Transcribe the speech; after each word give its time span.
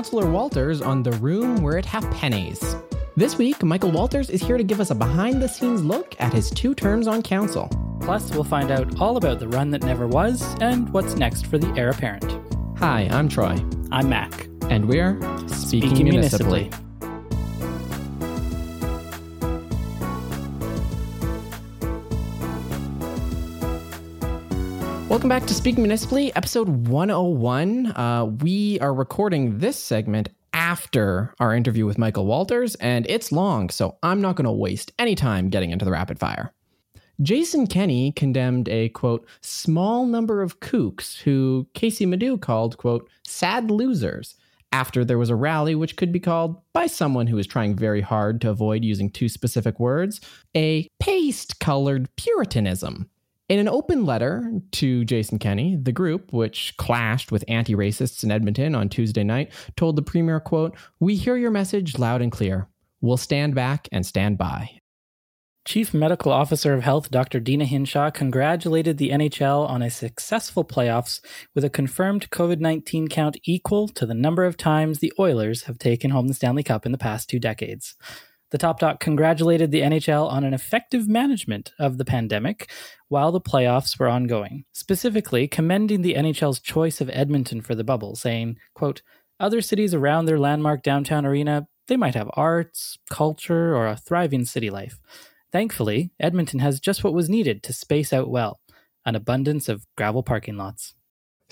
Councillor 0.00 0.30
Walters 0.30 0.80
on 0.80 1.02
the 1.02 1.12
room 1.18 1.60
where 1.60 1.76
it 1.76 1.84
have 1.84 2.10
pennies. 2.10 2.74
This 3.16 3.36
week, 3.36 3.62
Michael 3.62 3.90
Walters 3.90 4.30
is 4.30 4.40
here 4.40 4.56
to 4.56 4.64
give 4.64 4.80
us 4.80 4.90
a 4.90 4.94
behind 4.94 5.42
the 5.42 5.46
scenes 5.46 5.84
look 5.84 6.16
at 6.18 6.32
his 6.32 6.50
two 6.50 6.74
terms 6.74 7.06
on 7.06 7.20
council. 7.20 7.68
Plus, 8.00 8.30
we'll 8.32 8.42
find 8.42 8.70
out 8.70 8.98
all 8.98 9.18
about 9.18 9.40
the 9.40 9.48
run 9.48 9.68
that 9.72 9.82
never 9.82 10.06
was 10.06 10.56
and 10.62 10.88
what's 10.94 11.16
next 11.16 11.44
for 11.48 11.58
the 11.58 11.70
heir 11.78 11.90
apparent. 11.90 12.24
Hi, 12.78 13.08
I'm 13.10 13.28
Troy. 13.28 13.62
I'm 13.92 14.08
Mack. 14.08 14.48
And 14.70 14.88
we're 14.88 15.20
Speaking, 15.48 15.90
Speaking 15.90 16.04
municipally. 16.04 16.60
municipally. 16.60 16.89
Welcome 25.20 25.38
back 25.38 25.46
to 25.48 25.54
Speaking 25.54 25.82
Municipally, 25.82 26.34
episode 26.34 26.88
101. 26.88 27.88
Uh, 27.88 28.24
we 28.40 28.80
are 28.80 28.94
recording 28.94 29.58
this 29.58 29.78
segment 29.78 30.30
after 30.54 31.34
our 31.38 31.54
interview 31.54 31.84
with 31.84 31.98
Michael 31.98 32.24
Walters, 32.24 32.74
and 32.76 33.06
it's 33.06 33.30
long, 33.30 33.68
so 33.68 33.98
I'm 34.02 34.22
not 34.22 34.36
going 34.36 34.46
to 34.46 34.50
waste 34.50 34.92
any 34.98 35.14
time 35.14 35.50
getting 35.50 35.72
into 35.72 35.84
the 35.84 35.90
rapid 35.90 36.18
fire. 36.18 36.54
Jason 37.20 37.66
Kenney 37.66 38.12
condemned 38.12 38.70
a 38.70 38.88
quote 38.88 39.28
small 39.42 40.06
number 40.06 40.40
of 40.40 40.60
kooks 40.60 41.20
who 41.20 41.68
Kaycee 41.74 42.08
Madu 42.08 42.38
called 42.38 42.78
quote 42.78 43.06
sad 43.26 43.70
losers 43.70 44.36
after 44.72 45.04
there 45.04 45.18
was 45.18 45.28
a 45.28 45.36
rally 45.36 45.74
which 45.74 45.96
could 45.96 46.12
be 46.12 46.20
called 46.20 46.62
by 46.72 46.86
someone 46.86 47.26
who 47.26 47.36
is 47.36 47.46
trying 47.46 47.76
very 47.76 48.00
hard 48.00 48.40
to 48.40 48.48
avoid 48.48 48.86
using 48.86 49.10
two 49.10 49.28
specific 49.28 49.78
words 49.78 50.18
a 50.56 50.88
paste 50.98 51.60
colored 51.60 52.08
puritanism. 52.16 53.10
In 53.50 53.58
an 53.58 53.68
open 53.68 54.06
letter 54.06 54.48
to 54.70 55.04
Jason 55.04 55.40
Kenney, 55.40 55.74
the 55.74 55.90
group, 55.90 56.32
which 56.32 56.72
clashed 56.76 57.32
with 57.32 57.44
anti-racists 57.48 58.22
in 58.22 58.30
Edmonton 58.30 58.76
on 58.76 58.88
Tuesday 58.88 59.24
night, 59.24 59.52
told 59.76 59.96
the 59.96 60.02
premier, 60.02 60.38
quote, 60.38 60.76
"We 61.00 61.16
hear 61.16 61.36
your 61.36 61.50
message 61.50 61.98
loud 61.98 62.22
and 62.22 62.30
clear. 62.30 62.68
We'll 63.00 63.16
stand 63.16 63.56
back 63.56 63.88
and 63.90 64.06
stand 64.06 64.38
by." 64.38 64.78
Chief 65.64 65.92
Medical 65.92 66.30
Officer 66.30 66.74
of 66.74 66.84
Health 66.84 67.10
Dr. 67.10 67.40
Deena 67.40 67.64
Hinshaw 67.64 68.12
congratulated 68.12 68.98
the 68.98 69.10
NHL 69.10 69.66
on 69.68 69.82
a 69.82 69.90
successful 69.90 70.64
playoffs 70.64 71.20
with 71.52 71.64
a 71.64 71.70
confirmed 71.70 72.30
COVID 72.30 72.60
19 72.60 73.08
count 73.08 73.36
equal 73.42 73.88
to 73.88 74.06
the 74.06 74.14
number 74.14 74.44
of 74.44 74.56
times 74.56 75.00
the 75.00 75.12
Oilers 75.18 75.64
have 75.64 75.76
taken 75.76 76.12
home 76.12 76.28
the 76.28 76.34
Stanley 76.34 76.62
Cup 76.62 76.86
in 76.86 76.92
the 76.92 76.98
past 76.98 77.28
two 77.28 77.40
decades. 77.40 77.96
The 78.50 78.58
Top 78.58 78.80
Doc 78.80 78.98
congratulated 78.98 79.70
the 79.70 79.82
NHL 79.82 80.28
on 80.28 80.42
an 80.42 80.52
effective 80.52 81.08
management 81.08 81.72
of 81.78 81.98
the 81.98 82.04
pandemic 82.04 82.70
while 83.08 83.30
the 83.30 83.40
playoffs 83.40 83.98
were 83.98 84.08
ongoing, 84.08 84.64
specifically 84.72 85.46
commending 85.46 86.02
the 86.02 86.14
NHL's 86.14 86.58
choice 86.58 87.00
of 87.00 87.08
Edmonton 87.10 87.60
for 87.60 87.76
the 87.76 87.84
bubble, 87.84 88.16
saying, 88.16 88.56
quote, 88.74 89.02
other 89.38 89.60
cities 89.60 89.94
around 89.94 90.26
their 90.26 90.38
landmark 90.38 90.82
downtown 90.82 91.24
arena, 91.24 91.68
they 91.86 91.96
might 91.96 92.14
have 92.14 92.30
arts, 92.34 92.98
culture, 93.08 93.74
or 93.74 93.86
a 93.86 93.96
thriving 93.96 94.44
city 94.44 94.68
life. 94.68 94.98
Thankfully, 95.52 96.12
Edmonton 96.20 96.60
has 96.60 96.80
just 96.80 97.02
what 97.02 97.14
was 97.14 97.28
needed 97.28 97.62
to 97.64 97.72
space 97.72 98.12
out 98.12 98.28
well 98.28 98.60
an 99.06 99.14
abundance 99.14 99.68
of 99.68 99.86
gravel 99.96 100.22
parking 100.22 100.56
lots. 100.56 100.94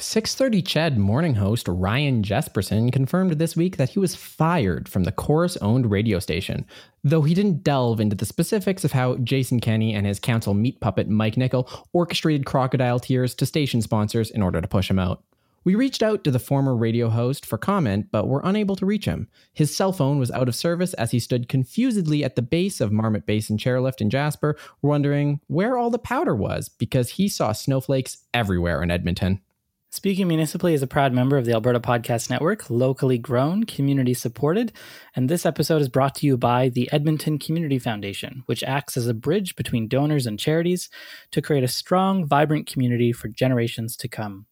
630 0.00 0.62
CHED 0.62 0.96
morning 0.96 1.34
host 1.34 1.66
Ryan 1.66 2.22
Jespersen 2.22 2.92
confirmed 2.92 3.32
this 3.32 3.56
week 3.56 3.78
that 3.78 3.88
he 3.88 3.98
was 3.98 4.14
fired 4.14 4.88
from 4.88 5.02
the 5.02 5.10
Corus-owned 5.10 5.90
radio 5.90 6.20
station, 6.20 6.64
though 7.02 7.22
he 7.22 7.34
didn't 7.34 7.64
delve 7.64 7.98
into 7.98 8.14
the 8.14 8.24
specifics 8.24 8.84
of 8.84 8.92
how 8.92 9.16
Jason 9.16 9.58
Kenney 9.58 9.92
and 9.92 10.06
his 10.06 10.20
council 10.20 10.54
meat 10.54 10.80
puppet 10.80 11.08
Mike 11.08 11.36
Nickel 11.36 11.68
orchestrated 11.92 12.46
crocodile 12.46 13.00
tears 13.00 13.34
to 13.34 13.44
station 13.44 13.82
sponsors 13.82 14.30
in 14.30 14.40
order 14.40 14.60
to 14.60 14.68
push 14.68 14.88
him 14.88 15.00
out. 15.00 15.24
We 15.64 15.74
reached 15.74 16.04
out 16.04 16.22
to 16.22 16.30
the 16.30 16.38
former 16.38 16.76
radio 16.76 17.08
host 17.08 17.44
for 17.44 17.58
comment, 17.58 18.06
but 18.12 18.28
were 18.28 18.40
unable 18.44 18.76
to 18.76 18.86
reach 18.86 19.04
him. 19.04 19.26
His 19.52 19.76
cell 19.76 19.92
phone 19.92 20.20
was 20.20 20.30
out 20.30 20.48
of 20.48 20.54
service 20.54 20.94
as 20.94 21.10
he 21.10 21.18
stood 21.18 21.48
confusedly 21.48 22.22
at 22.22 22.36
the 22.36 22.42
base 22.42 22.80
of 22.80 22.92
Marmot 22.92 23.26
Basin 23.26 23.58
Chairlift 23.58 24.00
in 24.00 24.10
Jasper, 24.10 24.56
wondering 24.80 25.40
where 25.48 25.76
all 25.76 25.90
the 25.90 25.98
powder 25.98 26.36
was 26.36 26.68
because 26.68 27.10
he 27.10 27.28
saw 27.28 27.50
snowflakes 27.50 28.18
everywhere 28.32 28.80
in 28.80 28.92
Edmonton. 28.92 29.40
Speaking 29.90 30.28
Municipally 30.28 30.74
is 30.74 30.82
a 30.82 30.86
proud 30.86 31.14
member 31.14 31.38
of 31.38 31.46
the 31.46 31.54
Alberta 31.54 31.80
Podcast 31.80 32.28
Network, 32.28 32.68
locally 32.68 33.16
grown, 33.16 33.64
community 33.64 34.12
supported, 34.12 34.70
and 35.16 35.30
this 35.30 35.46
episode 35.46 35.80
is 35.80 35.88
brought 35.88 36.14
to 36.16 36.26
you 36.26 36.36
by 36.36 36.68
the 36.68 36.90
Edmonton 36.92 37.38
Community 37.38 37.78
Foundation, 37.78 38.42
which 38.44 38.62
acts 38.62 38.98
as 38.98 39.06
a 39.06 39.14
bridge 39.14 39.56
between 39.56 39.88
donors 39.88 40.26
and 40.26 40.38
charities 40.38 40.90
to 41.30 41.40
create 41.40 41.64
a 41.64 41.68
strong, 41.68 42.26
vibrant 42.26 42.66
community 42.70 43.12
for 43.12 43.28
generations 43.28 43.96
to 43.96 44.08
come. 44.08 44.44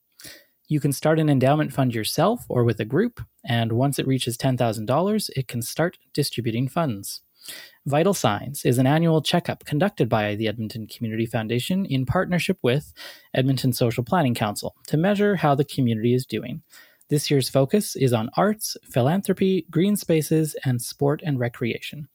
You 0.69 0.81
can 0.81 0.93
start 0.93 1.21
an 1.21 1.29
endowment 1.29 1.71
fund 1.71 1.95
yourself 1.95 2.47
or 2.49 2.65
with 2.65 2.81
a 2.81 2.87
group, 2.87 3.21
and 3.45 3.73
once 3.73 3.99
it 3.99 4.07
reaches 4.07 4.39
$10,000, 4.39 5.31
it 5.37 5.49
can 5.49 5.61
start 5.61 5.99
distributing 6.15 6.67
funds. 6.67 7.21
Vital 7.87 8.15
Signs 8.15 8.65
is 8.65 8.79
an 8.79 8.87
annual 8.87 9.23
checkup 9.23 9.65
conducted 9.65 10.09
by 10.09 10.35
the 10.35 10.49
Edmonton 10.49 10.89
Community 10.89 11.25
Foundation 11.25 11.87
in 11.87 12.05
partnership 12.05 12.59
with 12.63 12.93
Edmonton 13.33 13.73
Social 13.73 14.03
Planning 14.03 14.35
Council 14.35 14.75
to 14.89 14.97
measure 14.97 15.37
how 15.37 15.55
the 15.55 15.65
community 15.65 16.13
is 16.13 16.27
doing. 16.27 16.63
This 17.09 17.31
year's 17.31 17.49
focus 17.49 17.95
is 17.95 18.13
on 18.13 18.31
arts, 18.37 18.77
philanthropy, 18.91 19.65
green 19.71 19.95
spaces, 19.95 20.57
and 20.65 20.83
sport 20.83 21.23
and 21.25 21.39
recreation. 21.39 22.09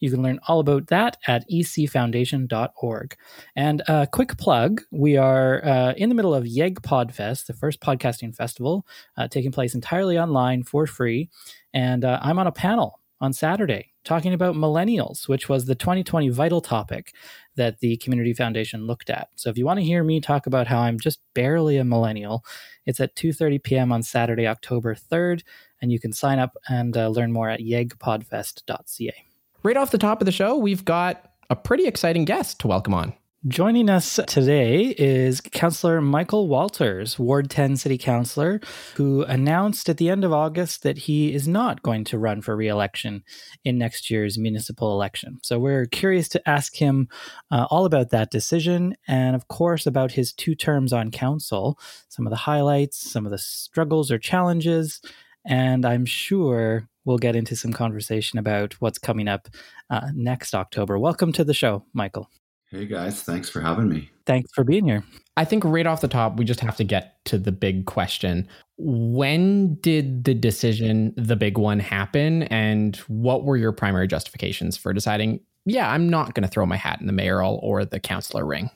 You 0.00 0.10
can 0.10 0.22
learn 0.22 0.40
all 0.48 0.60
about 0.60 0.86
that 0.86 1.18
at 1.26 1.46
ecfoundation.org. 1.50 3.16
And 3.54 3.82
a 3.86 4.06
quick 4.06 4.38
plug 4.38 4.80
we 4.90 5.18
are 5.18 5.62
uh, 5.62 5.92
in 5.98 6.08
the 6.08 6.14
middle 6.14 6.34
of 6.34 6.46
Yeg 6.46 6.80
Podfest, 6.80 7.44
the 7.44 7.52
first 7.52 7.80
podcasting 7.80 8.34
festival, 8.34 8.86
uh, 9.18 9.28
taking 9.28 9.52
place 9.52 9.74
entirely 9.74 10.18
online 10.18 10.62
for 10.62 10.86
free. 10.86 11.28
And 11.74 12.06
uh, 12.06 12.18
I'm 12.22 12.38
on 12.38 12.46
a 12.46 12.52
panel 12.52 12.97
on 13.20 13.32
Saturday 13.32 13.92
talking 14.04 14.32
about 14.32 14.54
millennials, 14.54 15.28
which 15.28 15.48
was 15.48 15.66
the 15.66 15.74
2020 15.74 16.30
vital 16.30 16.60
topic 16.60 17.14
that 17.56 17.80
the 17.80 17.96
Community 17.98 18.32
Foundation 18.32 18.86
looked 18.86 19.10
at. 19.10 19.28
So 19.36 19.50
if 19.50 19.58
you 19.58 19.66
want 19.66 19.78
to 19.80 19.84
hear 19.84 20.02
me 20.02 20.20
talk 20.20 20.46
about 20.46 20.66
how 20.66 20.80
I'm 20.80 20.98
just 20.98 21.20
barely 21.34 21.76
a 21.76 21.84
millennial, 21.84 22.44
it's 22.86 23.00
at 23.00 23.14
2:30 23.16 23.62
p.m. 23.62 23.92
on 23.92 24.02
Saturday, 24.02 24.46
October 24.46 24.94
3rd, 24.94 25.42
and 25.82 25.92
you 25.92 26.00
can 26.00 26.12
sign 26.12 26.38
up 26.38 26.56
and 26.68 26.96
uh, 26.96 27.08
learn 27.08 27.32
more 27.32 27.50
at 27.50 27.60
yegpodfest.ca. 27.60 29.24
Right 29.62 29.76
off 29.76 29.90
the 29.90 29.98
top 29.98 30.22
of 30.22 30.26
the 30.26 30.32
show, 30.32 30.56
we've 30.56 30.84
got 30.84 31.32
a 31.50 31.56
pretty 31.56 31.86
exciting 31.86 32.24
guest 32.24 32.60
to 32.60 32.68
welcome 32.68 32.94
on. 32.94 33.12
Joining 33.46 33.88
us 33.88 34.18
today 34.26 34.96
is 34.98 35.40
Councillor 35.40 36.00
Michael 36.00 36.48
Walters, 36.48 37.20
Ward 37.20 37.48
10 37.48 37.76
City 37.76 37.96
Councillor, 37.96 38.60
who 38.96 39.22
announced 39.22 39.88
at 39.88 39.96
the 39.96 40.10
end 40.10 40.24
of 40.24 40.32
August 40.32 40.82
that 40.82 40.98
he 40.98 41.32
is 41.32 41.46
not 41.46 41.84
going 41.84 42.02
to 42.06 42.18
run 42.18 42.42
for 42.42 42.56
re 42.56 42.66
election 42.66 43.22
in 43.64 43.78
next 43.78 44.10
year's 44.10 44.36
municipal 44.36 44.92
election. 44.92 45.38
So 45.44 45.60
we're 45.60 45.86
curious 45.86 46.26
to 46.30 46.48
ask 46.48 46.74
him 46.74 47.06
uh, 47.52 47.68
all 47.70 47.84
about 47.84 48.10
that 48.10 48.32
decision 48.32 48.96
and, 49.06 49.36
of 49.36 49.46
course, 49.46 49.86
about 49.86 50.10
his 50.10 50.32
two 50.32 50.56
terms 50.56 50.92
on 50.92 51.12
council, 51.12 51.78
some 52.08 52.26
of 52.26 52.32
the 52.32 52.38
highlights, 52.38 53.08
some 53.08 53.24
of 53.24 53.30
the 53.30 53.38
struggles 53.38 54.10
or 54.10 54.18
challenges, 54.18 55.00
and 55.46 55.86
I'm 55.86 56.06
sure 56.06 56.88
we'll 57.04 57.18
get 57.18 57.36
into 57.36 57.54
some 57.54 57.72
conversation 57.72 58.40
about 58.40 58.74
what's 58.80 58.98
coming 58.98 59.28
up 59.28 59.46
uh, 59.90 60.08
next 60.12 60.56
October. 60.56 60.98
Welcome 60.98 61.32
to 61.34 61.44
the 61.44 61.54
show, 61.54 61.84
Michael. 61.92 62.28
Hey 62.70 62.84
guys, 62.84 63.22
thanks 63.22 63.48
for 63.48 63.60
having 63.60 63.88
me. 63.88 64.10
Thanks 64.26 64.50
for 64.54 64.62
being 64.62 64.84
here. 64.84 65.02
I 65.38 65.46
think 65.46 65.64
right 65.64 65.86
off 65.86 66.02
the 66.02 66.08
top, 66.08 66.36
we 66.36 66.44
just 66.44 66.60
have 66.60 66.76
to 66.76 66.84
get 66.84 67.24
to 67.24 67.38
the 67.38 67.52
big 67.52 67.86
question. 67.86 68.46
When 68.76 69.76
did 69.76 70.24
the 70.24 70.34
decision, 70.34 71.14
the 71.16 71.36
big 71.36 71.56
one, 71.56 71.80
happen? 71.80 72.42
And 72.44 72.96
what 73.08 73.44
were 73.44 73.56
your 73.56 73.72
primary 73.72 74.06
justifications 74.06 74.76
for 74.76 74.92
deciding, 74.92 75.40
yeah, 75.64 75.90
I'm 75.90 76.10
not 76.10 76.34
going 76.34 76.42
to 76.42 76.48
throw 76.48 76.66
my 76.66 76.76
hat 76.76 77.00
in 77.00 77.06
the 77.06 77.12
mayoral 77.12 77.58
or 77.62 77.86
the 77.86 78.00
councillor 78.00 78.44
ring? 78.44 78.68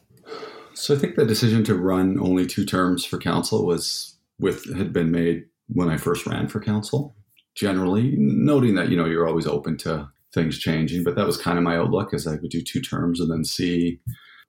So 0.73 0.95
I 0.95 0.99
think 0.99 1.17
the 1.17 1.27
decision 1.27 1.63
to 1.65 1.75
run 1.75 2.19
only 2.19 2.47
two 2.47 2.65
terms 2.65 3.05
for 3.05 3.19
council 3.19 3.67
was 3.67 4.17
with 4.39 4.75
had 4.75 4.95
been 4.95 5.11
made 5.11 5.45
when 5.69 5.91
I 5.91 5.99
first 5.99 6.27
ran 6.27 6.49
for 6.49 6.61
council. 6.61 7.15
Generally, 7.55 8.15
noting 8.17 8.75
that 8.77 8.89
you 8.89 8.97
know 8.97 9.05
you're 9.05 9.29
always 9.29 9.47
open 9.47 9.77
to 9.79 10.09
things 10.35 10.59
changing. 10.59 11.05
But 11.05 11.17
that 11.17 11.27
was 11.27 11.37
kind 11.37 11.59
of 11.59 11.65
my 11.65 11.77
outlook 11.77 12.15
as 12.15 12.27
I 12.27 12.37
would 12.37 12.51
do 12.51 12.63
two 12.63 12.81
terms 12.81 13.21
and 13.21 13.31
then 13.31 13.45
see 13.45 14.01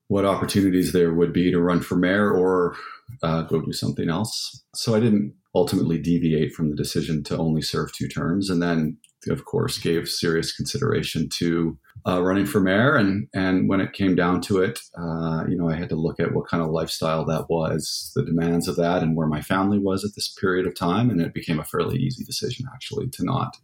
what 0.07 0.25
opportunities 0.25 0.91
there 0.91 1.13
would 1.13 1.33
be 1.33 1.51
to 1.51 1.59
run 1.59 1.81
for 1.81 1.95
mayor 1.95 2.31
or 2.31 2.75
uh, 3.21 3.43
go 3.43 3.61
do 3.61 3.73
something 3.73 4.09
else. 4.09 4.63
So 4.75 4.95
I 4.95 4.99
didn't 4.99 5.33
ultimately 5.55 5.97
deviate 5.97 6.53
from 6.53 6.69
the 6.69 6.75
decision 6.75 7.23
to 7.23 7.37
only 7.37 7.61
serve 7.61 7.93
two 7.93 8.07
terms. 8.07 8.49
And 8.49 8.61
then, 8.61 8.97
of 9.29 9.45
course, 9.45 9.77
gave 9.77 10.09
serious 10.09 10.55
consideration 10.55 11.29
to 11.37 11.77
uh, 12.07 12.21
running 12.21 12.45
for 12.45 12.59
mayor. 12.59 12.95
And, 12.95 13.27
and 13.33 13.69
when 13.69 13.79
it 13.79 13.93
came 13.93 14.15
down 14.15 14.41
to 14.41 14.61
it, 14.61 14.79
uh, 14.97 15.45
you 15.47 15.55
know, 15.55 15.69
I 15.69 15.75
had 15.75 15.89
to 15.89 15.95
look 15.95 16.19
at 16.19 16.33
what 16.33 16.47
kind 16.47 16.63
of 16.63 16.69
lifestyle 16.69 17.23
that 17.25 17.49
was, 17.49 18.11
the 18.15 18.25
demands 18.25 18.67
of 18.67 18.75
that, 18.77 19.03
and 19.03 19.15
where 19.15 19.27
my 19.27 19.41
family 19.41 19.79
was 19.79 20.03
at 20.03 20.15
this 20.15 20.27
period 20.27 20.65
of 20.67 20.75
time. 20.75 21.09
And 21.09 21.21
it 21.21 21.33
became 21.33 21.59
a 21.59 21.65
fairly 21.65 21.97
easy 21.97 22.23
decision, 22.23 22.65
actually, 22.73 23.09
to 23.09 23.23
not 23.23 23.57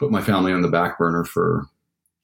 put 0.00 0.10
my 0.10 0.22
family 0.22 0.50
on 0.50 0.62
the 0.62 0.68
back 0.68 0.98
burner 0.98 1.24
for, 1.24 1.66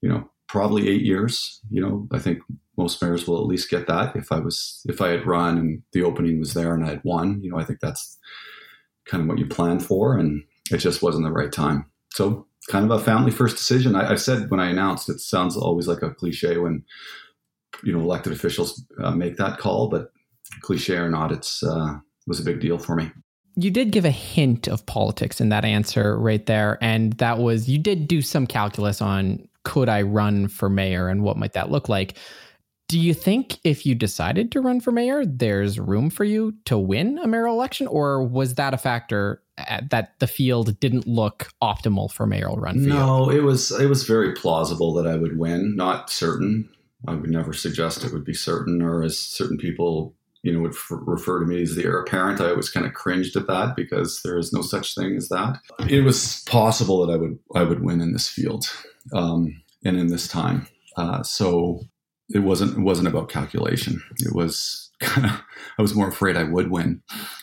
you 0.00 0.08
know, 0.08 0.28
probably 0.48 0.88
eight 0.88 1.02
years. 1.02 1.60
You 1.70 1.82
know, 1.82 2.08
I 2.10 2.18
think 2.18 2.40
most 2.78 3.02
mayors 3.02 3.28
will 3.28 3.38
at 3.38 3.46
least 3.46 3.70
get 3.70 3.86
that. 3.86 4.16
If 4.16 4.32
I 4.32 4.38
was, 4.38 4.80
if 4.86 5.02
I 5.02 5.08
had 5.08 5.26
run 5.26 5.58
and 5.58 5.82
the 5.92 6.02
opening 6.02 6.40
was 6.40 6.54
there 6.54 6.74
and 6.74 6.84
I 6.84 6.88
had 6.88 7.04
won, 7.04 7.42
you 7.42 7.50
know, 7.50 7.58
I 7.58 7.64
think 7.64 7.80
that's 7.80 8.16
kind 9.04 9.22
of 9.22 9.28
what 9.28 9.38
you 9.38 9.46
plan 9.46 9.78
for. 9.78 10.16
And 10.16 10.42
it 10.72 10.78
just 10.78 11.02
wasn't 11.02 11.24
the 11.26 11.30
right 11.30 11.52
time. 11.52 11.84
So 12.14 12.46
kind 12.70 12.90
of 12.90 12.90
a 12.90 13.04
family 13.04 13.30
first 13.30 13.56
decision. 13.56 13.94
I, 13.94 14.12
I 14.12 14.14
said 14.16 14.50
when 14.50 14.58
I 14.58 14.70
announced, 14.70 15.10
it 15.10 15.20
sounds 15.20 15.54
always 15.54 15.86
like 15.86 16.02
a 16.02 16.10
cliche 16.10 16.56
when 16.56 16.82
you 17.84 17.92
know 17.92 18.00
elected 18.00 18.32
officials 18.32 18.82
uh, 19.02 19.10
make 19.10 19.36
that 19.36 19.58
call, 19.58 19.88
but 19.88 20.10
cliche 20.62 20.96
or 20.96 21.10
not, 21.10 21.30
it's 21.30 21.62
uh, 21.62 21.92
was 22.26 22.40
a 22.40 22.44
big 22.44 22.58
deal 22.58 22.78
for 22.78 22.96
me. 22.96 23.10
You 23.56 23.70
did 23.70 23.90
give 23.90 24.04
a 24.04 24.10
hint 24.10 24.68
of 24.68 24.84
politics 24.84 25.40
in 25.40 25.48
that 25.48 25.64
answer 25.64 26.18
right 26.18 26.44
there, 26.44 26.78
and 26.82 27.14
that 27.14 27.38
was 27.38 27.68
you 27.68 27.78
did 27.78 28.06
do 28.06 28.20
some 28.20 28.46
calculus 28.46 29.00
on 29.00 29.48
could 29.64 29.88
I 29.88 30.02
run 30.02 30.46
for 30.46 30.68
mayor 30.68 31.08
and 31.08 31.24
what 31.24 31.36
might 31.36 31.54
that 31.54 31.72
look 31.72 31.88
like. 31.88 32.16
Do 32.88 33.00
you 33.00 33.14
think 33.14 33.58
if 33.64 33.84
you 33.84 33.96
decided 33.96 34.52
to 34.52 34.60
run 34.60 34.80
for 34.80 34.92
mayor, 34.92 35.26
there's 35.26 35.80
room 35.80 36.08
for 36.08 36.22
you 36.22 36.54
to 36.66 36.78
win 36.78 37.18
a 37.18 37.26
mayoral 37.26 37.54
election, 37.54 37.88
or 37.88 38.22
was 38.22 38.54
that 38.54 38.74
a 38.74 38.78
factor 38.78 39.42
uh, 39.58 39.80
that 39.90 40.12
the 40.20 40.28
field 40.28 40.78
didn't 40.78 41.06
look 41.06 41.48
optimal 41.60 42.12
for 42.12 42.26
mayoral 42.26 42.56
run? 42.56 42.74
For 42.74 42.88
no, 42.88 43.30
you? 43.30 43.38
it 43.38 43.42
was 43.42 43.72
it 43.72 43.88
was 43.88 44.04
very 44.04 44.34
plausible 44.34 44.94
that 44.94 45.06
I 45.06 45.16
would 45.16 45.36
win. 45.36 45.74
Not 45.74 46.10
certain. 46.10 46.68
I 47.08 47.14
would 47.14 47.30
never 47.30 47.52
suggest 47.52 48.04
it 48.04 48.12
would 48.12 48.24
be 48.24 48.34
certain, 48.34 48.80
or 48.82 49.02
as 49.02 49.18
certain 49.18 49.58
people 49.58 50.14
you 50.46 50.52
know 50.52 50.60
would 50.60 50.76
refer 50.90 51.40
to 51.40 51.46
me 51.46 51.60
as 51.60 51.74
the 51.74 51.84
heir 51.84 52.00
apparent. 52.00 52.40
I 52.40 52.50
always 52.50 52.70
kind 52.70 52.86
of 52.86 52.94
cringed 52.94 53.34
at 53.36 53.48
that 53.48 53.74
because 53.74 54.20
there 54.22 54.38
is 54.38 54.52
no 54.52 54.62
such 54.62 54.94
thing 54.94 55.16
as 55.16 55.28
that. 55.28 55.58
It 55.90 56.02
was 56.02 56.44
possible 56.46 57.04
that 57.04 57.12
I 57.12 57.16
would 57.16 57.36
I 57.56 57.64
would 57.64 57.82
win 57.82 58.00
in 58.00 58.12
this 58.12 58.28
field 58.28 58.66
um, 59.12 59.60
and 59.84 59.96
in 59.98 60.06
this 60.06 60.28
time. 60.28 60.68
Uh, 60.96 61.24
so 61.24 61.80
it 62.28 62.40
wasn't 62.40 62.78
it 62.78 62.82
wasn't 62.82 63.08
about 63.08 63.28
calculation. 63.28 64.00
It 64.20 64.36
was 64.36 64.92
kind 65.00 65.26
of 65.26 65.42
I 65.80 65.82
was 65.82 65.96
more 65.96 66.08
afraid 66.08 66.36
I 66.36 66.44
would 66.44 66.70
win, 66.70 67.02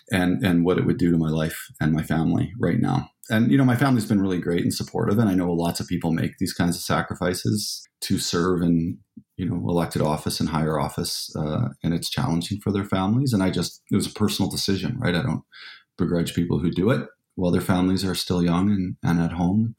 and 0.10 0.42
and 0.42 0.64
what 0.64 0.78
it 0.78 0.86
would 0.86 0.98
do 0.98 1.12
to 1.12 1.18
my 1.18 1.30
life 1.30 1.68
and 1.82 1.92
my 1.92 2.04
family 2.04 2.54
right 2.58 2.80
now. 2.80 3.10
And 3.30 3.52
you 3.52 3.58
know, 3.58 3.66
my 3.66 3.76
family's 3.76 4.06
been 4.06 4.22
really 4.22 4.40
great 4.40 4.64
and 4.64 4.74
supportive, 4.74 5.20
and 5.20 5.30
I 5.30 5.34
know 5.34 5.52
lots 5.52 5.82
of 5.82 5.88
people 5.88 6.14
make 6.14 6.38
these 6.38 6.54
kinds 6.54 6.78
of 6.78 6.82
sacrifices 6.82 7.86
to 8.04 8.18
serve 8.18 8.62
in 8.62 9.00
you 9.38 9.50
know 9.50 9.56
elected 9.68 10.02
office 10.02 10.40
and 10.40 10.50
higher 10.50 10.80
office, 10.80 11.34
uh, 11.36 11.70
and 11.84 11.94
it's 11.94 12.10
challenging 12.10 12.60
for 12.62 12.72
their 12.72 12.86
families. 12.86 13.34
And 13.34 13.44
I 13.44 13.50
just 13.50 13.82
it 13.92 13.96
was 13.96 14.08
a 14.08 14.12
personal 14.12 14.50
decision, 14.50 14.98
right? 15.00 15.16
I 15.16 15.24
don't 15.24 15.44
begrudge 15.98 16.34
people 16.34 16.60
who 16.60 16.72
do 16.72 16.90
it 16.90 17.08
while 17.36 17.52
their 17.52 17.62
families 17.62 18.06
are 18.06 18.16
still 18.16 18.44
young 18.44 18.70
and, 18.70 18.96
and 19.04 19.20
at 19.20 19.34
home. 19.34 19.76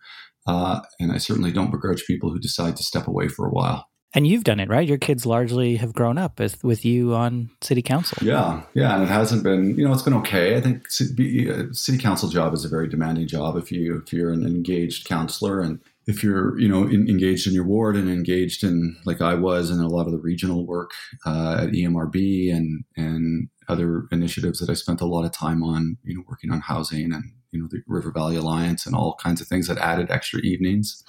Uh, 0.47 0.81
and 1.01 1.13
I 1.13 1.19
certainly 1.19 1.53
don't 1.53 1.71
begrudge 1.71 2.05
people 2.05 2.31
who 2.31 2.39
decide 2.39 2.77
to 2.77 2.83
step 2.83 3.07
away 3.07 3.29
for 3.29 3.47
a 3.47 3.51
while. 3.51 3.87
And 4.17 4.29
you've 4.29 4.45
done 4.45 4.61
it, 4.61 4.69
right? 4.69 4.87
Your 4.87 4.99
kids 4.99 5.27
largely 5.27 5.75
have 5.77 5.93
grown 5.93 6.19
up 6.19 6.39
with, 6.39 6.63
with 6.63 6.85
you 6.85 7.15
on 7.15 7.51
city 7.61 7.83
council. 7.83 8.19
Yeah, 8.25 8.63
yeah, 8.73 8.95
and 8.95 9.03
it 9.03 9.09
hasn't 9.09 9.43
been, 9.43 9.77
you 9.77 9.85
know, 9.85 9.93
it's 9.93 10.03
been 10.03 10.15
okay. 10.15 10.57
I 10.57 10.61
think 10.61 10.89
city, 10.89 11.51
uh, 11.51 11.65
city 11.73 11.99
council 11.99 12.29
job 12.29 12.55
is 12.55 12.65
a 12.65 12.69
very 12.69 12.89
demanding 12.89 13.27
job 13.27 13.57
if 13.57 13.73
you 13.73 14.01
if 14.05 14.13
you're 14.13 14.31
an 14.31 14.47
engaged 14.47 15.07
counselor 15.07 15.61
and 15.61 15.81
if 16.07 16.23
you're 16.23 16.59
you 16.59 16.69
know 16.69 16.85
in, 16.85 17.09
engaged 17.09 17.47
in 17.47 17.55
your 17.55 17.65
ward 17.65 17.97
and 17.97 18.09
engaged 18.09 18.63
in 18.63 18.97
like 19.05 19.21
I 19.21 19.35
was 19.35 19.71
in 19.71 19.81
a 19.81 19.89
lot 19.89 20.07
of 20.07 20.13
the 20.13 20.19
regional 20.19 20.67
work 20.67 20.91
uh, 21.25 21.61
at 21.63 21.71
EMRB 21.71 22.55
and 22.55 22.85
and 22.97 23.49
other 23.69 24.07
initiatives 24.11 24.59
that 24.61 24.71
I 24.71 24.75
spent 24.75 25.01
a 25.01 25.07
lot 25.07 25.25
of 25.25 25.33
time 25.33 25.63
on, 25.63 25.97
you 26.05 26.15
know, 26.15 26.25
working 26.29 26.51
on 26.51 26.61
housing 26.61 27.13
and 27.13 27.33
you 27.53 27.61
know 27.61 27.69
the 27.71 27.83
River 27.87 28.11
Valley 28.11 28.37
Alliance 28.37 28.87
and 28.87 28.95
all 28.95 29.17
kinds 29.23 29.41
of 29.41 29.47
things 29.47 29.69
that 29.69 29.79
added 29.79 30.11
extra 30.11 30.41
evenings 30.41 31.03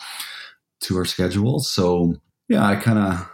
to 0.82 0.98
our 0.98 1.06
schedules. 1.06 1.70
So 1.70 2.16
yeah, 2.48 2.66
I 2.66 2.76
kind 2.76 3.00
of 3.00 3.30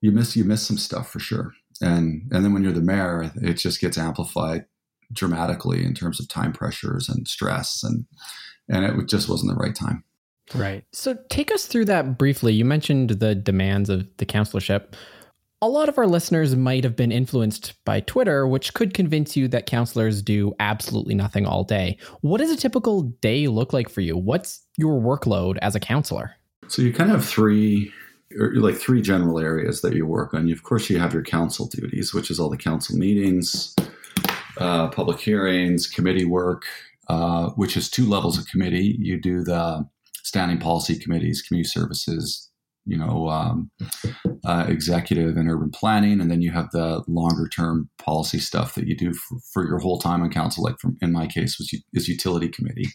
you 0.00 0.10
miss 0.10 0.36
you 0.36 0.44
miss 0.44 0.66
some 0.66 0.78
stuff 0.78 1.10
for 1.10 1.20
sure. 1.20 1.52
And 1.80 2.22
and 2.32 2.44
then 2.44 2.52
when 2.52 2.62
you're 2.62 2.72
the 2.72 2.80
mayor, 2.80 3.30
it 3.36 3.54
just 3.54 3.80
gets 3.80 3.98
amplified 3.98 4.66
dramatically 5.12 5.84
in 5.84 5.94
terms 5.94 6.18
of 6.18 6.28
time 6.28 6.52
pressures 6.52 7.08
and 7.08 7.28
stress 7.28 7.82
and 7.82 8.06
and 8.68 8.84
it 8.84 9.08
just 9.08 9.28
wasn't 9.28 9.52
the 9.52 9.62
right 9.62 9.74
time. 9.74 10.02
Right. 10.54 10.84
So 10.92 11.16
take 11.30 11.52
us 11.52 11.66
through 11.66 11.86
that 11.86 12.18
briefly. 12.18 12.52
You 12.52 12.64
mentioned 12.64 13.10
the 13.10 13.34
demands 13.34 13.88
of 13.88 14.06
the 14.18 14.26
councilorship. 14.26 14.94
A 15.62 15.68
lot 15.68 15.88
of 15.88 15.96
our 15.96 16.06
listeners 16.06 16.54
might 16.54 16.84
have 16.84 16.94
been 16.94 17.10
influenced 17.10 17.82
by 17.86 18.00
Twitter, 18.00 18.46
which 18.46 18.74
could 18.74 18.92
convince 18.92 19.36
you 19.36 19.48
that 19.48 19.64
counselors 19.64 20.20
do 20.20 20.52
absolutely 20.60 21.14
nothing 21.14 21.46
all 21.46 21.64
day. 21.64 21.96
What 22.20 22.38
does 22.38 22.50
a 22.50 22.56
typical 22.56 23.02
day 23.22 23.46
look 23.46 23.72
like 23.72 23.88
for 23.88 24.02
you? 24.02 24.16
What's 24.16 24.66
your 24.76 25.00
workload 25.00 25.56
as 25.62 25.74
a 25.74 25.80
counselor? 25.80 26.32
So 26.68 26.82
you 26.82 26.92
kind 26.92 27.10
of 27.10 27.16
have 27.16 27.26
three 27.26 27.92
like 28.36 28.74
three 28.74 29.00
general 29.00 29.38
areas 29.38 29.80
that 29.82 29.94
you 29.94 30.06
work 30.06 30.34
on. 30.34 30.48
You, 30.48 30.54
of 30.54 30.62
course, 30.62 30.90
you 30.90 30.98
have 30.98 31.14
your 31.14 31.22
council 31.22 31.66
duties, 31.66 32.12
which 32.12 32.30
is 32.30 32.40
all 32.40 32.50
the 32.50 32.56
council 32.56 32.96
meetings, 32.96 33.74
uh, 34.58 34.88
public 34.88 35.20
hearings, 35.20 35.86
committee 35.86 36.24
work, 36.24 36.64
uh, 37.08 37.50
which 37.50 37.76
is 37.76 37.88
two 37.88 38.08
levels 38.08 38.36
of 38.36 38.46
committee. 38.48 38.96
You 38.98 39.20
do 39.20 39.44
the 39.44 39.88
standing 40.24 40.58
policy 40.58 40.98
committees, 40.98 41.42
community 41.42 41.68
services, 41.68 42.50
you 42.86 42.98
know, 42.98 43.28
um, 43.28 43.70
uh, 44.44 44.66
executive 44.68 45.36
and 45.36 45.50
urban 45.50 45.70
planning, 45.70 46.20
and 46.20 46.30
then 46.30 46.42
you 46.42 46.50
have 46.50 46.70
the 46.72 47.02
longer 47.06 47.48
term 47.48 47.88
policy 47.98 48.38
stuff 48.38 48.74
that 48.74 48.86
you 48.86 48.96
do 48.96 49.12
for, 49.14 49.38
for 49.52 49.66
your 49.66 49.78
whole 49.78 49.98
time 49.98 50.22
on 50.22 50.30
council. 50.30 50.64
Like 50.64 50.78
from 50.78 50.96
in 51.00 51.12
my 51.12 51.26
case, 51.26 51.58
was 51.58 51.72
is 51.92 52.08
utility 52.08 52.48
committee. 52.48 52.88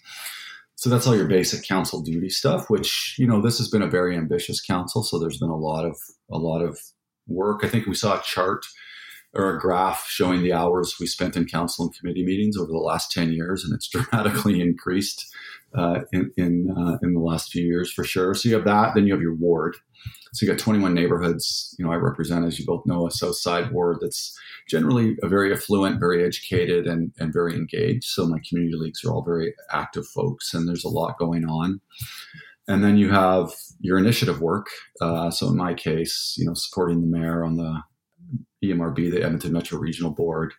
So 0.75 0.89
that's 0.89 1.05
all 1.05 1.15
your 1.15 1.27
basic 1.27 1.67
council 1.67 2.01
duty 2.01 2.29
stuff, 2.29 2.69
which, 2.69 3.15
you 3.17 3.27
know, 3.27 3.41
this 3.41 3.57
has 3.57 3.67
been 3.67 3.81
a 3.81 3.89
very 3.89 4.15
ambitious 4.15 4.61
council. 4.61 5.03
So 5.03 5.19
there's 5.19 5.37
been 5.37 5.49
a 5.49 5.57
lot 5.57 5.83
of, 5.83 5.97
a 6.31 6.37
lot 6.37 6.61
of 6.61 6.79
work. 7.27 7.65
I 7.65 7.67
think 7.67 7.85
we 7.85 7.95
saw 7.95 8.17
a 8.17 8.23
chart 8.23 8.65
or 9.33 9.53
a 9.53 9.59
graph 9.59 10.05
showing 10.07 10.41
the 10.41 10.53
hours 10.53 10.95
we 10.97 11.05
spent 11.05 11.35
in 11.35 11.47
council 11.47 11.83
and 11.83 11.93
committee 11.93 12.25
meetings 12.25 12.55
over 12.55 12.71
the 12.71 12.77
last 12.77 13.11
10 13.11 13.33
years, 13.33 13.65
and 13.65 13.73
it's 13.73 13.89
dramatically 13.91 14.61
increased 14.61 15.25
uh, 15.75 16.01
in 16.11 16.31
in, 16.37 16.75
uh, 16.77 16.97
in 17.01 17.13
the 17.13 17.19
last 17.19 17.51
few 17.51 17.63
years 17.63 17.91
for 17.91 18.03
sure. 18.03 18.33
So 18.33 18.49
you 18.49 18.55
have 18.55 18.65
that, 18.65 18.95
then 18.95 19.05
you 19.05 19.13
have 19.13 19.21
your 19.21 19.35
ward. 19.35 19.75
So 20.33 20.45
you 20.45 20.51
got 20.51 20.59
21 20.59 20.93
neighborhoods. 20.93 21.75
You 21.77 21.85
know, 21.85 21.91
I 21.91 21.95
represent, 21.95 22.45
as 22.45 22.59
you 22.59 22.65
both 22.65 22.85
know, 22.85 23.07
a 23.07 23.11
South 23.11 23.35
Side 23.35 23.71
ward 23.71 23.97
that's 24.01 24.37
generally 24.67 25.17
a 25.23 25.27
very 25.27 25.51
affluent, 25.51 25.99
very 25.99 26.23
educated, 26.23 26.87
and 26.87 27.11
and 27.19 27.33
very 27.33 27.55
engaged. 27.55 28.05
So 28.05 28.27
my 28.27 28.39
community 28.47 28.77
leagues 28.77 29.03
are 29.03 29.11
all 29.11 29.23
very 29.23 29.53
active 29.71 30.07
folks, 30.07 30.53
and 30.53 30.67
there's 30.67 30.85
a 30.85 30.89
lot 30.89 31.19
going 31.19 31.45
on. 31.45 31.81
And 32.67 32.83
then 32.83 32.97
you 32.97 33.09
have 33.09 33.49
your 33.79 33.97
initiative 33.97 34.41
work. 34.41 34.67
Uh, 35.01 35.31
so 35.31 35.47
in 35.47 35.57
my 35.57 35.73
case, 35.73 36.35
you 36.37 36.45
know, 36.45 36.53
supporting 36.53 37.01
the 37.01 37.07
mayor 37.07 37.43
on 37.43 37.57
the 37.57 37.81
EMRB, 38.63 39.11
the 39.11 39.23
Edmonton 39.23 39.53
Metro 39.53 39.79
Regional 39.79 40.11
Board, 40.11 40.53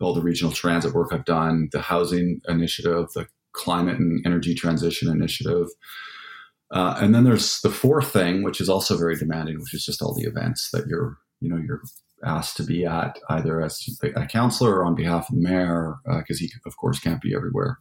all 0.00 0.14
the 0.14 0.20
regional 0.20 0.52
transit 0.52 0.92
work 0.92 1.12
I've 1.12 1.24
done, 1.24 1.68
the 1.72 1.80
housing 1.80 2.40
initiative, 2.48 3.06
the 3.14 3.26
climate 3.56 3.98
and 3.98 4.24
energy 4.24 4.54
transition 4.54 5.10
initiative. 5.10 5.68
Uh, 6.70 6.96
and 7.00 7.14
then 7.14 7.24
there's 7.24 7.60
the 7.60 7.70
fourth 7.70 8.12
thing, 8.12 8.42
which 8.42 8.60
is 8.60 8.68
also 8.68 8.96
very 8.96 9.16
demanding, 9.16 9.58
which 9.58 9.74
is 9.74 9.84
just 9.84 10.02
all 10.02 10.14
the 10.14 10.26
events 10.26 10.70
that 10.72 10.86
you're, 10.86 11.16
you 11.40 11.48
know, 11.48 11.56
you're 11.56 11.82
asked 12.24 12.56
to 12.56 12.64
be 12.64 12.84
at 12.84 13.18
either 13.30 13.60
as 13.60 13.80
a 14.16 14.26
counselor 14.26 14.76
or 14.76 14.84
on 14.84 14.94
behalf 14.94 15.28
of 15.28 15.36
the 15.36 15.40
mayor, 15.40 15.96
because 16.04 16.38
uh, 16.38 16.40
he, 16.40 16.50
of 16.66 16.76
course, 16.76 16.98
can't 16.98 17.22
be 17.22 17.34
everywhere 17.34 17.78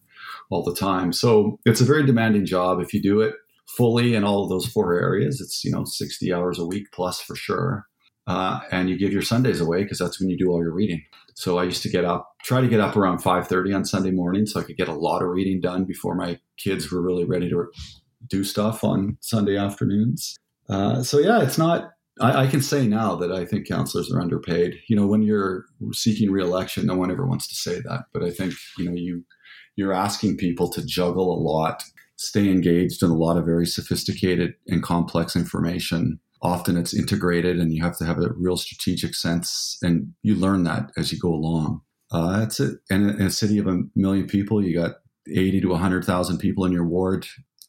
all 0.50 0.64
the 0.64 0.76
time. 0.76 1.12
So 1.14 1.60
it's 1.66 1.82
a 1.82 1.86
very 1.86 2.06
demanding 2.06 2.46
job. 2.46 2.80
If 2.80 2.94
you 2.94 3.02
do 3.02 3.22
it 3.22 3.36
fully 3.78 4.14
in 4.14 4.24
all 4.24 4.44
of 4.44 4.50
those 4.50 4.68
four 4.68 4.94
areas, 4.94 5.42
it's, 5.42 5.64
you 5.64 5.72
know, 5.72 5.84
60 5.86 6.34
hours 6.34 6.60
a 6.60 6.66
week 6.66 6.88
plus 6.94 7.20
for 7.20 7.36
sure. 7.36 7.86
Uh, 8.28 8.60
and 8.72 8.90
you 8.90 8.98
give 8.98 9.14
your 9.14 9.22
Sundays 9.22 9.62
away 9.62 9.84
because 9.84 10.00
that's 10.00 10.20
when 10.20 10.30
you 10.30 10.38
do 10.38 10.50
all 10.50 10.60
your 10.60 10.74
reading. 10.74 11.04
So 11.36 11.60
I 11.60 11.64
used 11.66 11.84
to 11.84 11.90
get 11.90 12.06
up, 12.06 12.34
try 12.44 12.62
to 12.62 12.68
get 12.68 12.80
up 12.80 12.96
around 12.96 13.20
5:30 13.20 13.76
on 13.76 13.86
Sunday 13.86 14.12
morning, 14.12 14.46
so 14.46 14.60
I 14.60 14.64
could 14.64 14.78
get 14.78 14.88
a 14.88 14.94
lot 14.94 15.22
of 15.22 15.30
reading 15.30 15.62
done 15.62 15.86
before 15.86 16.16
my 16.16 16.40
kids 16.58 16.92
were 16.92 17.02
really 17.02 17.26
ready 17.26 17.50
to 17.50 17.68
do 18.28 18.44
stuff 18.44 18.84
on 18.84 19.18
Sunday 19.22 19.58
afternoons. 19.58 20.36
Uh, 20.70 21.04
so 21.04 21.20
yeah, 21.20 21.42
it's 21.42 21.58
not. 21.58 21.92
I, 22.22 22.44
I, 22.44 22.48
can 22.48 22.62
say 22.62 22.88
now 22.88 23.16
that 23.16 23.32
I 23.32 23.46
think 23.46 23.68
counselors 23.68 24.10
are 24.10 24.22
underpaid. 24.22 24.80
You 24.88 24.96
know, 24.96 25.06
when 25.06 25.22
you're 25.22 25.66
seeking 25.92 26.32
reelection, 26.32 26.86
no 26.86 26.96
one 26.96 27.12
ever 27.12 27.28
wants 27.28 27.48
to 27.50 27.56
say 27.56 27.82
that, 27.82 28.06
but 28.14 28.24
I 28.24 28.32
think 28.32 28.54
you 28.78 28.86
know 28.86 28.96
you 28.96 29.24
you're 29.76 29.94
asking 29.94 30.38
people 30.38 30.70
to 30.70 30.86
juggle 30.86 31.34
a 31.34 31.42
lot, 31.42 31.84
stay 32.16 32.50
engaged 32.50 33.04
in 33.04 33.10
a 33.10 33.16
lot 33.18 33.38
of 33.38 33.46
very 33.46 33.68
sophisticated 33.68 34.54
and 34.68 34.82
complex 34.82 35.36
information. 35.36 36.20
Often 36.46 36.78
it's 36.78 36.94
integrated, 36.94 37.60
and 37.60 37.74
you 37.74 37.84
have 37.84 37.98
to 37.98 38.06
have 38.06 38.20
a 38.20 38.30
real 38.38 38.58
strategic 38.58 39.16
sense, 39.16 39.78
and 39.82 40.14
you 40.22 40.36
learn 40.36 40.64
that 40.64 40.92
as 40.96 41.12
you 41.12 41.20
go 41.20 41.34
along. 41.34 41.82
Uh, 42.12 42.40
that's 42.40 42.60
it. 42.60 42.78
And 42.90 43.10
in 43.10 43.26
a 43.26 43.32
city 43.32 43.58
of 43.58 43.68
a 43.68 43.82
million 43.96 44.28
people, 44.28 44.64
you 44.64 44.76
got 44.76 44.98
80 45.28 45.62
to 45.62 45.70
100,000 45.70 46.38
people 46.38 46.66
in 46.66 46.72
your 46.72 46.86
ward 46.86 47.26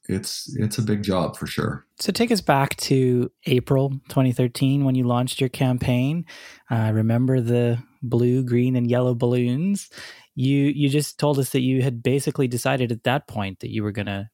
it's 0.08 0.54
it's 0.56 0.78
a 0.78 0.82
big 0.82 1.02
job 1.02 1.36
for 1.36 1.46
sure. 1.46 1.84
So 1.98 2.12
take 2.12 2.30
us 2.30 2.40
back 2.40 2.76
to 2.76 3.30
April 3.46 3.90
2013 4.08 4.84
when 4.84 4.94
you 4.94 5.04
launched 5.04 5.40
your 5.40 5.48
campaign. 5.48 6.24
Uh, 6.70 6.92
remember 6.94 7.40
the 7.40 7.78
blue, 8.02 8.44
green, 8.44 8.76
and 8.76 8.88
yellow 8.88 9.14
balloons. 9.14 9.90
You 10.34 10.64
you 10.64 10.88
just 10.88 11.18
told 11.18 11.38
us 11.38 11.50
that 11.50 11.60
you 11.60 11.82
had 11.82 12.02
basically 12.02 12.48
decided 12.48 12.92
at 12.92 13.04
that 13.04 13.26
point 13.26 13.60
that 13.60 13.70
you 13.70 13.82
were 13.82 13.92
going 13.92 14.06
to 14.06 14.28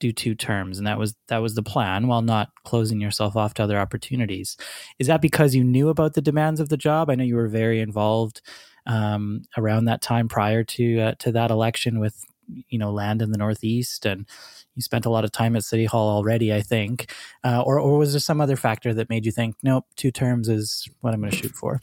do 0.00 0.12
two 0.12 0.34
terms, 0.34 0.78
and 0.78 0.86
that 0.86 0.98
was 0.98 1.14
that 1.28 1.38
was 1.38 1.54
the 1.54 1.62
plan, 1.62 2.06
while 2.06 2.22
not 2.22 2.50
closing 2.64 3.00
yourself 3.00 3.36
off 3.36 3.54
to 3.54 3.62
other 3.62 3.78
opportunities. 3.78 4.56
Is 4.98 5.06
that 5.06 5.22
because 5.22 5.54
you 5.54 5.64
knew 5.64 5.88
about 5.88 6.14
the 6.14 6.22
demands 6.22 6.60
of 6.60 6.68
the 6.68 6.76
job? 6.76 7.10
I 7.10 7.14
know 7.14 7.24
you 7.24 7.36
were 7.36 7.48
very 7.48 7.80
involved 7.80 8.40
um, 8.86 9.42
around 9.56 9.84
that 9.84 10.02
time 10.02 10.28
prior 10.28 10.64
to 10.64 11.00
uh, 11.00 11.14
to 11.20 11.32
that 11.32 11.50
election 11.50 12.00
with 12.00 12.24
you 12.68 12.78
know 12.78 12.92
land 12.92 13.22
in 13.22 13.32
the 13.32 13.38
Northeast, 13.38 14.06
and 14.06 14.26
you 14.74 14.82
spent 14.82 15.06
a 15.06 15.10
lot 15.10 15.24
of 15.24 15.32
time 15.32 15.56
at 15.56 15.64
City 15.64 15.84
Hall 15.84 16.08
already. 16.08 16.52
I 16.52 16.62
think, 16.62 17.12
uh, 17.44 17.62
or 17.62 17.78
or 17.78 17.98
was 17.98 18.12
there 18.12 18.20
some 18.20 18.40
other 18.40 18.56
factor 18.56 18.94
that 18.94 19.10
made 19.10 19.26
you 19.26 19.32
think, 19.32 19.56
nope, 19.62 19.84
two 19.96 20.10
terms 20.10 20.48
is 20.48 20.88
what 21.00 21.14
I'm 21.14 21.20
going 21.20 21.30
to 21.30 21.36
shoot 21.36 21.54
for? 21.54 21.80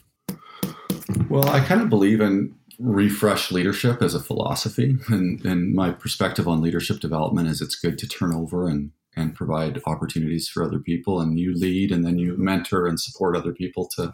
Well, 1.28 1.48
I 1.48 1.60
kind 1.60 1.80
of 1.80 1.88
believe 1.88 2.20
in 2.20 2.54
refresh 2.78 3.50
leadership 3.50 4.02
as 4.02 4.14
a 4.14 4.22
philosophy, 4.22 4.96
and 5.08 5.44
and 5.44 5.74
my 5.74 5.90
perspective 5.90 6.48
on 6.48 6.60
leadership 6.60 7.00
development 7.00 7.48
is 7.48 7.60
it's 7.60 7.76
good 7.76 7.98
to 7.98 8.08
turn 8.08 8.34
over 8.34 8.68
and 8.68 8.90
and 9.16 9.34
provide 9.34 9.80
opportunities 9.86 10.48
for 10.48 10.62
other 10.62 10.78
people, 10.78 11.20
and 11.20 11.38
you 11.38 11.54
lead, 11.54 11.90
and 11.90 12.04
then 12.04 12.18
you 12.18 12.36
mentor 12.36 12.86
and 12.86 13.00
support 13.00 13.36
other 13.36 13.52
people 13.52 13.88
to 13.96 14.12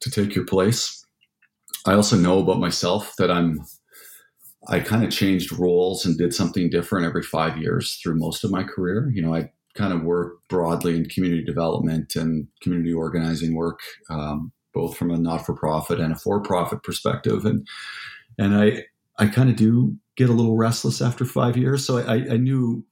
to 0.00 0.10
take 0.10 0.34
your 0.34 0.44
place. 0.44 1.04
I 1.86 1.94
also 1.94 2.16
know 2.16 2.40
about 2.40 2.58
myself 2.58 3.14
that 3.18 3.30
I'm 3.30 3.60
I 4.68 4.80
kind 4.80 5.04
of 5.04 5.10
changed 5.10 5.52
roles 5.58 6.04
and 6.04 6.18
did 6.18 6.34
something 6.34 6.70
different 6.70 7.06
every 7.06 7.22
five 7.22 7.56
years 7.58 7.98
through 8.02 8.18
most 8.18 8.44
of 8.44 8.50
my 8.50 8.64
career. 8.64 9.10
You 9.14 9.22
know, 9.22 9.34
I 9.34 9.50
kind 9.74 9.92
of 9.92 10.02
work 10.02 10.38
broadly 10.48 10.96
in 10.96 11.08
community 11.08 11.44
development 11.44 12.16
and 12.16 12.48
community 12.62 12.92
organizing 12.92 13.54
work, 13.54 13.80
um, 14.10 14.52
both 14.76 14.96
from 14.96 15.10
a 15.10 15.16
not-for-profit 15.16 15.98
and 15.98 16.12
a 16.12 16.18
for-profit 16.24 16.82
perspective, 16.82 17.46
and 17.46 17.66
and 18.38 18.54
I 18.54 18.84
I 19.18 19.26
kind 19.26 19.48
of 19.50 19.56
do 19.56 19.96
get 20.16 20.28
a 20.28 20.38
little 20.38 20.56
restless 20.56 21.00
after 21.00 21.24
five 21.24 21.56
years. 21.56 21.86
So 21.86 21.98
I, 21.98 22.34
I 22.34 22.36
knew, 22.36 22.84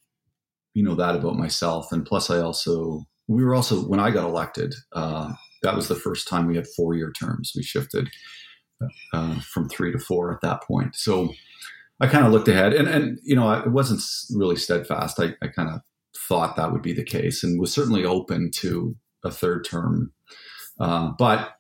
you 0.75 0.83
know, 0.83 0.95
that 0.97 1.17
about 1.17 1.37
myself, 1.37 1.93
and 1.93 2.07
plus 2.07 2.31
I 2.31 2.39
also 2.41 3.05
we 3.29 3.45
were 3.45 3.55
also 3.55 3.77
when 3.91 4.01
I 4.01 4.11
got 4.11 4.29
elected, 4.29 4.75
uh, 4.93 5.33
that 5.63 5.77
was 5.77 5.89
the 5.89 6.03
first 6.07 6.29
time 6.29 6.47
we 6.47 6.57
had 6.57 6.67
four-year 6.77 7.13
terms. 7.13 7.53
We 7.57 7.63
shifted 7.63 8.09
uh, 9.13 9.41
from 9.41 9.69
three 9.69 9.93
to 9.93 9.99
four 9.99 10.33
at 10.33 10.41
that 10.41 10.63
point. 10.63 10.97
So 10.97 11.33
I 12.01 12.07
kind 12.07 12.27
of 12.27 12.33
looked 12.33 12.49
ahead, 12.49 12.73
and 12.73 12.89
and 12.89 13.19
you 13.23 13.37
know, 13.37 13.47
I 13.47 13.69
wasn't 13.69 14.01
really 14.39 14.57
steadfast. 14.57 15.21
I, 15.21 15.35
I 15.43 15.49
kind 15.49 15.71
of 15.71 15.81
thought 16.29 16.57
that 16.57 16.73
would 16.73 16.83
be 16.83 16.95
the 16.95 17.05
case, 17.19 17.45
and 17.45 17.61
was 17.61 17.75
certainly 17.75 18.05
open 18.05 18.51
to 18.63 18.97
a 19.23 19.31
third 19.31 19.65
term. 19.65 20.13
Uh, 20.81 21.13
but 21.19 21.53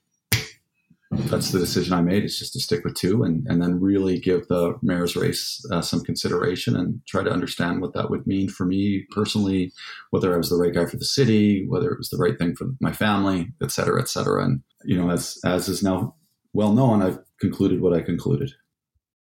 that's 1.28 1.50
the 1.50 1.59
decision 1.59 1.92
I 1.92 2.02
made. 2.02 2.25
It's 2.25 2.38
just 2.38 2.52
to 2.54 2.61
stick 2.61 2.85
with 2.85 2.94
two, 2.94 3.23
and 3.23 3.47
and 3.49 3.62
then 3.62 3.80
really 3.80 4.18
give 4.18 4.47
the 4.49 4.75
mayor's 4.83 5.16
race 5.16 5.64
uh, 5.73 5.80
some 5.80 6.02
consideration, 6.02 6.76
and 6.76 7.00
try 7.06 7.23
to 7.23 7.30
understand 7.30 7.80
what 7.80 7.94
that 7.94 8.11
would 8.11 8.26
mean 8.26 8.49
for 8.49 8.64
me 8.66 9.06
personally, 9.11 9.73
whether 10.11 10.35
I 10.35 10.37
was 10.37 10.50
the 10.50 10.56
right 10.56 10.75
guy 10.75 10.87
for 10.87 10.97
the 10.97 11.04
city, 11.04 11.66
whether 11.68 11.90
it 11.90 11.99
was 11.99 12.11
the 12.11 12.18
right 12.18 12.38
thing 12.38 12.54
for 12.56 12.66
my 12.80 12.92
family, 12.92 13.52
et 13.62 13.71
cetera, 13.71 14.00
et 14.00 14.09
cetera. 14.09 14.44
And 14.44 14.62
you 14.85 14.97
know, 14.97 15.11
as 15.11 15.38
as 15.44 15.68
is 15.68 15.83
now 15.83 16.14
well 16.52 16.73
known, 16.73 17.02
I've 17.02 17.18
concluded 17.40 17.80
what 17.80 17.94
I 17.94 18.00
concluded. 18.00 18.52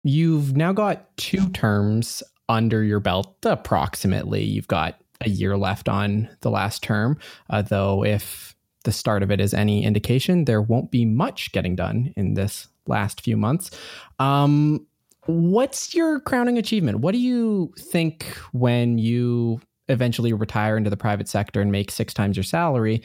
You've 0.03 0.57
now 0.57 0.73
got 0.73 1.17
two 1.17 1.49
terms 1.51 2.23
under 2.49 2.83
your 2.83 3.01
belt, 3.01 3.37
approximately. 3.45 4.43
You've 4.43 4.69
got 4.69 5.01
a 5.21 5.29
year 5.29 5.57
left 5.57 5.89
on 5.89 6.29
the 6.41 6.51
last 6.51 6.83
term, 6.83 7.19
uh, 7.51 7.63
though, 7.63 8.05
if 8.05 8.57
the 8.85 8.93
start 8.93 9.23
of 9.23 9.31
it 9.31 9.41
is 9.41 9.53
any 9.53 9.85
indication, 9.85 10.45
there 10.45 10.63
won't 10.63 10.91
be 10.91 11.05
much 11.05 11.53
getting 11.53 11.77
done 11.77 12.13
in 12.17 12.35
this 12.35 12.69
last 12.87 13.21
few 13.21 13.37
months. 13.37 13.71
Um, 14.19 14.87
what's 15.27 15.95
your 15.95 16.21
crowning 16.21 16.59
achievement? 16.59 17.01
What 17.01 17.13
do 17.13 17.19
you 17.19 17.73
think 17.79 18.25
when 18.53 18.99
you 18.99 19.61
eventually 19.89 20.33
retire 20.33 20.77
into 20.77 20.91
the 20.91 20.97
private 20.97 21.29
sector 21.29 21.61
and 21.61 21.71
make 21.71 21.91
six 21.91 22.15
times 22.15 22.37
your 22.37 22.45
salary 22.45 23.03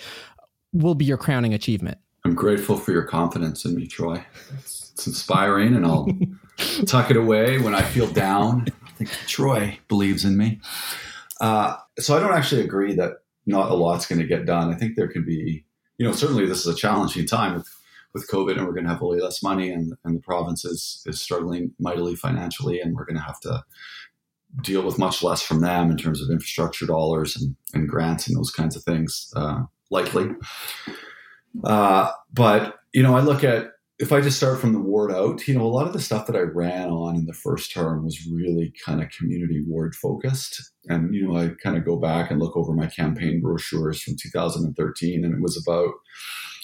will 0.72 0.96
be 0.96 1.06
your 1.06 1.18
crowning 1.18 1.54
achievement? 1.54 1.98
I'm 2.24 2.36
grateful 2.36 2.78
for 2.78 2.92
your 2.92 3.04
confidence 3.04 3.66
in 3.66 3.76
me, 3.76 3.86
Troy. 3.86 4.26
It's 4.58 4.86
it's 4.96 5.08
inspiring, 5.08 5.76
and 5.76 5.86
I'll 5.86 6.08
tuck 6.86 7.12
it 7.12 7.18
away 7.18 7.58
when 7.60 7.76
I 7.76 7.82
feel 7.82 8.08
down. 8.08 8.66
I 8.86 8.92
think 8.92 9.10
Troy 9.28 9.78
believes 9.90 10.24
in 10.24 10.38
me. 10.38 10.62
Uh, 11.42 11.76
so 12.00 12.16
I 12.16 12.22
don't 12.22 12.34
actually 12.34 12.62
agree 12.62 12.96
that 12.96 13.18
not 13.46 13.70
a 13.70 13.74
lot's 13.74 14.08
going 14.08 14.22
to 14.22 14.28
get 14.28 14.46
done. 14.46 14.74
I 14.74 14.78
think 14.78 14.96
there 14.96 15.10
can 15.10 15.26
be, 15.26 15.65
you 15.98 16.06
know, 16.06 16.12
certainly 16.12 16.46
this 16.46 16.66
is 16.66 16.74
a 16.74 16.78
challenging 16.78 17.26
time 17.26 17.56
with, 17.56 17.70
with 18.14 18.28
COVID, 18.30 18.58
and 18.58 18.66
we're 18.66 18.74
going 18.74 18.86
to 18.86 18.90
have 18.90 19.02
way 19.02 19.20
less 19.20 19.42
money, 19.44 19.70
and, 19.70 19.94
and 20.04 20.16
the 20.16 20.22
province 20.22 20.66
is, 20.66 21.04
is 21.06 21.22
struggling 21.22 21.74
mightily 21.80 22.16
financially, 22.16 22.80
and 22.80 22.96
we're 22.96 23.06
going 23.06 23.18
to 23.18 23.22
have 23.22 23.40
to 23.42 23.64
deal 24.62 24.84
with 24.84 24.98
much 24.98 25.22
less 25.22 25.42
from 25.42 25.62
them 25.62 25.92
in 25.92 25.98
terms 25.98 26.22
of 26.22 26.30
infrastructure 26.30 26.86
dollars 26.86 27.36
and, 27.36 27.56
and 27.74 27.90
grants 27.90 28.28
and 28.28 28.38
those 28.38 28.52
kinds 28.52 28.76
of 28.76 28.84
things, 28.84 29.32
uh, 29.36 29.64
likely. 29.90 30.30
Uh, 31.64 32.12
but 32.34 32.80
you 32.94 33.04
know, 33.04 33.16
I 33.16 33.22
look 33.22 33.44
at 33.44 33.72
if 33.98 34.12
I 34.12 34.20
just 34.20 34.38
start 34.38 34.60
from 34.60 34.74
the 34.74 34.80
ward 34.80 35.12
out, 35.12 35.48
you 35.48 35.58
know, 35.58 35.64
a 35.64 35.68
lot 35.72 35.88
of 35.88 35.94
the 35.94 36.02
stuff 36.02 36.28
that 36.28 36.36
I 36.36 36.42
ran 36.42 36.90
on 36.90 37.16
in 37.16 37.26
the 37.26 37.34
first 37.34 37.72
term 37.72 38.04
was 38.04 38.28
really 38.30 38.74
kind 38.86 39.02
of 39.02 39.10
community 39.10 39.64
ward 39.66 39.96
focused. 39.96 40.62
And, 40.90 41.16
you 41.16 41.26
know, 41.26 41.38
I 41.38 41.52
kind 41.64 41.78
of 41.78 41.86
go 41.86 41.96
back 41.96 42.30
and 42.30 42.40
look 42.40 42.58
over 42.58 42.74
my 42.74 42.88
campaign 42.88 43.42
brochures 43.42 44.02
from 44.02 44.16
2013, 44.22 45.24
and 45.24 45.34
it 45.34 45.42
was 45.42 45.62
about, 45.66 45.94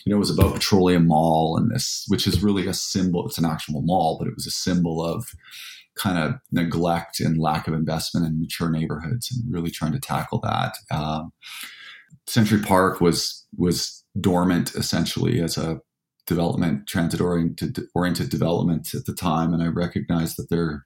you 0.05 0.09
know, 0.09 0.17
it 0.17 0.19
was 0.19 0.37
about 0.37 0.55
Petrolia 0.55 0.99
Mall 0.99 1.57
and 1.57 1.73
this, 1.73 2.03
which 2.09 2.27
is 2.27 2.43
really 2.43 2.67
a 2.67 2.73
symbol. 2.73 3.25
It's 3.25 3.37
an 3.37 3.45
actual 3.45 3.81
mall, 3.81 4.17
but 4.19 4.27
it 4.27 4.35
was 4.35 4.45
a 4.45 4.51
symbol 4.51 5.03
of 5.03 5.25
kind 5.95 6.17
of 6.17 6.35
neglect 6.51 7.21
and 7.21 7.37
lack 7.37 7.67
of 7.67 7.73
investment 7.73 8.25
in 8.25 8.39
mature 8.39 8.69
neighborhoods 8.69 9.31
and 9.31 9.53
really 9.53 9.71
trying 9.71 9.93
to 9.93 9.99
tackle 9.99 10.41
that. 10.41 10.75
Um, 10.89 11.31
Century 12.27 12.61
Park 12.61 12.99
was 12.99 13.45
was 13.57 14.03
dormant 14.19 14.75
essentially 14.75 15.41
as 15.41 15.57
a 15.57 15.79
development, 16.27 16.87
transit 16.87 17.21
oriented 17.21 17.79
oriented 17.95 18.29
development 18.29 18.93
at 18.93 19.05
the 19.05 19.13
time, 19.13 19.53
and 19.53 19.61
I 19.61 19.67
recognized 19.67 20.37
that 20.37 20.49
their 20.49 20.85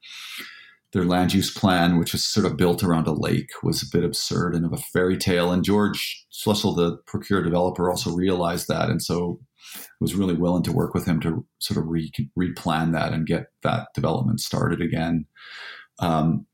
their 0.93 1.03
land 1.03 1.33
use 1.33 1.53
plan, 1.53 1.99
which 1.99 2.13
was 2.13 2.23
sort 2.23 2.45
of 2.45 2.55
built 2.55 2.81
around 2.81 3.05
a 3.05 3.11
lake, 3.11 3.49
was 3.61 3.83
a 3.83 3.97
bit 3.97 4.05
absurd 4.05 4.55
and 4.55 4.65
of 4.65 4.71
a 4.71 4.77
fairy 4.77 5.17
tale. 5.17 5.51
And 5.51 5.63
George 5.63 6.25
Schlussel, 6.31 6.75
the 6.75 6.97
ProCura 7.05 7.43
developer, 7.43 7.89
also 7.89 8.15
realized 8.15 8.69
that, 8.69 8.89
and 8.89 9.03
so 9.03 9.41
was 9.99 10.15
really 10.15 10.35
willing 10.35 10.63
to 10.63 10.71
work 10.71 10.93
with 10.93 11.05
him 11.05 11.19
to 11.19 11.45
sort 11.59 11.77
of 11.77 11.89
re- 11.89 12.11
replan 12.39 12.93
that 12.93 13.11
and 13.11 13.27
get 13.27 13.47
that 13.63 13.87
development 13.93 14.39
started 14.39 14.81
again. 14.81 15.25
Um, 15.99 16.45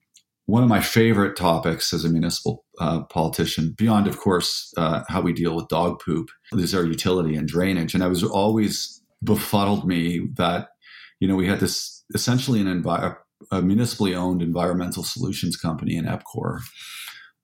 one 0.45 0.63
of 0.63 0.69
my 0.69 0.81
favorite 0.81 1.35
topics 1.35 1.93
as 1.93 2.03
a 2.03 2.09
municipal 2.09 2.65
uh, 2.79 3.03
politician, 3.03 3.73
beyond, 3.77 4.07
of 4.07 4.17
course, 4.17 4.73
uh, 4.77 5.03
how 5.07 5.21
we 5.21 5.33
deal 5.33 5.55
with 5.55 5.67
dog 5.67 6.01
poop, 6.03 6.29
is 6.53 6.75
our 6.75 6.83
utility 6.83 7.35
and 7.35 7.47
drainage. 7.47 7.93
And 7.93 8.03
I 8.03 8.07
was 8.07 8.23
always 8.23 9.01
befuddled 9.23 9.87
me 9.87 10.27
that, 10.35 10.69
you 11.19 11.27
know, 11.27 11.35
we 11.35 11.47
had 11.47 11.59
this 11.59 12.03
essentially 12.13 12.59
an 12.59 12.67
envi- 12.67 13.15
a 13.51 13.61
municipally 13.61 14.15
owned 14.15 14.41
environmental 14.41 15.03
solutions 15.03 15.55
company 15.55 15.95
in 15.95 16.05
EPCOR 16.05 16.59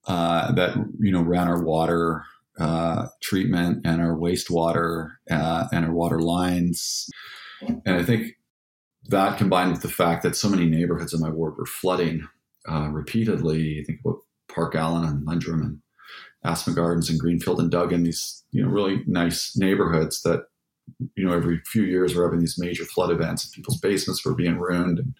uh, 0.06 0.52
that, 0.52 0.76
you 1.00 1.12
know, 1.12 1.22
ran 1.22 1.48
our 1.48 1.62
water 1.62 2.24
uh, 2.58 3.06
treatment 3.22 3.86
and 3.86 4.00
our 4.00 4.16
wastewater 4.16 5.10
uh, 5.30 5.66
and 5.72 5.84
our 5.84 5.92
water 5.92 6.20
lines. 6.20 7.08
And 7.60 7.96
I 7.96 8.02
think 8.02 8.32
that 9.08 9.38
combined 9.38 9.72
with 9.72 9.82
the 9.82 9.88
fact 9.88 10.22
that 10.22 10.36
so 10.36 10.48
many 10.48 10.66
neighborhoods 10.66 11.14
in 11.14 11.20
my 11.20 11.30
ward 11.30 11.56
were 11.56 11.66
flooding 11.66 12.26
uh, 12.66 12.88
repeatedly. 12.90 13.84
Think 13.84 14.00
about 14.04 14.20
Parkallen 14.50 15.08
and 15.08 15.26
Lendrum 15.26 15.62
and 15.62 15.80
Aspen 16.44 16.74
Gardens 16.74 17.10
and 17.10 17.18
Greenfield 17.18 17.60
and 17.60 17.70
Duggan, 17.70 18.04
these 18.04 18.44
you 18.50 18.62
know 18.62 18.68
really 18.68 19.02
nice 19.06 19.56
neighborhoods 19.56 20.22
that 20.22 20.44
you 21.16 21.26
know 21.26 21.32
every 21.32 21.60
few 21.66 21.82
years 21.82 22.16
we're 22.16 22.24
having 22.24 22.40
these 22.40 22.58
major 22.58 22.84
flood 22.84 23.10
events 23.10 23.44
and 23.44 23.52
people's 23.52 23.78
basements 23.78 24.24
were 24.24 24.34
being 24.34 24.58
ruined 24.58 24.98
and 24.98 25.14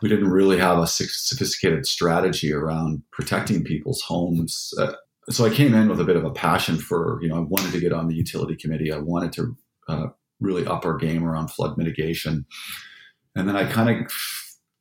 we 0.00 0.08
didn't 0.08 0.30
really 0.30 0.58
have 0.58 0.78
a 0.78 0.86
sophisticated 0.86 1.86
strategy 1.86 2.52
around 2.52 3.02
protecting 3.12 3.64
people's 3.64 4.02
homes. 4.02 4.72
Uh, 4.78 4.92
so 5.30 5.44
I 5.44 5.50
came 5.50 5.74
in 5.74 5.88
with 5.88 6.00
a 6.00 6.04
bit 6.04 6.16
of 6.16 6.24
a 6.24 6.30
passion 6.30 6.76
for 6.76 7.18
you 7.22 7.28
know 7.28 7.36
I 7.36 7.40
wanted 7.40 7.72
to 7.72 7.80
get 7.80 7.92
on 7.92 8.08
the 8.08 8.14
utility 8.14 8.56
committee. 8.56 8.92
I 8.92 8.98
wanted 8.98 9.32
to 9.32 9.56
uh, 9.88 10.06
really 10.40 10.66
up 10.66 10.84
our 10.84 10.96
game 10.96 11.24
around 11.24 11.48
flood 11.48 11.76
mitigation, 11.76 12.46
and 13.34 13.48
then 13.48 13.56
I 13.56 13.70
kind 13.70 14.04
of 14.04 14.12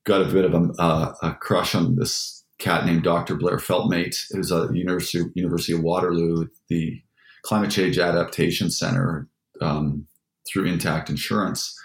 got 0.05 0.22
a 0.22 0.25
bit 0.25 0.45
of 0.45 0.53
a, 0.53 0.69
uh, 0.79 1.13
a 1.22 1.33
crush 1.36 1.75
on 1.75 1.95
this 1.95 2.43
cat 2.60 2.86
named 2.86 3.03
Dr. 3.03 3.36
Blair 3.36 3.57
Feltmate, 3.57 4.17
who's 4.31 4.51
at 4.51 4.74
University, 4.74 5.29
University 5.36 5.74
of 5.74 5.81
Waterloo, 5.81 6.48
the 6.69 7.01
Climate 7.43 7.72
Change 7.72 7.98
Adaptation 8.00 8.69
Center 8.69 9.27
um, 9.62 10.07
through 10.48 10.65
Intact 10.65 11.10
Insurance, 11.10 11.77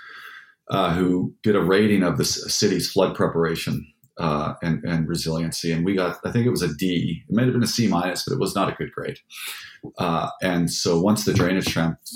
uh, 0.71 0.95
who 0.95 1.35
did 1.43 1.57
a 1.57 1.61
rating 1.61 2.03
of 2.03 2.19
the 2.19 2.25
city's 2.25 2.91
flood 2.91 3.17
preparation 3.17 3.87
uh, 4.19 4.55
and, 4.63 4.83
and, 4.85 5.09
resiliency. 5.09 5.71
And 5.71 5.85
we 5.85 5.95
got, 5.95 6.19
I 6.25 6.33
think 6.33 6.45
it 6.45 6.51
was 6.51 6.63
a 6.63 6.75
D. 6.75 7.23
It 7.29 7.35
might 7.35 7.45
have 7.45 7.53
been 7.53 7.63
a 7.63 7.69
C 7.69 7.87
minus, 7.87 8.25
but 8.25 8.35
it 8.35 8.41
was 8.41 8.55
not 8.55 8.69
a 8.69 8.75
good 8.75 8.93
grade. 8.93 9.19
Uh, 9.97 10.29
and 10.43 10.71
so 10.71 11.01
once 11.01 11.25
the 11.25 11.33
drainage 11.33 11.73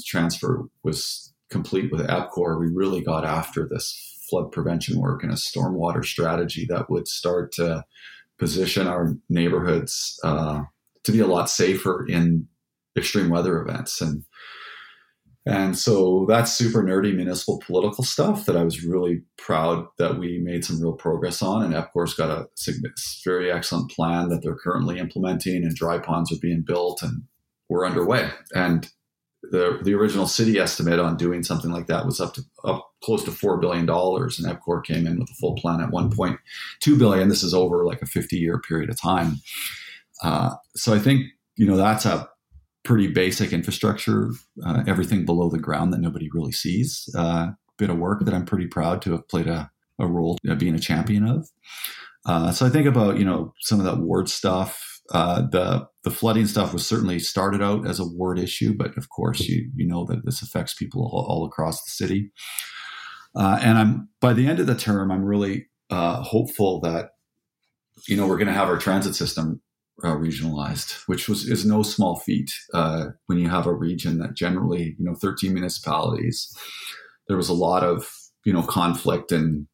transfer 0.06 0.64
was 0.82 1.32
complete 1.48 1.92
with 1.92 2.06
EPCOR, 2.06 2.58
we 2.58 2.66
really 2.66 3.02
got 3.02 3.24
after 3.24 3.68
this 3.68 4.11
flood 4.32 4.50
prevention 4.50 4.98
work 4.98 5.22
and 5.22 5.30
a 5.30 5.36
stormwater 5.36 6.02
strategy 6.02 6.66
that 6.70 6.88
would 6.88 7.06
start 7.06 7.52
to 7.52 7.84
position 8.38 8.86
our 8.86 9.14
neighborhoods 9.28 10.18
uh, 10.24 10.62
to 11.04 11.12
be 11.12 11.20
a 11.20 11.26
lot 11.26 11.50
safer 11.50 12.06
in 12.08 12.48
extreme 12.96 13.28
weather 13.28 13.60
events. 13.60 14.00
And 14.00 14.24
And 15.44 15.76
so 15.76 16.24
that's 16.28 16.52
super 16.52 16.82
nerdy 16.84 17.14
municipal 17.14 17.60
political 17.66 18.04
stuff 18.04 18.46
that 18.46 18.56
I 18.56 18.62
was 18.62 18.84
really 18.84 19.22
proud 19.36 19.86
that 19.98 20.16
we 20.16 20.38
made 20.38 20.64
some 20.64 20.80
real 20.80 20.92
progress 20.92 21.42
on. 21.42 21.64
And 21.64 21.74
EPCOR's 21.74 22.14
got 22.14 22.30
a 22.30 22.46
very 23.24 23.50
excellent 23.50 23.90
plan 23.90 24.28
that 24.28 24.40
they're 24.42 24.62
currently 24.64 24.98
implementing, 24.98 25.64
and 25.64 25.74
dry 25.74 25.98
ponds 25.98 26.32
are 26.32 26.40
being 26.40 26.62
built, 26.64 27.02
and 27.02 27.24
we're 27.68 27.86
underway. 27.86 28.30
And 28.54 28.88
the 29.52 29.78
the 29.82 29.94
original 29.94 30.26
city 30.26 30.58
estimate 30.58 30.98
on 30.98 31.16
doing 31.16 31.44
something 31.44 31.70
like 31.70 31.86
that 31.86 32.06
was 32.06 32.20
up 32.20 32.34
to 32.34 32.42
up 32.64 32.90
close 33.04 33.22
to 33.24 33.30
four 33.30 33.58
billion 33.60 33.86
dollars, 33.86 34.38
and 34.40 34.50
EPCOR 34.50 34.82
came 34.82 35.06
in 35.06 35.20
with 35.20 35.30
a 35.30 35.34
full 35.34 35.54
plan 35.54 35.80
at 35.80 35.90
one 35.92 36.10
point 36.10 36.40
two 36.80 36.96
billion. 36.96 37.28
This 37.28 37.44
is 37.44 37.54
over 37.54 37.84
like 37.84 38.02
a 38.02 38.06
fifty 38.06 38.38
year 38.38 38.58
period 38.58 38.90
of 38.90 39.00
time. 39.00 39.36
Uh, 40.22 40.54
so 40.74 40.94
I 40.94 40.98
think 40.98 41.26
you 41.56 41.66
know 41.66 41.76
that's 41.76 42.06
a 42.06 42.28
pretty 42.82 43.06
basic 43.06 43.52
infrastructure, 43.52 44.30
uh, 44.66 44.82
everything 44.88 45.24
below 45.24 45.48
the 45.48 45.58
ground 45.58 45.92
that 45.92 46.00
nobody 46.00 46.28
really 46.32 46.50
sees. 46.50 47.08
Uh, 47.16 47.50
bit 47.78 47.90
of 47.90 47.98
work 47.98 48.24
that 48.24 48.34
I'm 48.34 48.46
pretty 48.46 48.66
proud 48.66 49.02
to 49.02 49.12
have 49.12 49.28
played 49.28 49.46
a, 49.46 49.70
a 49.98 50.06
role 50.06 50.38
being 50.56 50.74
a 50.74 50.80
champion 50.80 51.28
of. 51.28 51.48
Uh, 52.24 52.52
so 52.52 52.64
I 52.64 52.70
think 52.70 52.86
about 52.86 53.18
you 53.18 53.24
know 53.24 53.52
some 53.60 53.78
of 53.80 53.84
that 53.84 53.98
ward 53.98 54.30
stuff. 54.30 55.00
Uh, 55.10 55.42
the 55.50 55.86
the 56.04 56.10
flooding 56.10 56.46
stuff 56.46 56.72
was 56.72 56.86
certainly 56.86 57.18
started 57.18 57.62
out 57.62 57.86
as 57.86 57.98
a 57.98 58.06
ward 58.06 58.38
issue, 58.38 58.74
but 58.74 58.96
of 58.96 59.08
course 59.08 59.40
you 59.40 59.70
you 59.74 59.86
know 59.86 60.04
that 60.04 60.24
this 60.24 60.42
affects 60.42 60.74
people 60.74 61.02
all, 61.02 61.26
all 61.28 61.46
across 61.46 61.82
the 61.82 61.90
city. 61.90 62.32
Uh, 63.34 63.58
and 63.60 63.78
I'm 63.78 64.08
by 64.20 64.32
the 64.32 64.46
end 64.46 64.60
of 64.60 64.66
the 64.66 64.74
term, 64.74 65.10
I'm 65.10 65.24
really 65.24 65.66
uh, 65.90 66.22
hopeful 66.22 66.80
that 66.80 67.10
you 68.06 68.16
know 68.16 68.26
we're 68.26 68.38
going 68.38 68.46
to 68.48 68.54
have 68.54 68.68
our 68.68 68.78
transit 68.78 69.14
system 69.14 69.60
uh, 70.02 70.16
regionalized, 70.16 71.02
which 71.06 71.28
was 71.28 71.48
is 71.48 71.64
no 71.64 71.82
small 71.82 72.18
feat 72.20 72.50
uh, 72.74 73.06
when 73.26 73.38
you 73.38 73.48
have 73.48 73.66
a 73.66 73.74
region 73.74 74.18
that 74.18 74.34
generally, 74.34 74.96
you 74.98 75.04
know, 75.04 75.14
13 75.14 75.52
municipalities. 75.52 76.54
There 77.28 77.36
was 77.36 77.48
a 77.48 77.54
lot 77.54 77.84
of 77.84 78.10
you 78.44 78.52
know 78.52 78.62
conflict 78.62 79.32
and 79.32 79.66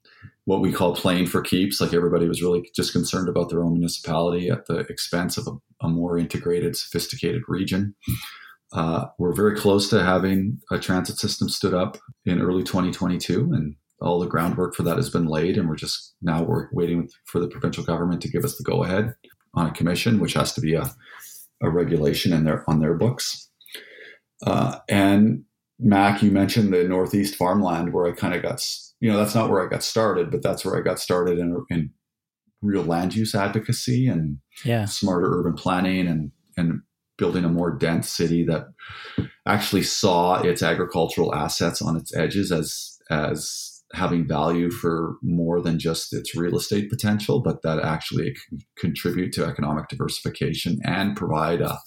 what 0.49 0.62
we 0.62 0.73
call 0.73 0.95
playing 0.95 1.26
for 1.26 1.43
keeps. 1.43 1.78
Like 1.78 1.93
everybody 1.93 2.26
was 2.26 2.40
really 2.40 2.67
just 2.75 2.93
concerned 2.93 3.28
about 3.28 3.50
their 3.50 3.62
own 3.62 3.75
municipality 3.75 4.49
at 4.49 4.64
the 4.64 4.78
expense 4.78 5.37
of 5.37 5.47
a, 5.47 5.87
a 5.87 5.90
more 5.90 6.17
integrated, 6.17 6.75
sophisticated 6.75 7.43
region. 7.49 7.95
Uh, 8.73 9.05
we're 9.19 9.35
very 9.35 9.55
close 9.55 9.90
to 9.90 10.02
having 10.02 10.59
a 10.71 10.78
transit 10.78 11.19
system 11.19 11.50
stood 11.50 11.75
up 11.75 11.99
in 12.25 12.40
early 12.40 12.62
2022, 12.62 13.52
and 13.52 13.76
all 14.00 14.19
the 14.19 14.26
groundwork 14.26 14.75
for 14.75 14.85
that 14.85 14.97
has 14.97 15.11
been 15.11 15.26
laid. 15.26 15.59
And 15.59 15.69
we're 15.69 15.76
just 15.76 16.14
now 16.23 16.43
we're 16.43 16.71
waiting 16.73 17.11
for 17.26 17.40
the 17.40 17.49
provincial 17.49 17.85
government 17.85 18.23
to 18.23 18.31
give 18.31 18.43
us 18.43 18.57
the 18.57 18.64
go 18.64 18.83
ahead 18.83 19.14
on 19.52 19.67
a 19.67 19.73
commission, 19.73 20.19
which 20.19 20.33
has 20.33 20.55
to 20.55 20.62
be 20.62 20.73
a, 20.73 20.90
a 21.62 21.69
regulation 21.69 22.33
in 22.33 22.45
their 22.45 22.64
on 22.71 22.81
their 22.81 22.95
books. 22.95 23.50
Uh, 24.47 24.78
and 24.88 25.45
Mack, 25.78 26.23
you 26.23 26.31
mentioned 26.31 26.73
the 26.73 26.85
Northeast 26.85 27.35
farmland 27.35 27.93
where 27.93 28.07
I 28.07 28.12
kind 28.12 28.35
of 28.35 28.43
got, 28.43 28.64
you 29.00 29.11
know, 29.11 29.17
that's 29.17 29.35
not 29.35 29.50
where 29.50 29.64
I 29.64 29.71
got 29.71 29.83
started, 29.83 30.31
but 30.31 30.43
that's 30.43 30.64
where 30.64 30.76
I 30.76 30.83
got 30.83 30.99
started 30.99 31.38
in, 31.38 31.64
in 31.71 31.90
real 32.62 32.83
land 32.83 33.14
use 33.14 33.35
advocacy 33.35 34.09
and 34.09 34.38
yeah. 34.64 34.85
smarter 34.85 35.38
urban 35.38 35.55
planning 35.55 36.07
and 36.07 36.33
and 36.57 36.81
building 37.17 37.45
a 37.45 37.49
more 37.49 37.76
dense 37.76 38.09
city 38.09 38.45
that 38.45 38.67
actually 39.47 39.83
saw 39.83 40.40
its 40.40 40.62
agricultural 40.62 41.35
assets 41.35 41.83
on 41.83 41.97
its 41.97 42.14
edges 42.17 42.50
as 42.50 42.99
as 43.11 43.83
having 43.95 44.28
value 44.28 44.71
for 44.71 45.17
more 45.23 45.62
than 45.62 45.78
just 45.78 46.12
its 46.12 46.37
real 46.37 46.57
estate 46.57 46.90
potential, 46.90 47.40
but 47.40 47.62
that 47.62 47.81
actually 47.81 48.35
can 48.49 48.59
contribute 48.76 49.33
to 49.33 49.47
economic 49.47 49.88
diversification 49.88 50.78
and 50.85 51.17
provide 51.17 51.62
a, 51.62 51.78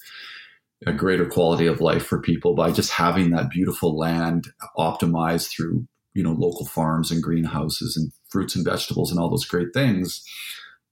a 0.88 0.94
greater 0.94 1.28
quality 1.28 1.68
of 1.68 1.80
life 1.80 2.04
for 2.04 2.20
people 2.20 2.56
by 2.56 2.72
just 2.72 2.92
having 2.92 3.30
that 3.30 3.52
beautiful 3.52 3.96
land 3.96 4.48
optimized 4.78 5.50
through 5.52 5.86
you 6.14 6.24
know 6.24 6.34
local 6.34 6.66
farms 6.66 7.12
and 7.12 7.24
greenhouses 7.24 7.96
and 7.98 8.12
fruits 8.30 8.56
and 8.56 8.66
vegetables 8.66 9.12
and 9.12 9.20
all 9.20 9.30
those 9.30 9.46
great 9.46 9.74
things, 9.74 10.24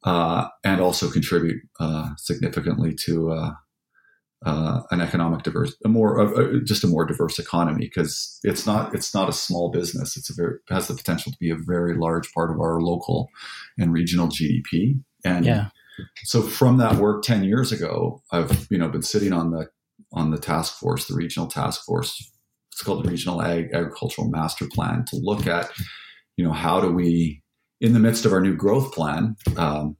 uh, 0.03 0.47
and 0.63 0.81
also 0.81 1.09
contribute 1.09 1.61
uh, 1.79 2.09
significantly 2.17 2.93
to 3.05 3.31
uh, 3.31 3.51
uh, 4.45 4.81
an 4.91 5.01
economic 5.01 5.43
diverse, 5.43 5.75
a 5.83 5.89
more 5.89 6.19
uh, 6.19 6.59
just 6.63 6.83
a 6.83 6.87
more 6.87 7.05
diverse 7.05 7.39
economy 7.39 7.85
because 7.85 8.39
it's 8.43 8.65
not 8.65 8.95
it's 8.95 9.13
not 9.13 9.27
a 9.27 9.33
small 9.33 9.69
business. 9.69 10.15
It's 10.15 10.29
a 10.29 10.33
very 10.33 10.59
has 10.69 10.87
the 10.87 10.93
potential 10.93 11.31
to 11.31 11.37
be 11.39 11.49
a 11.49 11.57
very 11.57 11.95
large 11.95 12.31
part 12.33 12.51
of 12.51 12.59
our 12.59 12.79
local 12.79 13.29
and 13.77 13.91
regional 13.91 14.27
GDP. 14.27 15.01
And 15.25 15.45
yeah. 15.45 15.69
so 16.23 16.41
from 16.41 16.77
that 16.77 16.95
work 16.95 17.23
ten 17.23 17.43
years 17.43 17.73
ago, 17.73 18.21
I've 18.31 18.67
you 18.71 18.77
know 18.77 18.87
been 18.87 19.01
sitting 19.01 19.33
on 19.33 19.51
the 19.51 19.69
on 20.13 20.31
the 20.31 20.39
task 20.39 20.79
force, 20.79 21.07
the 21.07 21.15
regional 21.15 21.47
task 21.47 21.83
force. 21.83 22.31
It's 22.79 22.85
called 22.85 23.03
the 23.03 23.09
Regional 23.09 23.41
Ag- 23.41 23.73
Agricultural 23.73 24.29
Master 24.29 24.65
Plan 24.71 25.03
to 25.07 25.17
look 25.17 25.45
at 25.45 25.69
you 26.37 26.45
know 26.45 26.53
how 26.53 26.79
do 26.79 26.89
we 26.93 27.43
in 27.81 27.91
the 27.91 27.99
midst 27.99 28.23
of 28.23 28.31
our 28.31 28.39
new 28.39 28.55
growth 28.55 28.93
plan. 28.93 29.35
Um, 29.57 29.97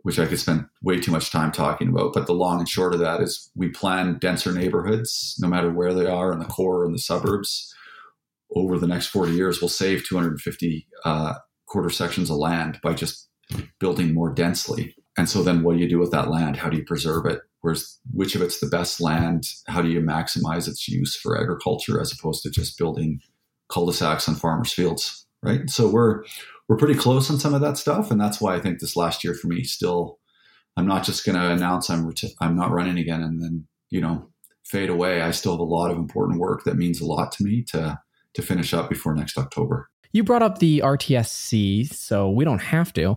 which 0.00 0.18
I 0.18 0.26
could 0.26 0.38
spend 0.38 0.66
way 0.82 0.98
too 0.98 1.10
much 1.10 1.30
time 1.30 1.50
talking 1.50 1.88
about. 1.88 2.12
But 2.12 2.26
the 2.26 2.34
long 2.34 2.58
and 2.58 2.68
short 2.68 2.92
of 2.92 3.00
that 3.00 3.22
is 3.22 3.50
we 3.54 3.70
plan 3.70 4.18
denser 4.18 4.52
neighborhoods, 4.52 5.34
no 5.40 5.48
matter 5.48 5.70
where 5.70 5.94
they 5.94 6.06
are 6.06 6.30
in 6.30 6.38
the 6.38 6.44
core 6.44 6.82
or 6.82 6.86
in 6.86 6.92
the 6.92 6.98
suburbs. 6.98 7.74
Over 8.54 8.78
the 8.78 8.86
next 8.86 9.06
40 9.06 9.32
years, 9.32 9.60
we'll 9.60 9.70
save 9.70 10.06
250 10.06 10.86
uh, 11.06 11.34
quarter 11.66 11.88
sections 11.88 12.28
of 12.30 12.36
land 12.36 12.78
by 12.82 12.92
just 12.92 13.28
building 13.80 14.12
more 14.12 14.32
densely. 14.32 14.94
And 15.16 15.28
so 15.28 15.42
then 15.42 15.62
what 15.62 15.76
do 15.76 15.82
you 15.82 15.88
do 15.88 15.98
with 15.98 16.10
that 16.12 16.30
land? 16.30 16.58
How 16.58 16.68
do 16.68 16.76
you 16.76 16.84
preserve 16.84 17.24
it? 17.24 17.40
Where's 17.64 17.98
which 18.12 18.34
of 18.34 18.42
it's 18.42 18.60
the 18.60 18.66
best 18.66 19.00
land? 19.00 19.46
How 19.68 19.80
do 19.80 19.88
you 19.88 20.02
maximize 20.02 20.68
its 20.68 20.86
use 20.86 21.16
for 21.16 21.40
agriculture 21.40 21.98
as 21.98 22.12
opposed 22.12 22.42
to 22.42 22.50
just 22.50 22.76
building 22.76 23.20
cul-de-sacs 23.70 24.28
on 24.28 24.34
farmers' 24.34 24.74
fields? 24.74 25.26
Right. 25.42 25.70
So 25.70 25.88
we're 25.88 26.24
we're 26.68 26.76
pretty 26.76 26.94
close 26.94 27.30
on 27.30 27.38
some 27.38 27.54
of 27.54 27.62
that 27.62 27.78
stuff, 27.78 28.10
and 28.10 28.20
that's 28.20 28.38
why 28.38 28.54
I 28.54 28.60
think 28.60 28.80
this 28.80 28.96
last 28.96 29.24
year 29.24 29.32
for 29.32 29.46
me 29.46 29.64
still, 29.64 30.18
I'm 30.76 30.86
not 30.86 31.04
just 31.04 31.24
going 31.24 31.40
to 31.40 31.50
announce 31.52 31.88
I'm 31.88 32.06
ret- 32.06 32.34
I'm 32.38 32.54
not 32.54 32.70
running 32.70 32.98
again 32.98 33.22
and 33.22 33.42
then 33.42 33.66
you 33.88 34.02
know 34.02 34.28
fade 34.66 34.90
away. 34.90 35.22
I 35.22 35.30
still 35.30 35.52
have 35.52 35.60
a 35.60 35.64
lot 35.64 35.90
of 35.90 35.96
important 35.96 36.40
work 36.40 36.64
that 36.64 36.76
means 36.76 37.00
a 37.00 37.06
lot 37.06 37.32
to 37.32 37.44
me 37.44 37.62
to 37.68 37.98
to 38.34 38.42
finish 38.42 38.74
up 38.74 38.90
before 38.90 39.14
next 39.14 39.38
October. 39.38 39.88
You 40.12 40.22
brought 40.22 40.42
up 40.42 40.58
the 40.58 40.80
RTSC, 40.84 41.90
so 41.94 42.28
we 42.28 42.44
don't 42.44 42.60
have 42.60 42.92
to. 42.92 43.16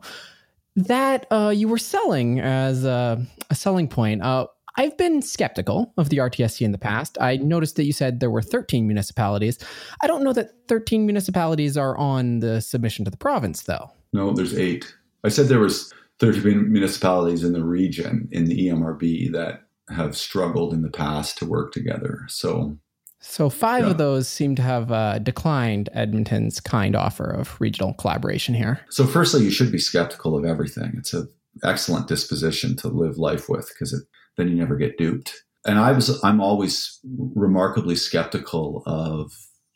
That 0.77 1.25
uh, 1.31 1.51
you 1.55 1.67
were 1.67 1.79
selling 1.79 2.39
as 2.39 2.85
a, 2.85 3.21
a 3.49 3.55
selling 3.55 3.87
point. 3.87 4.21
Uh, 4.21 4.47
I've 4.77 4.95
been 4.95 5.23
skeptical 5.23 5.91
of 5.97 6.09
the 6.09 6.17
RTSC 6.17 6.61
in 6.61 6.71
the 6.71 6.77
past. 6.77 7.17
I 7.19 7.37
noticed 7.37 7.77
that 7.77 7.85
you 7.85 7.93
said 7.93 8.19
there 8.19 8.29
were 8.29 8.43
13 8.43 8.85
municipalities. 8.85 9.57
I 10.03 10.07
don't 10.07 10.23
know 10.23 10.33
that 10.33 10.51
13 10.67 11.07
municipalities 11.07 11.77
are 11.77 11.97
on 11.97 12.39
the 12.39 12.61
submission 12.61 13.03
to 13.05 13.11
the 13.11 13.17
province, 13.17 13.63
though. 13.63 13.89
No, 14.13 14.33
there's 14.33 14.57
eight. 14.57 14.95
I 15.23 15.29
said 15.29 15.47
there 15.47 15.59
was 15.59 15.91
13 16.19 16.71
municipalities 16.71 17.43
in 17.43 17.53
the 17.53 17.65
region 17.65 18.29
in 18.31 18.45
the 18.45 18.67
EMRB 18.67 19.31
that 19.31 19.63
have 19.89 20.15
struggled 20.15 20.73
in 20.73 20.83
the 20.83 20.91
past 20.91 21.39
to 21.39 21.45
work 21.45 21.71
together. 21.71 22.21
So, 22.27 22.77
so 23.19 23.49
five 23.49 23.83
yeah. 23.83 23.91
of 23.91 23.97
those 23.97 24.27
seem 24.27 24.55
to 24.55 24.61
have 24.61 24.91
uh, 24.91 25.19
declined 25.19 25.89
Edmonton's 25.93 26.59
kind 26.59 26.95
offer 26.95 27.29
of 27.29 27.59
regional 27.59 27.93
collaboration 27.93 28.53
here. 28.53 28.79
So, 28.89 29.05
firstly, 29.05 29.43
you 29.43 29.51
should 29.51 29.71
be 29.71 29.79
skeptical 29.79 30.37
of 30.37 30.45
everything. 30.45 30.93
It's 30.97 31.13
an 31.13 31.27
excellent 31.63 32.07
disposition 32.07 32.75
to 32.77 32.87
live 32.87 33.17
life 33.17 33.49
with 33.49 33.69
because 33.69 34.05
then 34.37 34.49
you 34.49 34.55
never 34.55 34.75
get 34.75 34.97
duped. 34.97 35.33
And 35.65 35.79
I 35.79 35.91
was 35.91 36.23
I'm 36.23 36.39
always 36.39 36.99
remarkably 37.35 37.95
skeptical 37.95 38.83
of 38.85 39.31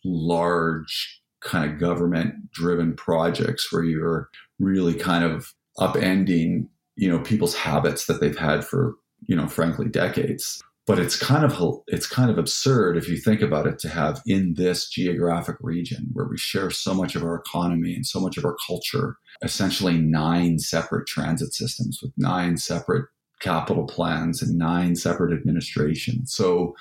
large 0.06 1.22
kind 1.42 1.70
of 1.70 1.80
government 1.80 2.52
driven 2.52 2.96
projects 2.96 3.72
where 3.72 3.84
you're 3.84 4.30
really 4.60 4.94
kind 4.94 5.24
of 5.24 5.54
upending, 5.80 6.68
you 6.96 7.10
know, 7.10 7.20
people's 7.20 7.56
habits 7.56 8.06
that 8.06 8.22
they've 8.22 8.38
had 8.38 8.64
for, 8.64 8.96
you 9.28 9.36
know, 9.36 9.48
frankly 9.48 9.90
decades. 9.90 10.62
But 10.88 10.98
it's 10.98 11.18
kind 11.18 11.46
of 11.46 11.82
it's 11.88 12.08
kind 12.08 12.32
of 12.32 12.38
absurd 12.38 12.98
if 12.98 13.08
you 13.08 13.18
think 13.18 13.42
about 13.42 13.68
it 13.68 13.78
to 13.80 13.90
have 13.90 14.22
in 14.26 14.56
this 14.56 14.90
geographic 14.90 15.58
region 15.62 16.10
where 16.14 16.26
we 16.28 16.38
share 16.38 16.72
so 16.72 16.94
much 16.94 17.16
of 17.16 17.24
our 17.24 17.36
economy 17.36 17.94
and 17.94 18.06
so 18.06 18.20
much 18.20 18.36
of 18.38 18.46
our 18.46 18.56
culture, 18.66 19.18
essentially 19.44 19.98
nine 19.98 20.58
separate 20.58 21.08
transit 21.08 21.54
systems 21.54 22.00
with 22.02 22.12
nine 22.18 22.58
separate 22.58 23.06
capital 23.42 23.86
plans 23.86 24.42
and 24.42 24.58
nine 24.58 24.96
separate 24.96 25.34
administrations. 25.34 26.34
So 26.34 26.76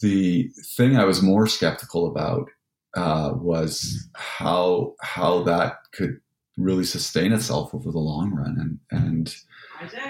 the 0.00 0.50
thing 0.76 0.96
I 0.96 1.04
was 1.04 1.22
more 1.22 1.46
skeptical 1.46 2.06
about 2.06 2.48
uh, 2.96 3.32
was 3.34 4.08
how 4.14 4.94
how 5.00 5.42
that 5.44 5.76
could 5.92 6.20
really 6.56 6.84
sustain 6.84 7.32
itself 7.32 7.74
over 7.74 7.90
the 7.90 7.98
long 7.98 8.32
run, 8.32 8.78
and 8.90 9.00
and 9.00 9.36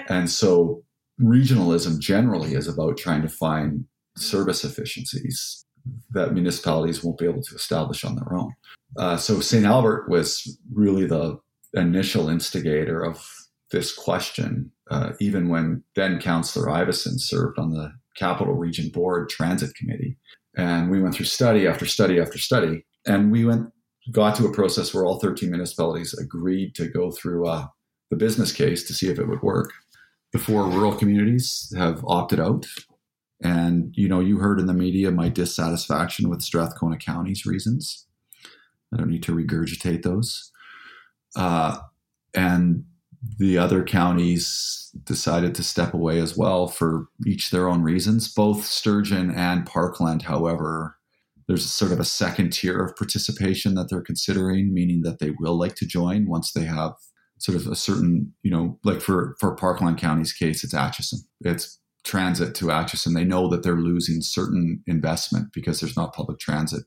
and 0.09 0.29
so 0.29 0.83
regionalism 1.21 1.99
generally 1.99 2.53
is 2.53 2.67
about 2.67 2.97
trying 2.97 3.21
to 3.21 3.29
find 3.29 3.85
service 4.17 4.63
efficiencies 4.63 5.65
that 6.11 6.33
municipalities 6.33 7.03
won't 7.03 7.17
be 7.17 7.25
able 7.25 7.43
to 7.43 7.55
establish 7.55 8.03
on 8.03 8.15
their 8.15 8.33
own. 8.37 8.53
Uh, 8.97 9.17
so 9.17 9.39
St. 9.39 9.65
Albert 9.65 10.09
was 10.09 10.57
really 10.73 11.05
the 11.05 11.37
initial 11.73 12.29
instigator 12.29 13.03
of 13.03 13.27
this 13.71 13.93
question 13.93 14.71
uh, 14.91 15.13
even 15.19 15.49
when 15.49 15.83
then 15.95 16.19
Councillor 16.19 16.67
Iveson 16.67 17.19
served 17.19 17.57
on 17.57 17.71
the 17.71 17.91
Capital 18.15 18.53
Region 18.53 18.89
Board 18.89 19.29
Transit 19.29 19.75
Committee. 19.75 20.17
And 20.55 20.89
we 20.89 21.01
went 21.01 21.15
through 21.15 21.25
study 21.25 21.67
after 21.67 21.85
study 21.85 22.19
after 22.19 22.37
study. 22.37 22.85
And 23.05 23.31
we 23.31 23.45
went, 23.45 23.71
got 24.11 24.35
to 24.35 24.45
a 24.45 24.53
process 24.53 24.93
where 24.93 25.05
all 25.05 25.19
13 25.19 25.49
municipalities 25.49 26.13
agreed 26.13 26.75
to 26.75 26.87
go 26.87 27.11
through 27.11 27.47
uh, 27.47 27.67
the 28.09 28.15
business 28.15 28.51
case 28.51 28.83
to 28.87 28.93
see 28.93 29.09
if 29.09 29.19
it 29.19 29.27
would 29.27 29.41
work. 29.41 29.71
The 30.35 30.41
four 30.41 30.67
rural 30.67 30.93
communities 30.93 31.73
have 31.77 32.03
opted 32.05 32.41
out. 32.41 32.65
And, 33.41 33.93
you 33.95 34.09
know, 34.09 34.19
you 34.19 34.39
heard 34.39 34.59
in 34.59 34.65
the 34.65 34.73
media 34.73 35.09
my 35.09 35.29
dissatisfaction 35.29 36.29
with 36.29 36.41
Strathcona 36.41 36.97
County's 36.97 37.45
reasons. 37.45 38.05
I 38.93 38.97
don't 38.97 39.09
need 39.09 39.23
to 39.23 39.31
regurgitate 39.33 40.03
those. 40.03 40.51
Uh, 41.37 41.77
and 42.33 42.83
the 43.39 43.57
other 43.57 43.81
counties 43.81 44.91
decided 45.05 45.55
to 45.55 45.63
step 45.63 45.93
away 45.93 46.19
as 46.19 46.35
well 46.35 46.67
for 46.67 47.07
each 47.25 47.51
their 47.51 47.69
own 47.69 47.81
reasons. 47.81 48.27
Both 48.27 48.65
Sturgeon 48.65 49.31
and 49.31 49.65
Parkland, 49.65 50.23
however, 50.23 50.97
there's 51.47 51.63
sort 51.71 51.93
of 51.93 52.01
a 52.01 52.03
second 52.03 52.51
tier 52.51 52.83
of 52.83 52.97
participation 52.97 53.75
that 53.75 53.89
they're 53.89 54.01
considering, 54.01 54.73
meaning 54.73 55.01
that 55.03 55.19
they 55.19 55.31
will 55.39 55.57
like 55.57 55.75
to 55.75 55.87
join 55.87 56.27
once 56.27 56.51
they 56.51 56.65
have 56.65 56.91
sort 57.39 57.55
of 57.57 57.67
a 57.67 57.75
certain, 57.75 58.33
you 58.43 58.51
know, 58.51 58.79
like 58.83 59.01
for 59.01 59.35
for 59.39 59.55
Parkland 59.55 59.97
County's 59.97 60.33
case, 60.33 60.63
it's 60.63 60.73
Acheson. 60.73 61.19
It's 61.41 61.79
transit 62.03 62.55
to 62.55 62.65
Acheson. 62.65 63.15
They 63.15 63.25
know 63.25 63.49
that 63.49 63.63
they're 63.63 63.75
losing 63.75 64.21
certain 64.21 64.83
investment 64.87 65.51
because 65.53 65.79
there's 65.79 65.97
not 65.97 66.13
public 66.13 66.39
transit. 66.39 66.83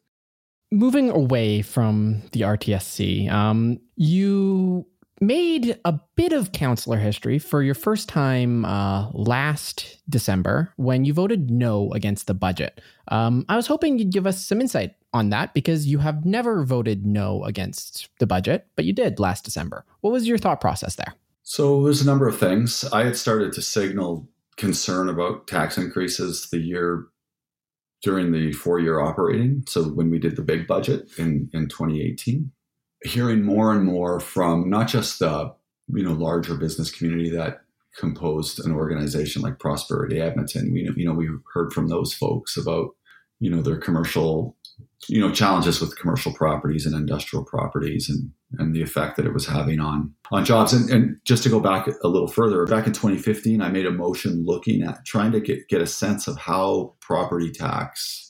Moving 0.71 1.11
away 1.11 1.63
from 1.63 2.23
the 2.33 2.43
RTSC, 2.43 3.31
um, 3.31 3.81
you 3.97 4.87
made 5.21 5.79
a 5.85 5.99
bit 6.15 6.33
of 6.33 6.53
counselor 6.53 6.99
history 6.99 7.39
for 7.39 7.63
your 7.63 7.75
first 7.75 8.09
time 8.09 8.65
uh, 8.65 9.11
last 9.13 9.99
December 10.09 10.73
when 10.77 11.05
you 11.05 11.13
voted 11.13 11.51
no 11.51 11.91
against 11.93 12.27
the 12.27 12.35
budget. 12.35 12.81
Um, 13.09 13.45
I 13.49 13.57
was 13.57 13.67
hoping 13.67 13.99
you'd 13.99 14.13
give 14.13 14.27
us 14.27 14.45
some 14.45 14.61
insight 14.61 14.95
on 15.13 15.31
that 15.31 15.55
because 15.55 15.87
you 15.87 15.99
have 15.99 16.25
never 16.25 16.65
voted 16.65 17.07
no 17.07 17.43
against 17.45 18.09
the 18.19 18.27
budget, 18.27 18.67
but 18.77 18.85
you 18.85 18.93
did 18.93 19.19
last 19.19 19.45
December. 19.45 19.85
What 20.01 20.13
was 20.13 20.29
your 20.29 20.39
thought 20.39 20.61
process 20.61 20.97
there? 20.97 21.15
So 21.43 21.83
there's 21.83 22.03
a 22.03 22.07
number 22.07 22.29
of 22.29 22.39
things. 22.39 22.85
I 22.93 23.05
had 23.05 23.17
started 23.17 23.53
to 23.55 23.63
signal 23.63 24.29
concern 24.57 25.09
about 25.09 25.47
tax 25.47 25.79
increases 25.79 26.49
the 26.51 26.59
year 26.59 27.07
during 28.03 28.33
the 28.33 28.53
four 28.53 28.79
year 28.79 29.01
operating. 29.01 29.65
So 29.67 29.85
when 29.85 30.11
we 30.11 30.19
did 30.19 30.37
the 30.37 30.43
big 30.43 30.67
budget 30.67 31.09
in, 31.19 31.49
in 31.53 31.69
2018 31.69 32.51
hearing 33.03 33.43
more 33.43 33.73
and 33.73 33.85
more 33.85 34.21
from 34.21 34.69
not 34.69 34.89
just 34.89 35.19
the 35.19 35.55
you 35.89 36.03
know 36.03 36.13
larger 36.13 36.55
business 36.55 36.91
community 36.91 37.31
that 37.31 37.61
composed 37.97 38.65
an 38.65 38.73
organization 38.73 39.43
like 39.43 39.59
Prosperity 39.59 40.21
Edmonton. 40.21 40.73
We 40.73 40.91
you 40.97 41.07
know 41.07 41.15
we 41.15 41.29
heard 41.53 41.73
from 41.73 41.89
those 41.89 42.15
folks 42.15 42.57
about 42.57 42.91
you 43.41 43.51
know 43.51 43.63
their 43.63 43.79
commercial 43.79 44.57
you 45.09 45.21
know 45.21 45.33
challenges 45.33 45.81
with 45.81 45.99
commercial 45.99 46.33
properties 46.33 46.87
and 46.87 46.95
industrial 46.95 47.45
properties 47.45 48.09
and 48.09 48.31
and 48.59 48.75
the 48.75 48.83
effect 48.83 49.17
that 49.17 49.27
it 49.27 49.35
was 49.35 49.47
having 49.47 49.81
on 49.81 50.13
on 50.31 50.45
jobs 50.45 50.73
and, 50.73 50.91
and 50.91 51.17
just 51.25 51.43
to 51.43 51.49
go 51.49 51.61
back 51.61 51.87
a 52.03 52.09
little 52.09 52.29
further 52.29 52.67
back 52.67 52.87
in 52.87 52.93
2015 52.93 53.61
i 53.61 53.69
made 53.69 53.87
a 53.87 53.91
motion 53.91 54.45
looking 54.45 54.83
at 54.83 55.05
trying 55.05 55.33
to 55.33 55.41
get, 55.41 55.69
get 55.69 55.83
a 55.83 55.87
sense 55.87 56.27
of 56.27 56.37
how 56.39 56.95
property 57.01 57.51
tax 57.51 58.29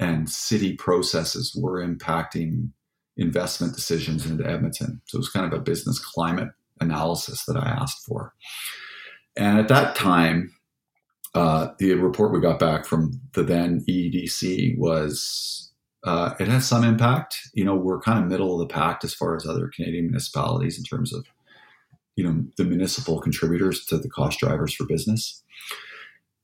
and 0.00 0.28
city 0.28 0.74
processes 0.74 1.56
were 1.60 1.86
impacting 1.86 2.70
investment 3.16 3.74
decisions 3.74 4.28
into 4.28 4.48
Edmonton. 4.48 5.00
So 5.06 5.16
it 5.16 5.20
was 5.20 5.28
kind 5.28 5.46
of 5.46 5.52
a 5.52 5.62
business 5.62 5.98
climate 5.98 6.48
analysis 6.80 7.44
that 7.46 7.56
I 7.56 7.68
asked 7.68 8.04
for. 8.06 8.32
And 9.36 9.58
at 9.58 9.68
that 9.68 9.94
time, 9.94 10.52
uh, 11.34 11.68
the 11.78 11.94
report 11.94 12.32
we 12.32 12.40
got 12.40 12.58
back 12.58 12.84
from 12.84 13.20
the 13.34 13.42
then 13.42 13.84
EDC 13.88 14.76
was 14.78 15.70
uh, 16.04 16.34
it 16.40 16.48
has 16.48 16.66
some 16.66 16.84
impact. 16.84 17.38
You 17.54 17.64
know, 17.64 17.74
we're 17.74 18.00
kind 18.00 18.18
of 18.18 18.30
middle 18.30 18.54
of 18.54 18.66
the 18.66 18.72
pack 18.72 19.04
as 19.04 19.14
far 19.14 19.36
as 19.36 19.46
other 19.46 19.70
Canadian 19.74 20.06
municipalities 20.06 20.78
in 20.78 20.84
terms 20.84 21.12
of, 21.12 21.26
you 22.16 22.24
know, 22.24 22.44
the 22.56 22.64
municipal 22.64 23.20
contributors 23.20 23.84
to 23.86 23.98
the 23.98 24.08
cost 24.08 24.38
drivers 24.40 24.74
for 24.74 24.86
business. 24.86 25.42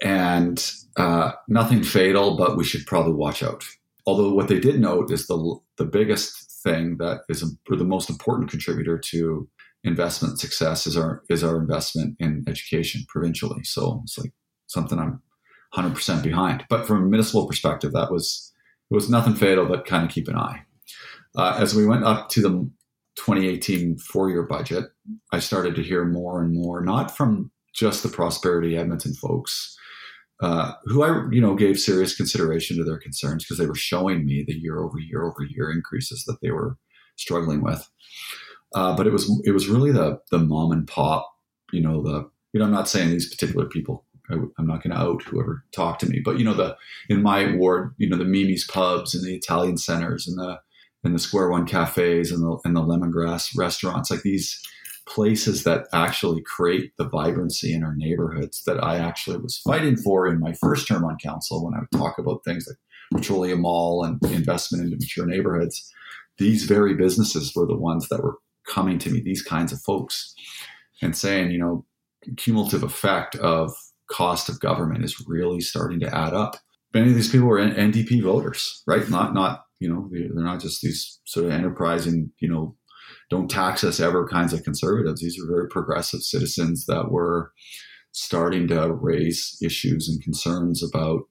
And 0.03 0.63
uh, 0.97 1.33
nothing 1.49 1.83
fatal, 1.83 2.37
but 2.37 2.57
we 2.57 2.65
should 2.65 2.87
probably 2.87 3.15
watch 3.15 3.43
out. 3.43 3.65
Although 4.07 4.33
what 4.35 4.49
they 4.49 4.61
did 4.61 4.79
note 4.79 5.11
is 5.11 5.27
the 5.27 5.57
the 5.79 5.87
biggest 5.87 6.63
thing 6.63 6.99
that 6.99 7.21
is 7.29 7.43
a, 7.43 7.47
the 7.75 7.85
most 7.85 8.09
important 8.09 8.51
contributor 8.51 8.99
to 8.99 9.49
investment 9.85 10.39
success 10.39 10.87
is 10.87 10.97
our 10.97 11.23
is 11.29 11.43
our 11.43 11.57
investment 11.57 12.17
in 12.21 12.45
education 12.47 13.05
provincially. 13.09 13.65
So 13.65 14.01
it's 14.05 14.19
like 14.19 14.33
something 14.67 14.99
I'm 14.99 15.21
100% 15.75 16.23
behind. 16.23 16.65
But 16.69 16.87
from 16.87 17.03
a 17.03 17.07
municipal 17.07 17.47
perspective, 17.47 17.93
that 17.93 18.11
was 18.11 18.53
it 18.91 18.95
was 18.95 19.11
nothing 19.11 19.35
fatal, 19.35 19.67
but 19.67 19.85
kind 19.85 20.05
of 20.05 20.11
keep 20.11 20.29
an 20.29 20.37
eye. 20.37 20.63
Uh, 21.37 21.57
as 21.59 21.75
we 21.75 21.87
went 21.87 22.05
up 22.05 22.29
to 22.31 22.41
the 22.41 22.51
2018 23.17 23.99
four-year 23.99 24.45
budget, 24.45 24.85
I 25.33 25.41
started 25.41 25.75
to 25.75 25.83
hear 25.83 26.05
more 26.05 26.43
and 26.43 26.55
more, 26.55 26.83
not 26.83 27.17
from 27.17 27.51
just 27.75 28.03
the 28.03 28.09
Prosperity 28.09 28.77
Edmonton 28.77 29.15
folks, 29.15 29.77
uh, 30.41 30.73
who 30.85 31.03
I 31.03 31.29
you 31.31 31.41
know 31.41 31.55
gave 31.55 31.79
serious 31.79 32.17
consideration 32.17 32.77
to 32.77 32.85
their 32.85 32.99
concerns 32.99 33.45
because 33.45 33.59
they 33.59 33.67
were 33.67 33.75
showing 33.75 34.25
me 34.25 34.45
the 34.47 34.55
year 34.55 34.79
over 34.79 34.99
year 34.99 35.25
over 35.25 35.45
year 35.49 35.71
increases 35.71 36.25
that 36.25 36.39
they 36.43 36.51
were 36.51 36.77
struggling 37.17 37.63
with. 37.63 37.89
Uh, 38.75 38.97
but 38.97 39.07
it 39.07 39.13
was 39.13 39.31
it 39.45 39.53
was 39.53 39.69
really 39.69 39.93
the 39.93 40.21
the 40.31 40.39
mom 40.39 40.73
and 40.73 40.87
pop, 40.87 41.31
you 41.73 41.81
know 41.81 42.03
the 42.03 42.29
you 42.53 42.61
know 42.61 42.67
I'm 42.67 42.73
not 42.73 42.89
saying 42.89 43.11
these 43.11 43.29
particular 43.29 43.67
people. 43.67 44.06
I, 44.31 44.35
am 44.35 44.67
not 44.67 44.83
going 44.83 44.95
to 44.95 45.01
out 45.01 45.23
whoever 45.23 45.65
talked 45.73 46.01
to 46.01 46.09
me, 46.09 46.21
but 46.25 46.39
you 46.39 46.45
know 46.45 46.55
the 46.55 46.77
in 47.09 47.23
my 47.23 47.55
ward, 47.55 47.95
you 47.99 48.09
know 48.09 48.17
the 48.17 48.25
Mimi's 48.25 48.67
pubs 48.67 49.15
and 49.15 49.25
the 49.25 49.35
Italian 49.35 49.77
centers 49.77 50.27
and 50.27 50.39
the 50.39 50.61
and 51.05 51.15
the 51.15 51.19
Square 51.19 51.51
One 51.51 51.67
cafes 51.67 52.33
and 52.33 52.43
the 52.43 52.59
and 52.65 52.77
the 52.77 52.83
lemongrass 52.83 53.57
restaurants, 53.57 54.11
like 54.11 54.23
these 54.23 54.61
places 55.07 55.63
that 55.63 55.87
actually 55.93 56.43
create 56.43 56.93
the 56.99 57.09
vibrancy 57.09 57.73
in 57.73 57.85
our 57.85 57.95
neighborhoods 57.95 58.65
that 58.65 58.83
I 58.83 58.99
actually 58.99 59.39
was 59.39 59.59
fighting 59.59 59.97
for 59.97 60.27
in 60.27 60.41
my 60.41 60.53
first 60.55 60.89
term 60.89 61.05
on 61.05 61.17
council 61.19 61.65
when 61.65 61.75
I 61.75 61.81
would 61.81 61.99
talk 61.99 62.19
about 62.19 62.45
things 62.45 62.67
like 62.67 62.77
Petrolia 63.13 63.57
Mall 63.57 64.05
and 64.05 64.21
investment 64.33 64.85
into 64.85 64.97
mature 64.97 65.27
neighborhoods. 65.27 65.93
These 66.39 66.65
very 66.65 66.95
businesses 66.95 67.55
were 67.55 67.67
the 67.67 67.77
ones 67.77 68.09
that 68.09 68.23
were 68.23 68.39
coming 68.67 68.99
to 68.99 69.11
me, 69.11 69.21
these 69.21 69.43
kinds 69.43 69.73
of 69.73 69.81
folks, 69.81 70.35
and 71.01 71.17
saying, 71.17 71.53
you 71.53 71.59
know, 71.59 71.85
cumulative 72.37 72.83
effect 72.83 73.37
of 73.37 73.73
cost 74.11 74.49
of 74.49 74.61
government 74.61 75.05
is 75.05 75.23
really 75.27 75.61
starting 75.61 76.01
to 76.01 76.15
add 76.15 76.35
up. 76.35 76.57
Many 76.95 77.11
of 77.11 77.15
these 77.15 77.31
people 77.31 77.49
were 77.49 77.59
NDP 77.59 78.23
voters, 78.23 78.83
right? 78.87 79.09
Not 79.09 79.35
not 79.35 79.65
you 79.81 79.89
know 79.89 80.09
they're 80.11 80.45
not 80.45 80.61
just 80.61 80.83
these 80.83 81.21
sort 81.27 81.47
of 81.47 81.53
enterprising 81.53 82.31
you 82.39 82.49
know 82.49 82.77
don't 83.31 83.51
tax 83.51 83.85
us 83.85 84.01
ever 84.01 84.27
kinds 84.29 84.53
of 84.53 84.63
conservatives. 84.63 85.21
These 85.21 85.39
are 85.41 85.47
very 85.47 85.69
progressive 85.69 86.23
citizens 86.23 86.87
that 86.87 87.11
were 87.11 87.53
starting 88.13 88.67
to 88.69 88.93
raise 88.93 89.59
issues 89.63 90.09
and 90.09 90.23
concerns 90.23 90.83
about 90.83 91.23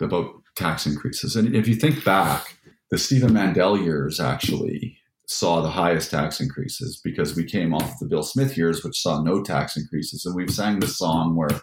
about 0.00 0.26
tax 0.56 0.86
increases. 0.86 1.36
And 1.36 1.54
if 1.54 1.68
you 1.68 1.74
think 1.74 2.04
back, 2.04 2.56
the 2.90 2.98
Stephen 2.98 3.32
Mandel 3.34 3.78
years 3.78 4.20
actually 4.20 4.96
saw 5.26 5.60
the 5.60 5.70
highest 5.70 6.10
tax 6.10 6.40
increases 6.40 7.00
because 7.04 7.36
we 7.36 7.44
came 7.44 7.72
off 7.72 7.98
the 8.00 8.06
Bill 8.06 8.22
Smith 8.22 8.56
years, 8.56 8.82
which 8.82 8.98
saw 8.98 9.22
no 9.22 9.42
tax 9.42 9.76
increases. 9.76 10.24
And 10.24 10.34
we've 10.34 10.50
sang 10.50 10.80
this 10.80 10.98
song 10.98 11.36
where, 11.36 11.60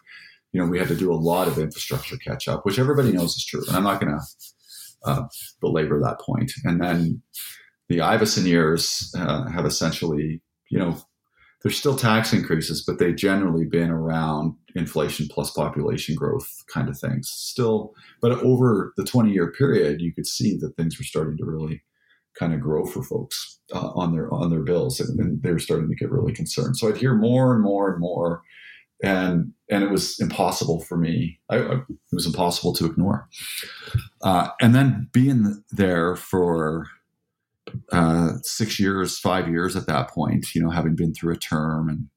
you 0.58 0.64
know, 0.64 0.70
we 0.72 0.80
had 0.80 0.88
to 0.88 0.96
do 0.96 1.14
a 1.14 1.14
lot 1.14 1.48
of 1.48 1.60
infrastructure 1.60 2.18
catch 2.18 2.48
up, 2.48 2.66
which 2.66 2.80
everybody 2.80 3.12
knows 3.12 3.36
is 3.36 3.46
true. 3.46 3.62
And 3.68 3.78
I'm 3.78 3.84
not 3.84 4.02
going 4.02 4.18
to 4.18 4.26
uh, 5.06 5.28
belabor 5.62 6.00
that 6.00 6.20
point. 6.20 6.52
And 6.64 6.82
then 6.82 7.22
the 7.90 8.00
Iveson 8.00 8.48
years 8.48 9.14
uh, 9.16 9.48
have 9.52 9.68
essentially, 9.68 10.42
you 10.72 10.80
know, 10.80 10.98
there's 11.62 11.78
still 11.78 11.96
tax 11.96 12.34
increases, 12.34 12.84
but 12.84 12.98
they've 12.98 13.16
generally 13.16 13.66
been 13.66 13.92
around 13.92 14.56
inflation 14.74 15.28
plus 15.30 15.52
population 15.52 16.16
growth 16.16 16.48
kind 16.74 16.90
of 16.90 16.98
things. 16.98 17.30
Still, 17.30 17.94
but 18.20 18.32
over 18.40 18.94
the 18.98 19.06
20 19.06 19.32
year 19.32 19.52
period, 19.52 20.02
you 20.02 20.12
could 20.12 20.26
see 20.26 20.58
that 20.58 20.76
things 20.76 20.98
were 20.98 21.06
starting 21.06 21.38
to 21.38 21.46
really 21.46 21.84
kind 22.40 22.56
of 22.56 22.62
grow 22.62 22.84
for 22.84 23.04
folks 23.04 23.60
uh, 23.76 23.92
on 23.94 24.12
their 24.12 24.34
on 24.34 24.50
their 24.50 24.64
bills, 24.64 25.00
and, 25.00 25.20
and 25.20 25.44
they're 25.44 25.60
starting 25.60 25.90
to 25.90 25.96
get 25.96 26.12
really 26.12 26.34
concerned. 26.34 26.78
So 26.78 26.88
I'd 26.88 26.98
hear 26.98 27.14
more 27.14 27.54
and 27.54 27.62
more 27.62 27.92
and 27.92 28.00
more, 28.00 28.42
and 29.04 29.54
and 29.70 29.84
it 29.84 29.92
was 29.92 30.20
impossible 30.20 30.82
for 30.82 30.98
me. 30.98 31.40
I, 31.50 31.58
I, 31.58 31.74
it 31.74 32.14
was 32.14 32.26
impossible 32.26 32.74
to 32.74 32.86
ignore. 32.86 33.28
Uh, 34.22 34.50
and 34.62 34.74
then 34.74 35.10
being 35.12 35.64
there 35.72 36.16
for 36.16 36.88
uh, 37.92 38.34
six 38.44 38.80
years, 38.80 39.20
five 39.20 39.50
years 39.50 39.76
at 39.76 39.88
that 39.88 40.10
point, 40.10 40.48
you 40.56 40.62
know, 40.62 40.70
having 40.70 40.96
been 40.96 41.14
through 41.14 41.34
a 41.34 41.38
term 41.38 41.90
and 41.90 42.08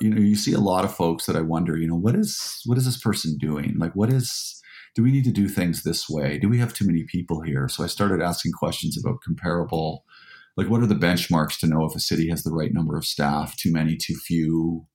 you 0.00 0.10
know, 0.10 0.20
you 0.20 0.36
see 0.36 0.52
a 0.52 0.60
lot 0.60 0.84
of 0.84 0.94
folks 0.94 1.26
that 1.26 1.34
I 1.34 1.40
wonder, 1.40 1.76
you 1.76 1.88
know, 1.88 1.96
what 1.96 2.14
is 2.14 2.62
what 2.66 2.78
is 2.78 2.84
this 2.84 3.00
person 3.00 3.36
doing? 3.36 3.74
Like 3.78 3.92
what 3.94 4.12
is 4.12 4.62
do 4.94 5.02
we 5.02 5.10
need 5.10 5.24
to 5.24 5.32
do 5.32 5.48
things 5.48 5.82
this 5.82 6.08
way? 6.08 6.38
Do 6.38 6.48
we 6.48 6.58
have 6.58 6.72
too 6.72 6.86
many 6.86 7.04
people 7.04 7.40
here? 7.40 7.68
So 7.68 7.82
I 7.82 7.88
started 7.88 8.22
asking 8.22 8.52
questions 8.52 8.96
about 8.98 9.22
comparable 9.24 10.04
like 10.58 10.68
what 10.68 10.82
are 10.82 10.86
the 10.86 10.94
benchmarks 10.96 11.58
to 11.60 11.68
know 11.68 11.84
if 11.84 11.94
a 11.94 12.00
city 12.00 12.28
has 12.30 12.42
the 12.42 12.52
right 12.52 12.74
number 12.74 12.96
of 12.96 13.04
staff, 13.04 13.56
too 13.56 13.72
many, 13.72 13.96
too 13.96 14.16
few? 14.16 14.86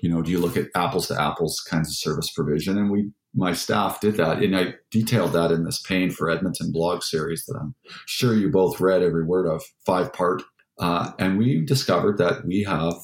You 0.00 0.10
know, 0.10 0.22
do 0.22 0.30
you 0.30 0.38
look 0.38 0.56
at 0.56 0.68
apples 0.74 1.08
to 1.08 1.20
apples 1.20 1.60
kinds 1.68 1.88
of 1.88 1.96
service 1.96 2.30
provision? 2.30 2.78
And 2.78 2.90
we 2.90 3.10
my 3.34 3.52
staff 3.52 4.00
did 4.00 4.16
that, 4.16 4.42
and 4.42 4.56
I 4.56 4.74
detailed 4.90 5.34
that 5.34 5.50
in 5.50 5.64
this 5.64 5.80
Pain 5.82 6.10
for 6.10 6.30
Edmonton 6.30 6.72
blog 6.72 7.02
series 7.02 7.44
that 7.46 7.58
I'm 7.60 7.74
sure 8.06 8.34
you 8.34 8.50
both 8.50 8.80
read 8.80 9.02
every 9.02 9.24
word 9.24 9.46
of, 9.46 9.62
five 9.84 10.12
part. 10.12 10.42
Uh, 10.78 11.12
and 11.18 11.36
we 11.36 11.60
discovered 11.60 12.16
that 12.16 12.46
we 12.46 12.62
have 12.62 12.94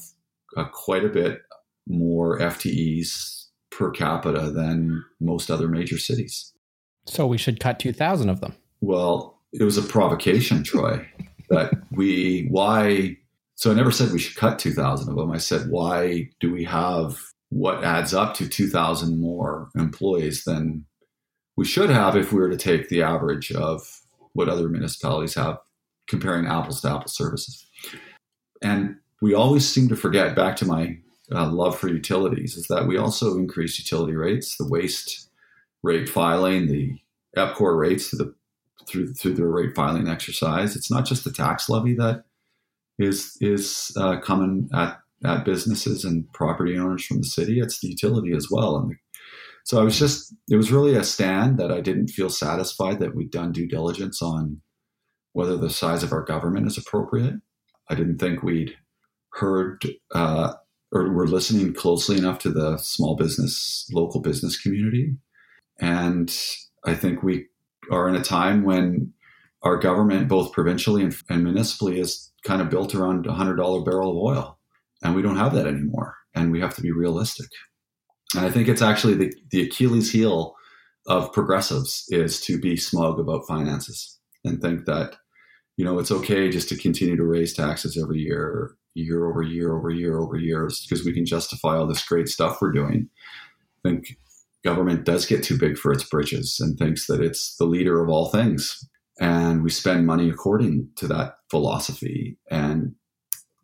uh, 0.57 0.65
quite 0.73 1.05
a 1.05 1.09
bit 1.09 1.41
more 1.87 2.39
FTEs 2.39 3.45
per 3.69 3.91
capita 3.91 4.49
than 4.49 5.03
most 5.19 5.51
other 5.51 5.67
major 5.67 5.97
cities. 5.97 6.53
So 7.05 7.27
we 7.27 7.37
should 7.37 7.59
cut 7.59 7.79
2,000 7.79 8.29
of 8.29 8.41
them. 8.41 8.55
Well, 8.81 9.39
it 9.51 9.63
was 9.63 9.77
a 9.77 9.83
provocation, 9.83 10.63
Troy, 10.63 11.07
that 11.49 11.73
we, 11.91 12.47
why, 12.49 13.17
so 13.63 13.71
I 13.71 13.75
never 13.75 13.91
said 13.91 14.11
we 14.11 14.19
should 14.19 14.35
cut 14.35 14.59
2,000 14.59 15.07
of 15.07 15.15
them. 15.15 15.31
I 15.31 15.37
said, 15.37 15.69
why 15.69 16.29
do 16.41 16.51
we 16.51 16.65
have 16.65 17.17
what 17.47 17.81
adds 17.81 18.13
up 18.13 18.33
to 18.33 18.49
2,000 18.49 19.21
more 19.21 19.69
employees 19.77 20.43
than 20.43 20.83
we 21.55 21.63
should 21.63 21.89
have 21.89 22.17
if 22.17 22.33
we 22.33 22.41
were 22.41 22.49
to 22.49 22.57
take 22.57 22.89
the 22.89 23.01
average 23.01 23.53
of 23.53 24.01
what 24.33 24.49
other 24.49 24.67
municipalities 24.67 25.35
have, 25.35 25.59
comparing 26.09 26.45
apples 26.45 26.81
to 26.81 26.89
apples 26.89 27.15
services. 27.15 27.65
And 28.61 28.97
we 29.21 29.33
always 29.33 29.65
seem 29.65 29.87
to 29.87 29.95
forget, 29.95 30.35
back 30.35 30.57
to 30.57 30.65
my 30.65 30.97
uh, 31.31 31.49
love 31.49 31.79
for 31.79 31.87
utilities, 31.87 32.57
is 32.57 32.67
that 32.67 32.85
we 32.85 32.97
also 32.97 33.37
increase 33.37 33.79
utility 33.79 34.17
rates, 34.17 34.57
the 34.57 34.67
waste 34.67 35.29
rate 35.83 36.09
filing, 36.09 36.67
the 36.67 36.99
EPCOR 37.37 37.79
rates 37.79 38.09
through 38.09 38.25
the 38.25 38.35
through 38.87 39.13
through 39.13 39.35
the 39.35 39.45
rate 39.45 39.73
filing 39.73 40.09
exercise. 40.09 40.75
It's 40.75 40.91
not 40.91 41.05
just 41.05 41.23
the 41.23 41.31
tax 41.31 41.69
levy 41.69 41.93
that 41.93 42.25
is 42.99 43.37
is 43.41 43.91
uh, 43.97 44.19
coming 44.19 44.69
at 44.73 44.97
at 45.25 45.45
businesses 45.45 46.03
and 46.03 46.31
property 46.33 46.77
owners 46.77 47.05
from 47.05 47.17
the 47.17 47.27
city. 47.27 47.59
It's 47.59 47.79
the 47.79 47.87
utility 47.87 48.33
as 48.35 48.47
well. 48.51 48.75
And 48.75 48.91
the, 48.91 48.95
so 49.63 49.79
I 49.79 49.83
was 49.83 49.97
just, 49.97 50.35
it 50.49 50.57
was 50.57 50.71
really 50.71 50.95
a 50.95 51.03
stand 51.03 51.57
that 51.57 51.71
I 51.71 51.79
didn't 51.79 52.09
feel 52.09 52.29
satisfied 52.29 52.99
that 52.99 53.15
we'd 53.15 53.31
done 53.31 53.53
due 53.53 53.67
diligence 53.67 54.21
on 54.21 54.61
whether 55.31 55.55
the 55.55 55.69
size 55.69 56.03
of 56.03 56.11
our 56.11 56.23
government 56.23 56.67
is 56.67 56.77
appropriate. 56.77 57.35
I 57.89 57.95
didn't 57.95 58.17
think 58.17 58.43
we'd 58.43 58.75
heard 59.31 59.85
uh, 60.13 60.53
or 60.91 61.11
were 61.13 61.27
listening 61.27 61.73
closely 61.73 62.17
enough 62.17 62.39
to 62.39 62.51
the 62.51 62.77
small 62.77 63.15
business, 63.15 63.87
local 63.91 64.21
business 64.21 64.59
community. 64.59 65.15
And 65.79 66.35
I 66.85 66.93
think 66.93 67.23
we 67.23 67.47
are 67.91 68.07
in 68.09 68.15
a 68.15 68.23
time 68.23 68.63
when 68.63 69.13
our 69.63 69.77
government, 69.77 70.27
both 70.27 70.51
provincially 70.51 71.01
and, 71.01 71.15
and 71.29 71.43
municipally, 71.43 71.99
is 71.99 72.32
kind 72.45 72.61
of 72.61 72.69
built 72.69 72.93
around 72.93 73.25
a 73.25 73.31
$100 73.31 73.85
barrel 73.85 74.11
of 74.11 74.17
oil 74.17 74.59
and 75.03 75.15
we 75.15 75.21
don't 75.21 75.37
have 75.37 75.53
that 75.53 75.67
anymore. 75.67 76.15
And 76.33 76.51
we 76.51 76.61
have 76.61 76.75
to 76.75 76.81
be 76.81 76.91
realistic. 76.91 77.47
And 78.35 78.45
I 78.45 78.49
think 78.49 78.67
it's 78.67 78.81
actually 78.81 79.13
the, 79.15 79.33
the 79.51 79.63
Achilles 79.63 80.11
heel 80.11 80.55
of 81.05 81.31
progressives 81.33 82.05
is 82.09 82.41
to 82.41 82.59
be 82.59 82.77
smug 82.77 83.19
about 83.19 83.45
finances 83.47 84.17
and 84.43 84.61
think 84.61 84.85
that, 84.85 85.17
you 85.77 85.85
know, 85.85 85.99
it's 85.99 86.11
okay 86.11 86.49
just 86.49 86.69
to 86.69 86.77
continue 86.77 87.17
to 87.17 87.25
raise 87.25 87.53
taxes 87.53 88.01
every 88.01 88.19
year, 88.19 88.75
year 88.95 89.29
over 89.29 89.43
year 89.43 89.75
over 89.75 89.91
year 89.91 90.17
over 90.17 90.37
years, 90.37 90.85
because 90.85 91.05
we 91.05 91.13
can 91.13 91.25
justify 91.25 91.75
all 91.75 91.85
this 91.85 92.03
great 92.03 92.29
stuff 92.29 92.59
we're 92.61 92.71
doing. 92.71 93.09
I 93.85 93.89
think 93.89 94.17
government 94.63 95.03
does 95.03 95.25
get 95.25 95.43
too 95.43 95.57
big 95.57 95.77
for 95.77 95.91
its 95.91 96.03
britches 96.03 96.57
and 96.59 96.77
thinks 96.77 97.07
that 97.07 97.21
it's 97.21 97.57
the 97.57 97.65
leader 97.65 98.01
of 98.01 98.09
all 98.09 98.29
things. 98.29 98.87
And 99.23 99.63
we 99.63 99.69
spend 99.69 100.05
money 100.05 100.29
according 100.29 100.89
to 100.97 101.07
that 101.07 101.37
philosophy. 101.49 102.37
And 102.51 102.95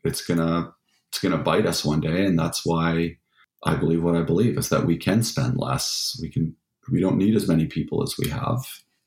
it's 0.05 0.25
to 0.39 0.73
it's 1.09 1.19
to 1.33 1.43
bite 1.43 1.65
us 1.65 1.83
one 1.83 1.99
day. 1.99 2.25
And 2.25 2.39
that's 2.39 2.65
why 2.65 3.17
I 3.65 3.75
believe 3.75 4.01
what 4.01 4.15
I 4.15 4.21
believe 4.21 4.57
is 4.57 4.69
that 4.69 4.85
we 4.85 4.95
can 4.95 5.21
spend 5.21 5.57
less. 5.57 6.17
We 6.21 6.29
can, 6.29 6.55
we 6.89 7.01
don't 7.01 7.17
need 7.17 7.35
as 7.35 7.47
many 7.47 7.65
people 7.65 8.03
as 8.03 8.15
we 8.17 8.29
have. 8.29 8.65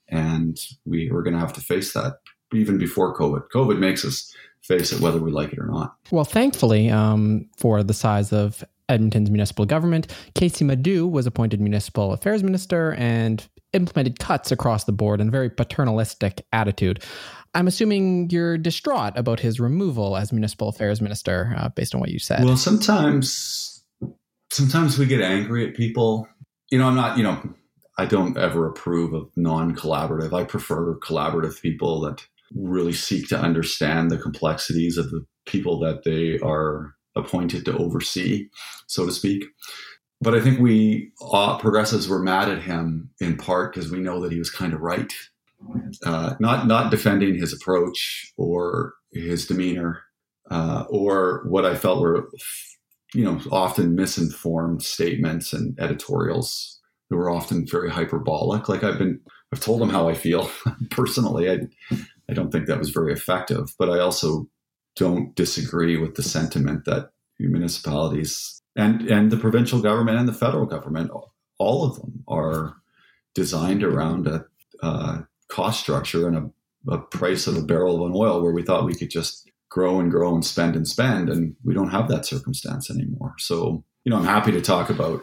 And 0.08 0.58
we, 0.84 1.10
we're 1.10 1.22
to 1.34 1.40
have 1.40 1.54
to 1.54 1.62
face 1.62 1.94
that 1.94 2.18
even 2.52 2.76
before 2.76 3.16
COVID. 3.16 3.44
COVID 3.54 3.78
makes 3.78 4.04
us 4.04 4.30
face 4.60 4.92
it 4.92 5.00
whether 5.00 5.18
we 5.18 5.30
like 5.30 5.54
it 5.54 5.58
or 5.58 5.66
not. 5.66 5.96
Well, 6.10 6.24
thankfully, 6.24 6.90
um, 6.90 7.48
for 7.56 7.82
the 7.82 7.94
size 7.94 8.30
of 8.30 8.62
Edmonton's 8.92 9.30
municipal 9.30 9.64
government, 9.64 10.06
Kaycee 10.34 10.66
Madu 10.66 11.06
was 11.06 11.26
appointed 11.26 11.60
municipal 11.60 12.12
affairs 12.12 12.42
minister 12.42 12.94
and 12.94 13.46
implemented 13.72 14.18
cuts 14.18 14.52
across 14.52 14.84
the 14.84 14.92
board 14.92 15.20
and 15.20 15.28
a 15.28 15.32
very 15.32 15.50
paternalistic 15.50 16.46
attitude. 16.52 17.02
I'm 17.54 17.66
assuming 17.66 18.30
you're 18.30 18.56
distraught 18.56 19.16
about 19.16 19.40
his 19.40 19.60
removal 19.60 20.16
as 20.16 20.32
municipal 20.32 20.68
affairs 20.68 21.00
minister, 21.00 21.54
uh, 21.56 21.68
based 21.70 21.94
on 21.94 22.00
what 22.00 22.10
you 22.10 22.18
said. 22.18 22.44
Well, 22.44 22.56
sometimes, 22.56 23.84
sometimes 24.50 24.98
we 24.98 25.06
get 25.06 25.20
angry 25.20 25.68
at 25.68 25.74
people. 25.74 26.28
You 26.70 26.78
know, 26.78 26.88
I'm 26.88 26.94
not. 26.94 27.18
You 27.18 27.24
know, 27.24 27.54
I 27.98 28.06
don't 28.06 28.38
ever 28.38 28.66
approve 28.66 29.12
of 29.12 29.30
non-collaborative. 29.36 30.32
I 30.32 30.44
prefer 30.44 30.98
collaborative 31.00 31.60
people 31.60 32.00
that 32.02 32.26
really 32.54 32.92
seek 32.92 33.28
to 33.28 33.38
understand 33.38 34.10
the 34.10 34.18
complexities 34.18 34.96
of 34.96 35.10
the 35.10 35.24
people 35.46 35.78
that 35.80 36.04
they 36.04 36.38
are 36.38 36.94
appointed 37.16 37.64
to 37.66 37.76
oversee, 37.76 38.48
so 38.86 39.06
to 39.06 39.12
speak. 39.12 39.44
But 40.20 40.34
I 40.34 40.40
think 40.40 40.60
we 40.60 41.10
uh, 41.32 41.58
progressives 41.58 42.08
were 42.08 42.22
mad 42.22 42.48
at 42.48 42.62
him 42.62 43.10
in 43.20 43.36
part 43.36 43.74
because 43.74 43.90
we 43.90 43.98
know 44.00 44.20
that 44.20 44.32
he 44.32 44.38
was 44.38 44.50
kind 44.50 44.72
of 44.72 44.80
right 44.80 45.12
uh, 46.04 46.34
not 46.40 46.66
not 46.66 46.90
defending 46.90 47.34
his 47.34 47.52
approach 47.52 48.32
or 48.36 48.94
his 49.12 49.46
demeanor 49.46 50.02
uh, 50.50 50.84
or 50.88 51.44
what 51.46 51.64
I 51.64 51.74
felt 51.74 52.00
were 52.00 52.30
you 53.14 53.24
know 53.24 53.40
often 53.50 53.94
misinformed 53.94 54.82
statements 54.82 55.52
and 55.52 55.78
editorials 55.78 56.80
that 57.08 57.16
were 57.16 57.30
often 57.30 57.66
very 57.66 57.90
hyperbolic. 57.90 58.68
Like 58.68 58.82
I've 58.82 58.98
been 58.98 59.20
I've 59.52 59.60
told 59.60 59.82
him 59.82 59.90
how 59.90 60.08
I 60.08 60.14
feel 60.14 60.50
personally. 60.90 61.50
I 61.50 61.58
I 62.28 62.34
don't 62.34 62.50
think 62.50 62.66
that 62.66 62.78
was 62.78 62.90
very 62.90 63.12
effective, 63.12 63.74
but 63.78 63.90
I 63.90 63.98
also 63.98 64.48
don't 64.96 65.34
disagree 65.34 65.96
with 65.96 66.14
the 66.14 66.22
sentiment 66.22 66.84
that 66.84 67.10
municipalities 67.38 68.62
and 68.76 69.02
and 69.10 69.30
the 69.32 69.36
provincial 69.36 69.80
government 69.80 70.18
and 70.18 70.28
the 70.28 70.32
federal 70.32 70.66
government 70.66 71.10
all 71.58 71.84
of 71.84 71.96
them 71.96 72.22
are 72.28 72.76
designed 73.34 73.82
around 73.82 74.26
a 74.26 74.44
cost 75.52 75.80
structure 75.80 76.26
and 76.26 76.36
a, 76.36 76.92
a 76.92 76.98
price 76.98 77.46
of 77.46 77.56
a 77.56 77.62
barrel 77.62 77.96
of 77.96 78.10
an 78.10 78.16
oil 78.16 78.42
where 78.42 78.52
we 78.52 78.62
thought 78.62 78.86
we 78.86 78.94
could 78.94 79.10
just 79.10 79.50
grow 79.68 80.00
and 80.00 80.10
grow 80.10 80.34
and 80.34 80.44
spend 80.44 80.74
and 80.74 80.88
spend. 80.88 81.28
And 81.28 81.54
we 81.62 81.74
don't 81.74 81.90
have 81.90 82.08
that 82.08 82.26
circumstance 82.26 82.90
anymore. 82.90 83.34
So, 83.38 83.84
you 84.04 84.10
know, 84.10 84.16
I'm 84.16 84.24
happy 84.24 84.50
to 84.52 84.60
talk 84.60 84.90
about 84.90 85.22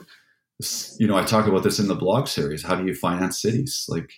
this. 0.60 0.96
You 1.00 1.08
know, 1.08 1.18
I 1.18 1.24
talk 1.24 1.48
about 1.48 1.64
this 1.64 1.80
in 1.80 1.88
the 1.88 1.96
blog 1.96 2.28
series. 2.28 2.64
How 2.64 2.76
do 2.76 2.86
you 2.86 2.94
finance 2.94 3.42
cities? 3.42 3.86
Like, 3.90 4.12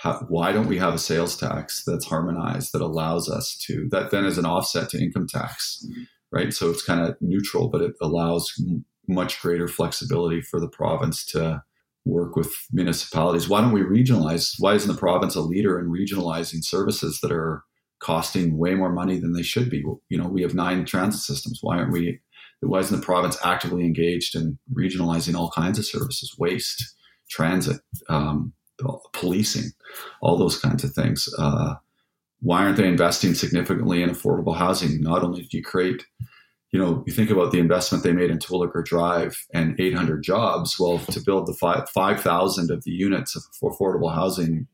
how, 0.00 0.24
why 0.28 0.50
don't 0.50 0.66
we 0.66 0.78
have 0.78 0.94
a 0.94 0.98
sales 0.98 1.36
tax 1.36 1.84
that's 1.86 2.06
harmonized 2.06 2.72
that 2.72 2.80
allows 2.80 3.28
us 3.28 3.54
to, 3.66 3.86
that 3.90 4.10
then 4.10 4.24
is 4.24 4.38
an 4.38 4.46
offset 4.46 4.88
to 4.88 4.98
income 4.98 5.26
tax, 5.26 5.86
right? 6.32 6.54
So 6.54 6.70
it's 6.70 6.82
kind 6.82 7.02
of 7.06 7.16
neutral, 7.20 7.68
but 7.68 7.82
it 7.82 7.92
allows 8.00 8.50
m- 8.58 8.86
much 9.06 9.42
greater 9.42 9.68
flexibility 9.68 10.40
for 10.40 10.58
the 10.58 10.68
province 10.68 11.26
to 11.26 11.62
work 12.06 12.34
with 12.34 12.50
municipalities. 12.72 13.46
Why 13.46 13.60
don't 13.60 13.72
we 13.72 13.82
regionalize? 13.82 14.54
Why 14.58 14.72
isn't 14.72 14.90
the 14.90 14.98
province 14.98 15.34
a 15.34 15.42
leader 15.42 15.78
in 15.78 15.90
regionalizing 15.90 16.64
services 16.64 17.20
that 17.20 17.30
are 17.30 17.62
costing 18.00 18.56
way 18.56 18.74
more 18.74 18.92
money 18.92 19.18
than 19.18 19.34
they 19.34 19.42
should 19.42 19.68
be? 19.68 19.84
You 20.08 20.16
know, 20.16 20.28
we 20.28 20.40
have 20.40 20.54
nine 20.54 20.86
transit 20.86 21.20
systems. 21.20 21.58
Why 21.60 21.76
aren't 21.76 21.92
we? 21.92 22.20
Why 22.62 22.78
isn't 22.78 22.98
the 22.98 23.04
province 23.04 23.36
actively 23.44 23.84
engaged 23.84 24.34
in 24.34 24.58
regionalizing 24.72 25.34
all 25.34 25.50
kinds 25.50 25.78
of 25.78 25.84
services, 25.84 26.34
waste, 26.38 26.94
transit, 27.28 27.82
um, 28.08 28.54
policing, 29.12 29.70
all 30.20 30.36
those 30.36 30.58
kinds 30.58 30.84
of 30.84 30.92
things? 30.92 31.28
Uh, 31.38 31.74
why 32.40 32.64
aren't 32.64 32.76
they 32.76 32.88
investing 32.88 33.34
significantly 33.34 34.02
in 34.02 34.10
affordable 34.10 34.56
housing? 34.56 35.00
Not 35.02 35.22
only 35.22 35.42
do 35.42 35.56
you 35.56 35.62
create 35.62 36.04
you 36.72 36.78
know, 36.78 37.02
you 37.06 37.12
think 37.12 37.30
about 37.30 37.50
the 37.50 37.58
investment 37.58 38.04
they 38.04 38.12
made 38.12 38.30
in 38.30 38.38
Terwillegar 38.38 38.84
Drive 38.84 39.44
and 39.52 39.78
800 39.80 40.22
jobs. 40.22 40.78
Well, 40.78 40.98
to 40.98 41.20
build 41.20 41.46
the 41.46 41.86
5,000 41.92 42.70
of 42.70 42.84
the 42.84 42.90
units 42.92 43.34
of 43.34 43.42
affordable 43.62 44.14
housing 44.14 44.68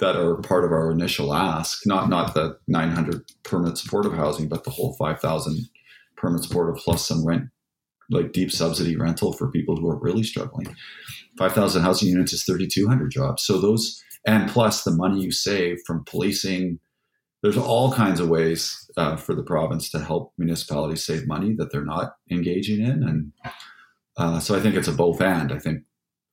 that 0.00 0.16
are 0.16 0.36
part 0.38 0.64
of 0.64 0.72
our 0.72 0.90
initial 0.90 1.32
ask, 1.32 1.86
not 1.86 2.08
not 2.08 2.34
the 2.34 2.58
900 2.66 3.22
permanent 3.44 3.78
supportive 3.78 4.14
housing, 4.14 4.48
but 4.48 4.64
the 4.64 4.70
whole 4.70 4.94
5,000 4.94 5.56
permanent 6.16 6.44
supportive 6.44 6.82
plus 6.82 7.06
some 7.06 7.24
rent, 7.24 7.44
like 8.10 8.32
deep 8.32 8.50
subsidy 8.50 8.96
rental 8.96 9.32
for 9.32 9.50
people 9.50 9.76
who 9.76 9.88
are 9.88 9.98
really 9.98 10.22
struggling. 10.22 10.74
5,000 11.38 11.82
housing 11.82 12.08
units 12.08 12.32
is 12.32 12.44
3,200 12.44 13.10
jobs. 13.10 13.44
So 13.44 13.60
those, 13.60 14.02
and 14.26 14.48
plus 14.48 14.84
the 14.84 14.92
money 14.92 15.22
you 15.22 15.32
save 15.32 15.78
from 15.86 16.04
policing, 16.04 16.78
there's 17.42 17.58
all 17.58 17.92
kinds 17.92 18.20
of 18.20 18.28
ways 18.30 18.90
uh, 18.96 19.16
for 19.16 19.34
the 19.34 19.42
province 19.42 19.90
to 19.90 19.98
help 19.98 20.32
municipalities 20.38 21.04
save 21.04 21.26
money 21.26 21.54
that 21.58 21.70
they're 21.70 21.84
not 21.84 22.14
engaging 22.30 22.82
in, 22.82 23.02
and 23.02 23.32
uh, 24.16 24.40
so 24.40 24.56
I 24.56 24.60
think 24.60 24.76
it's 24.76 24.88
a 24.88 24.92
both 24.92 25.20
and. 25.20 25.52
I 25.52 25.58
think 25.58 25.82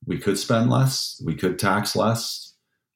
we 0.06 0.18
could 0.18 0.38
spend 0.38 0.70
less, 0.70 1.20
we 1.22 1.34
could 1.34 1.58
tax 1.58 1.94
less, 1.94 2.54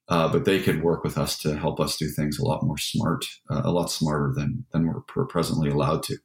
uh, 0.09 0.31
but 0.31 0.45
they 0.45 0.59
could 0.59 0.83
work 0.83 1.03
with 1.03 1.15
us 1.15 1.37
to 1.39 1.57
help 1.57 1.79
us 1.79 1.95
do 1.95 2.07
things 2.07 2.39
a 2.39 2.43
lot 2.43 2.63
more 2.63 2.79
smart, 2.79 3.23
uh, 3.51 3.61
a 3.63 3.71
lot 3.71 3.91
smarter 3.91 4.33
than 4.35 4.65
than 4.71 4.87
we're 4.87 5.25
presently 5.27 5.69
allowed 5.69 6.01
to. 6.03 6.17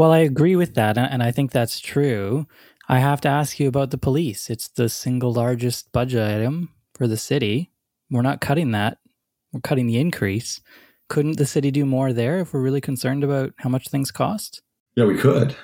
Well, 0.00 0.12
I 0.12 0.20
agree 0.20 0.56
with 0.56 0.76
that, 0.76 0.96
and 0.96 1.22
I 1.22 1.30
think 1.30 1.50
that's 1.50 1.78
true. 1.78 2.46
I 2.88 3.00
have 3.00 3.20
to 3.20 3.28
ask 3.28 3.60
you 3.60 3.68
about 3.68 3.90
the 3.90 3.98
police. 3.98 4.48
It's 4.48 4.66
the 4.66 4.88
single 4.88 5.30
largest 5.30 5.92
budget 5.92 6.22
item 6.22 6.70
for 6.94 7.06
the 7.06 7.18
city. 7.18 7.70
We're 8.10 8.22
not 8.22 8.40
cutting 8.40 8.70
that. 8.70 8.96
We're 9.52 9.60
cutting 9.60 9.88
the 9.88 9.98
increase. 9.98 10.62
Couldn't 11.10 11.36
the 11.36 11.44
city 11.44 11.70
do 11.70 11.84
more 11.84 12.14
there 12.14 12.38
if 12.38 12.54
we're 12.54 12.62
really 12.62 12.80
concerned 12.80 13.24
about 13.24 13.52
how 13.58 13.68
much 13.68 13.88
things 13.88 14.10
cost? 14.10 14.62
Yeah, 14.96 15.04
we 15.04 15.18
could. 15.18 15.54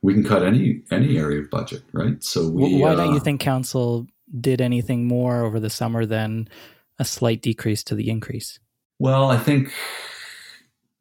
We 0.00 0.14
can 0.14 0.24
cut 0.24 0.42
any 0.42 0.80
any 0.90 1.18
area 1.18 1.42
of 1.42 1.50
budget, 1.50 1.82
right? 1.92 2.24
So 2.24 2.48
we. 2.48 2.80
Why 2.80 2.94
don't 2.94 3.10
uh, 3.10 3.12
you 3.12 3.20
think 3.20 3.42
council 3.42 4.06
did 4.40 4.62
anything 4.62 5.06
more 5.06 5.44
over 5.44 5.60
the 5.60 5.68
summer 5.68 6.06
than 6.06 6.48
a 6.98 7.04
slight 7.04 7.42
decrease 7.42 7.84
to 7.84 7.94
the 7.94 8.08
increase? 8.08 8.60
Well, 8.98 9.30
I 9.30 9.36
think 9.36 9.74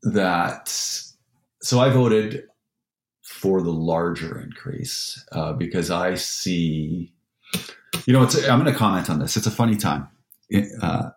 that. 0.04 0.68
So 1.62 1.80
I 1.80 1.90
voted 1.90 2.44
for 3.28 3.62
the 3.62 3.72
larger 3.72 4.40
increase 4.40 5.24
uh, 5.34 5.52
because 5.54 5.92
I 5.92 6.16
see. 6.16 7.12
You 8.06 8.14
know, 8.14 8.24
it's. 8.24 8.36
I'm 8.48 8.60
going 8.60 8.72
to 8.72 8.78
comment 8.78 9.10
on 9.10 9.20
this. 9.20 9.36
It's 9.36 9.48
a 9.48 9.52
funny 9.52 9.76
time. 9.76 10.08
Uh, 10.82 11.10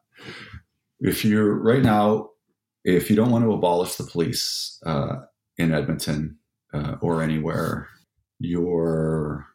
if 0.98 1.24
you're 1.24 1.54
right 1.54 1.82
now, 1.82 2.30
if 2.84 3.10
you 3.10 3.16
don't 3.16 3.30
want 3.30 3.44
to 3.44 3.52
abolish 3.52 3.94
the 3.94 4.04
police 4.04 4.80
uh, 4.84 5.20
in 5.56 5.72
Edmonton 5.72 6.36
uh, 6.74 6.96
or 7.00 7.22
anywhere, 7.22 7.88
you're, 8.40 9.46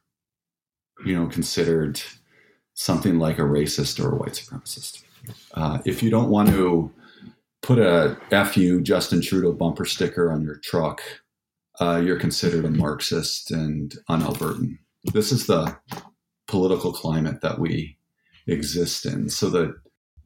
you 1.06 1.14
know, 1.14 1.28
considered 1.28 2.02
something 2.74 3.20
like 3.20 3.38
a 3.38 3.44
racist 3.44 4.04
or 4.04 4.14
a 4.14 4.16
white 4.16 4.32
supremacist. 4.32 5.04
Uh, 5.56 5.80
if 5.86 6.02
you 6.02 6.10
don't 6.10 6.30
want 6.30 6.50
to 6.50 6.90
put 7.62 7.80
a 7.80 8.18
"fu 8.46 8.80
Justin 8.82 9.22
Trudeau" 9.22 9.52
bumper 9.52 9.86
sticker 9.86 10.32
on 10.32 10.44
your 10.44 10.58
truck, 10.58 11.02
uh, 11.80 12.02
you're 12.04 12.20
considered 12.20 12.66
a 12.66 12.70
Marxist 12.70 13.52
and 13.52 13.96
un-Albertan. 14.08 14.78
This 15.14 15.32
is 15.32 15.48
the 15.48 15.78
political 16.48 16.94
climate 16.94 17.42
that 17.42 17.60
we 17.60 17.98
exist 18.48 19.06
in. 19.06 19.30
So 19.30 19.50
the 19.50 19.76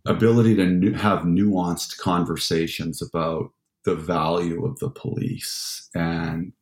ability 0.06 0.56
to 0.56 0.66
nu- 0.66 0.94
have 0.94 1.20
nuanced 1.20 1.98
conversations 1.98 3.02
about 3.02 3.52
the 3.86 3.96
value 3.96 4.66
of 4.66 4.78
the 4.80 4.90
police 4.90 5.90
and 5.96 6.54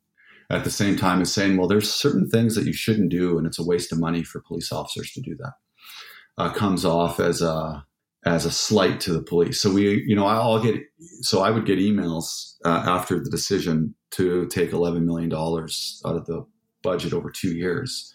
at 0.50 0.64
the 0.64 0.70
same 0.70 0.96
time 0.96 1.20
as 1.20 1.32
saying, 1.32 1.56
well, 1.56 1.68
there's 1.68 1.92
certain 1.92 2.28
things 2.28 2.54
that 2.54 2.64
you 2.64 2.72
shouldn't 2.72 3.10
do, 3.10 3.36
and 3.36 3.46
it's 3.46 3.58
a 3.58 3.64
waste 3.64 3.92
of 3.92 4.00
money 4.00 4.22
for 4.22 4.40
police 4.40 4.72
officers 4.72 5.10
to 5.12 5.20
do 5.20 5.36
that, 5.36 5.52
uh, 6.38 6.50
comes 6.52 6.84
off 6.84 7.20
as 7.20 7.42
a 7.42 7.84
as 8.24 8.44
a 8.44 8.50
slight 8.50 9.00
to 9.00 9.12
the 9.12 9.22
police. 9.22 9.60
So 9.60 9.72
we, 9.72 10.04
you 10.06 10.16
know, 10.16 10.26
I'll 10.26 10.62
get 10.62 10.80
so 11.20 11.40
I 11.40 11.50
would 11.50 11.66
get 11.66 11.78
emails 11.78 12.54
uh, 12.64 12.84
after 12.86 13.22
the 13.22 13.30
decision 13.30 13.94
to 14.12 14.46
take 14.48 14.72
eleven 14.72 15.06
million 15.06 15.28
dollars 15.28 16.02
out 16.04 16.16
of 16.16 16.26
the 16.26 16.44
budget 16.82 17.12
over 17.12 17.30
two 17.30 17.54
years 17.54 18.12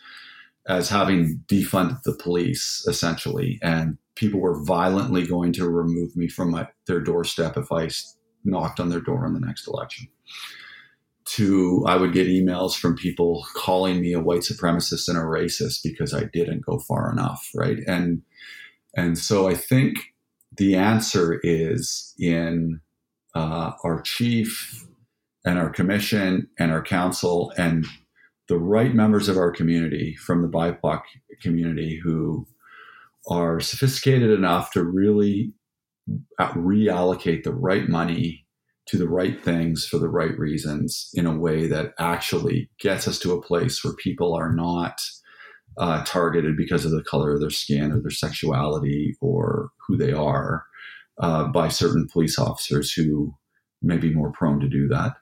as 0.68 0.90
having 0.90 1.42
defunded 1.48 2.02
the 2.04 2.14
police 2.14 2.86
essentially, 2.88 3.60
and 3.62 3.98
people 4.16 4.40
were 4.40 4.64
violently 4.64 5.26
going 5.26 5.52
to 5.54 5.70
remove 5.70 6.16
me 6.16 6.28
from 6.30 6.52
my, 6.52 6.68
their 6.88 7.02
doorstep 7.02 7.58
if 7.58 7.72
I 7.72 7.90
knocked 8.46 8.80
on 8.80 8.90
their 8.90 9.02
door 9.02 9.26
in 9.26 9.34
the 9.34 9.40
next 9.40 9.68
election 9.68 10.08
to 11.26 11.84
I 11.88 11.96
would 11.96 12.14
get 12.14 12.28
emails 12.28 12.76
from 12.76 12.96
people 12.96 13.46
calling 13.56 14.02
me 14.02 14.14
a 14.14 14.20
white 14.20 14.42
supremacist 14.42 15.08
and 15.08 15.18
a 15.18 15.22
racist 15.22 15.80
because 15.84 16.14
I 16.14 16.26
didn't 16.34 16.66
go 16.66 16.80
far 16.80 17.12
enough, 17.12 17.50
right? 17.56 17.78
And 17.88 18.22
and 18.96 19.18
so 19.18 19.48
I 19.48 19.56
think 19.56 19.98
the 20.56 20.76
answer 20.76 21.40
is 21.44 22.14
in 22.20 22.80
uh, 23.36 23.72
our 23.84 24.02
chief 24.02 24.86
and 25.46 25.58
our 25.58 25.70
commission 25.70 26.48
and 26.60 26.72
our 26.72 26.84
council 26.84 27.52
and 27.58 27.86
the 28.48 28.58
right 28.58 28.94
members 28.94 29.30
of 29.30 29.38
our 29.38 29.52
community 29.52 30.16
from 30.16 30.42
the 30.42 30.48
BIPOC 30.48 31.02
community 31.42 32.00
who 32.04 32.46
are 33.30 33.60
sophisticated 33.60 34.32
enough 34.32 34.72
to 34.72 34.84
really 34.84 35.54
reallocate 36.40 37.44
the 37.44 37.54
right 37.54 37.88
money 37.88 38.46
to 38.86 38.98
the 38.98 39.08
right 39.08 39.42
things 39.44 39.86
for 39.86 39.98
the 39.98 40.10
right 40.10 40.38
reasons 40.38 41.10
in 41.14 41.26
a 41.26 41.38
way 41.38 41.68
that 41.68 41.94
actually 42.00 42.70
gets 42.80 43.08
us 43.08 43.18
to 43.20 43.32
a 43.32 43.42
place 43.42 43.84
where 43.84 43.94
people 43.94 44.34
are 44.34 44.52
not 44.54 45.00
uh, 45.78 46.04
targeted 46.06 46.56
because 46.58 46.86
of 46.86 46.92
the 46.92 47.04
color 47.04 47.34
of 47.34 47.40
their 47.40 47.50
skin 47.50 47.92
or 47.92 48.02
their 48.02 48.12
sexuality 48.12 49.16
or 49.22 49.70
who 49.88 49.98
they 49.98 50.12
are 50.12 50.66
uh, 51.20 51.48
by 51.48 51.68
certain 51.68 52.08
police 52.12 52.38
officers 52.38 52.92
who 52.92 53.34
may 53.82 53.98
be 53.98 54.14
more 54.14 54.32
prone 54.32 54.60
to 54.60 54.68
do 54.68 54.88
that. 54.88 55.14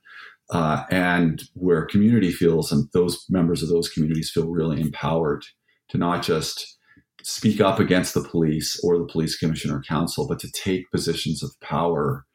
Uh, 0.50 0.84
and 0.92 1.44
where 1.54 1.86
community 1.86 2.32
feels 2.32 2.72
and 2.72 2.90
those 2.94 3.26
members 3.30 3.64
of 3.64 3.70
those 3.70 3.90
communities 3.90 4.30
feel 4.30 4.50
really 4.50 4.82
empowered 4.82 5.46
to 5.88 5.98
not 5.98 6.22
just 6.22 6.78
speak 7.24 7.62
up 7.62 7.80
against 7.80 8.14
the 8.14 8.24
police 8.24 8.80
or 8.84 8.98
the 8.98 9.06
police 9.06 9.38
commission 9.38 9.72
or 9.72 9.82
council, 9.84 10.28
but 10.28 10.40
to 10.40 10.52
take 10.52 10.92
positions 10.92 11.42
of 11.42 11.52
power 11.62 12.26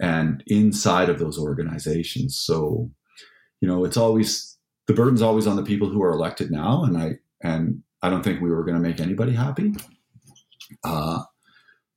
and 0.00 0.42
inside 0.46 1.08
of 1.08 1.18
those 1.18 1.38
organizations. 1.38 2.36
So, 2.36 2.90
you 3.60 3.68
know, 3.68 3.84
it's 3.84 3.96
always 3.96 4.56
the 4.86 4.94
burden's 4.94 5.22
always 5.22 5.46
on 5.46 5.56
the 5.56 5.62
people 5.62 5.88
who 5.88 6.02
are 6.02 6.12
elected 6.12 6.50
now, 6.50 6.82
and 6.82 6.96
I 6.96 7.18
and 7.42 7.82
I 8.02 8.10
don't 8.10 8.22
think 8.22 8.40
we 8.40 8.50
were 8.50 8.64
going 8.64 8.80
to 8.80 8.88
make 8.88 9.00
anybody 9.00 9.32
happy. 9.32 9.74
Uh, 10.84 11.22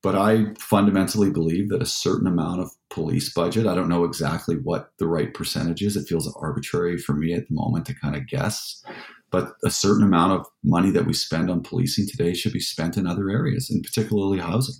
but 0.01 0.15
I 0.15 0.47
fundamentally 0.59 1.31
believe 1.31 1.69
that 1.69 1.81
a 1.81 1.85
certain 1.85 2.27
amount 2.27 2.59
of 2.59 2.69
police 2.89 3.33
budget, 3.33 3.65
I 3.65 3.73
don't 3.73 3.87
know 3.87 4.03
exactly 4.03 4.55
what 4.55 4.89
the 4.99 5.07
right 5.07 5.33
percentage 5.33 5.81
is. 5.81 5.95
It 5.95 6.09
feels 6.09 6.31
arbitrary 6.35 6.97
for 6.97 7.13
me 7.13 7.33
at 7.33 7.47
the 7.47 7.55
moment 7.55 7.85
to 7.85 7.95
kind 7.95 8.15
of 8.15 8.27
guess. 8.27 8.83
But 9.31 9.53
a 9.63 9.71
certain 9.71 10.03
amount 10.03 10.33
of 10.33 10.45
money 10.63 10.91
that 10.91 11.05
we 11.05 11.13
spend 11.13 11.49
on 11.49 11.63
policing 11.63 12.07
today 12.07 12.33
should 12.33 12.51
be 12.51 12.59
spent 12.59 12.97
in 12.97 13.07
other 13.07 13.29
areas, 13.29 13.69
and 13.69 13.81
particularly 13.81 14.39
housing. 14.39 14.75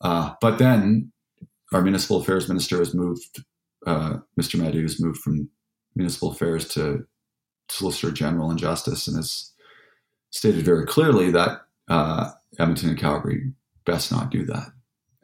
Uh, 0.00 0.34
but 0.40 0.58
then 0.58 1.12
our 1.72 1.82
municipal 1.82 2.18
affairs 2.18 2.48
minister 2.48 2.78
has 2.78 2.94
moved, 2.94 3.42
uh, 3.86 4.18
Mr. 4.40 4.58
Madu 4.58 4.82
has 4.82 5.00
moved 5.00 5.18
from 5.18 5.50
municipal 5.96 6.30
affairs 6.30 6.68
to 6.68 7.04
solicitor 7.68 8.12
general 8.12 8.50
and 8.50 8.58
justice 8.58 9.06
and 9.08 9.16
has 9.16 9.51
stated 10.32 10.64
very 10.64 10.86
clearly 10.86 11.30
that 11.30 11.60
uh, 11.88 12.30
Edmonton 12.58 12.90
and 12.90 12.98
Calgary 12.98 13.52
best 13.86 14.10
not 14.10 14.30
do 14.30 14.44
that. 14.46 14.68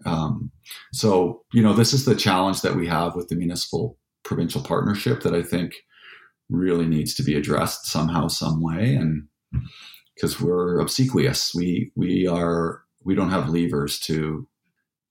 Um, 0.06 0.50
so, 0.92 1.42
you 1.52 1.62
know, 1.62 1.72
this 1.72 1.92
is 1.92 2.04
the 2.04 2.14
challenge 2.14 2.62
that 2.62 2.76
we 2.76 2.86
have 2.86 3.16
with 3.16 3.28
the 3.28 3.36
municipal 3.36 3.98
provincial 4.22 4.62
partnership 4.62 5.22
that 5.22 5.34
I 5.34 5.42
think 5.42 5.74
really 6.48 6.86
needs 6.86 7.14
to 7.16 7.22
be 7.22 7.34
addressed 7.34 7.86
somehow, 7.86 8.28
some 8.28 8.62
way. 8.62 8.94
And 8.94 9.26
because 10.14 10.40
we're 10.40 10.78
obsequious, 10.78 11.52
we, 11.54 11.90
we 11.96 12.26
are, 12.26 12.82
we 13.04 13.14
don't 13.14 13.30
have 13.30 13.50
levers 13.50 13.98
to 14.00 14.46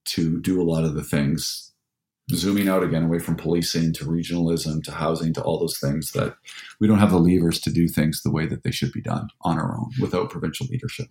to 0.04 0.40
do 0.40 0.60
a 0.60 0.64
lot 0.64 0.84
of 0.84 0.94
the 0.94 1.04
things 1.04 1.67
zooming 2.32 2.68
out 2.68 2.82
again 2.82 3.04
away 3.04 3.18
from 3.18 3.36
policing 3.36 3.92
to 3.94 4.04
regionalism 4.04 4.82
to 4.84 4.92
housing 4.92 5.32
to 5.32 5.42
all 5.42 5.58
those 5.58 5.78
things 5.78 6.12
that 6.12 6.34
we 6.80 6.86
don't 6.86 6.98
have 6.98 7.10
the 7.10 7.18
levers 7.18 7.60
to 7.60 7.70
do 7.70 7.88
things 7.88 8.22
the 8.22 8.30
way 8.30 8.46
that 8.46 8.62
they 8.62 8.70
should 8.70 8.92
be 8.92 9.00
done 9.00 9.28
on 9.42 9.58
our 9.58 9.76
own 9.76 9.90
without 10.00 10.30
provincial 10.30 10.66
leadership. 10.66 11.08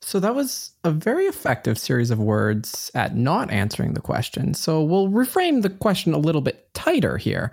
So 0.00 0.18
that 0.20 0.34
was 0.34 0.72
a 0.84 0.90
very 0.90 1.26
effective 1.26 1.78
series 1.78 2.10
of 2.10 2.18
words 2.18 2.90
at 2.94 3.16
not 3.16 3.50
answering 3.50 3.94
the 3.94 4.00
question. 4.00 4.52
So 4.54 4.82
we'll 4.82 5.08
reframe 5.08 5.62
the 5.62 5.70
question 5.70 6.12
a 6.12 6.18
little 6.18 6.40
bit 6.40 6.72
tighter 6.74 7.16
here 7.16 7.52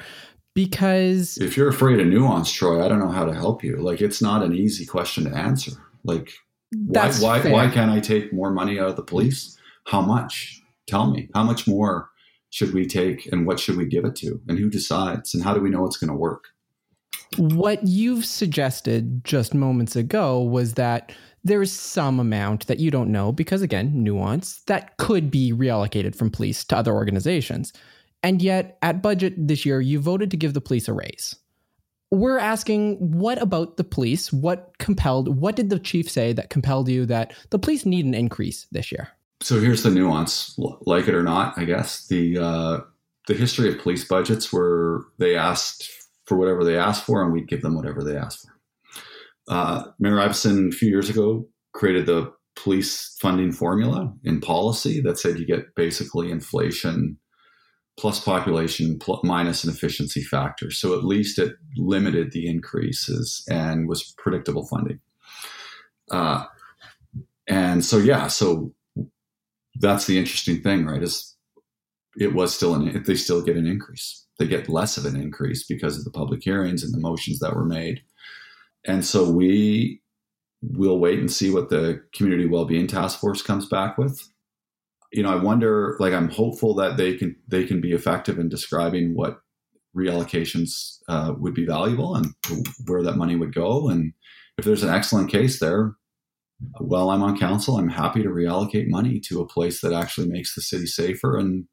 because 0.55 1.37
if 1.37 1.55
you're 1.55 1.69
afraid 1.69 1.99
of 1.99 2.07
nuance, 2.07 2.51
Troy, 2.51 2.83
I 2.83 2.87
don't 2.87 2.99
know 2.99 3.11
how 3.11 3.25
to 3.25 3.33
help 3.33 3.63
you. 3.63 3.77
Like 3.77 4.01
it's 4.01 4.21
not 4.21 4.43
an 4.43 4.55
easy 4.55 4.85
question 4.85 5.25
to 5.25 5.37
answer. 5.37 5.71
Like 6.03 6.31
why 6.71 7.11
why 7.19 7.39
why 7.51 7.69
can't 7.69 7.91
I 7.91 7.99
take 7.99 8.33
more 8.33 8.51
money 8.51 8.79
out 8.79 8.89
of 8.89 8.95
the 8.95 9.03
police? 9.03 9.57
How 9.85 10.01
much? 10.01 10.61
Tell 10.87 11.11
me. 11.11 11.29
How 11.35 11.43
much 11.43 11.67
more 11.67 12.09
should 12.49 12.73
we 12.73 12.85
take 12.85 13.31
and 13.31 13.45
what 13.45 13.59
should 13.59 13.77
we 13.77 13.85
give 13.85 14.05
it 14.05 14.15
to? 14.17 14.41
And 14.47 14.57
who 14.57 14.69
decides? 14.69 15.33
And 15.33 15.43
how 15.43 15.53
do 15.53 15.61
we 15.61 15.69
know 15.69 15.85
it's 15.85 15.97
going 15.97 16.09
to 16.09 16.15
work? 16.15 16.45
What 17.37 17.85
you've 17.85 18.25
suggested 18.25 19.23
just 19.25 19.53
moments 19.53 19.95
ago 19.95 20.41
was 20.41 20.75
that 20.75 21.11
there 21.43 21.61
is 21.61 21.71
some 21.71 22.19
amount 22.19 22.67
that 22.67 22.79
you 22.79 22.91
don't 22.91 23.11
know 23.11 23.31
because, 23.31 23.61
again, 23.61 24.03
nuance 24.03 24.61
that 24.67 24.97
could 24.97 25.29
be 25.29 25.53
reallocated 25.53 26.15
from 26.15 26.29
police 26.29 26.63
to 26.65 26.77
other 26.77 26.93
organizations. 26.93 27.73
And 28.23 28.41
yet, 28.41 28.77
at 28.81 29.01
budget 29.01 29.33
this 29.37 29.65
year, 29.65 29.79
you 29.81 29.99
voted 29.99 30.31
to 30.31 30.37
give 30.37 30.53
the 30.53 30.61
police 30.61 30.87
a 30.87 30.93
raise. 30.93 31.35
We're 32.09 32.39
asking, 32.39 32.95
what 32.95 33.41
about 33.41 33.77
the 33.77 33.83
police? 33.83 34.31
What 34.31 34.77
compelled, 34.79 35.39
what 35.39 35.55
did 35.55 35.69
the 35.69 35.79
chief 35.79 36.09
say 36.09 36.33
that 36.33 36.49
compelled 36.49 36.87
you 36.87 37.05
that 37.05 37.33
the 37.49 37.59
police 37.59 37.85
need 37.85 38.05
an 38.05 38.13
increase 38.13 38.67
this 38.71 38.91
year? 38.91 39.09
So 39.41 39.59
here's 39.59 39.83
the 39.83 39.89
nuance 39.89 40.57
like 40.85 41.07
it 41.07 41.15
or 41.15 41.23
not 41.23 41.57
i 41.57 41.63
guess 41.63 42.07
the 42.07 42.37
uh, 42.37 42.79
the 43.27 43.33
history 43.33 43.69
of 43.69 43.79
police 43.79 44.05
budgets 44.05 44.51
were 44.51 45.05
they 45.19 45.35
asked 45.35 45.89
for 46.25 46.37
whatever 46.37 46.63
they 46.63 46.77
asked 46.77 47.05
for 47.05 47.23
and 47.23 47.31
we'd 47.31 47.47
give 47.47 47.61
them 47.61 47.75
whatever 47.75 48.03
they 48.03 48.15
asked 48.15 48.41
for 48.41 48.53
uh, 49.49 49.83
mayor 49.99 50.15
Iveson 50.15 50.69
a 50.69 50.75
few 50.75 50.89
years 50.89 51.09
ago 51.09 51.47
created 51.73 52.05
the 52.05 52.31
police 52.55 53.15
funding 53.21 53.51
formula 53.51 54.11
in 54.23 54.41
policy 54.41 54.99
that 55.01 55.19
said 55.19 55.37
you 55.37 55.45
get 55.45 55.75
basically 55.75 56.31
inflation 56.31 57.17
plus 57.97 58.19
population 58.19 58.97
plus, 58.99 59.19
minus 59.23 59.63
an 59.63 59.71
efficiency 59.71 60.21
factor. 60.21 60.71
So 60.71 60.97
at 60.97 61.03
least 61.03 61.39
it 61.39 61.53
limited 61.75 62.31
the 62.31 62.47
increases 62.47 63.43
and 63.49 63.87
was 63.87 64.13
predictable 64.17 64.67
funding. 64.67 64.99
Uh, 66.11 66.45
and 67.47 67.83
so 67.83 67.97
yeah, 67.97 68.27
so 68.27 68.71
that's 69.79 70.05
the 70.05 70.17
interesting 70.17 70.61
thing, 70.61 70.85
right? 70.85 71.03
Is 71.03 71.35
it 72.19 72.33
was 72.33 72.55
still 72.55 72.73
an 72.73 73.03
they 73.05 73.15
still 73.15 73.41
get 73.41 73.57
an 73.57 73.67
increase. 73.67 74.25
They 74.39 74.47
get 74.47 74.69
less 74.69 74.97
of 74.97 75.05
an 75.05 75.15
increase 75.15 75.65
because 75.65 75.97
of 75.97 76.03
the 76.03 76.11
public 76.11 76.43
hearings 76.43 76.83
and 76.83 76.93
the 76.93 76.99
motions 76.99 77.39
that 77.39 77.55
were 77.55 77.65
made. 77.65 78.01
And 78.85 79.03
so 79.05 79.29
we 79.29 80.01
will 80.61 80.99
wait 80.99 81.19
and 81.19 81.31
see 81.31 81.51
what 81.51 81.69
the 81.69 82.01
community 82.13 82.47
well-being 82.47 82.87
task 82.87 83.19
force 83.19 83.41
comes 83.41 83.67
back 83.67 83.97
with. 83.97 84.27
You 85.11 85.23
know, 85.23 85.31
I 85.31 85.41
wonder 85.41 85.95
like 85.99 86.13
I'm 86.13 86.29
hopeful 86.29 86.73
that 86.75 86.97
they 86.97 87.15
can 87.15 87.35
they 87.47 87.63
can 87.63 87.81
be 87.81 87.93
effective 87.93 88.39
in 88.39 88.49
describing 88.49 89.15
what 89.15 89.39
reallocations 89.95 90.99
uh, 91.07 91.33
would 91.37 91.53
be 91.53 91.65
valuable 91.65 92.15
and 92.15 92.27
where 92.85 93.03
that 93.03 93.17
money 93.17 93.35
would 93.35 93.53
go 93.53 93.89
and 93.89 94.13
if 94.57 94.65
there's 94.65 94.83
an 94.83 94.93
excellent 94.93 95.31
case 95.31 95.59
there 95.59 95.95
while 96.79 97.09
I'm 97.09 97.23
on 97.23 97.37
council, 97.37 97.77
I'm 97.77 97.89
happy 97.89 98.23
to 98.23 98.29
reallocate 98.29 98.87
money 98.87 99.19
to 99.27 99.41
a 99.41 99.47
place 99.47 99.81
that 99.81 99.93
actually 99.93 100.27
makes 100.27 100.55
the 100.55 100.61
city 100.61 100.85
safer 100.85 101.37
and 101.37 101.65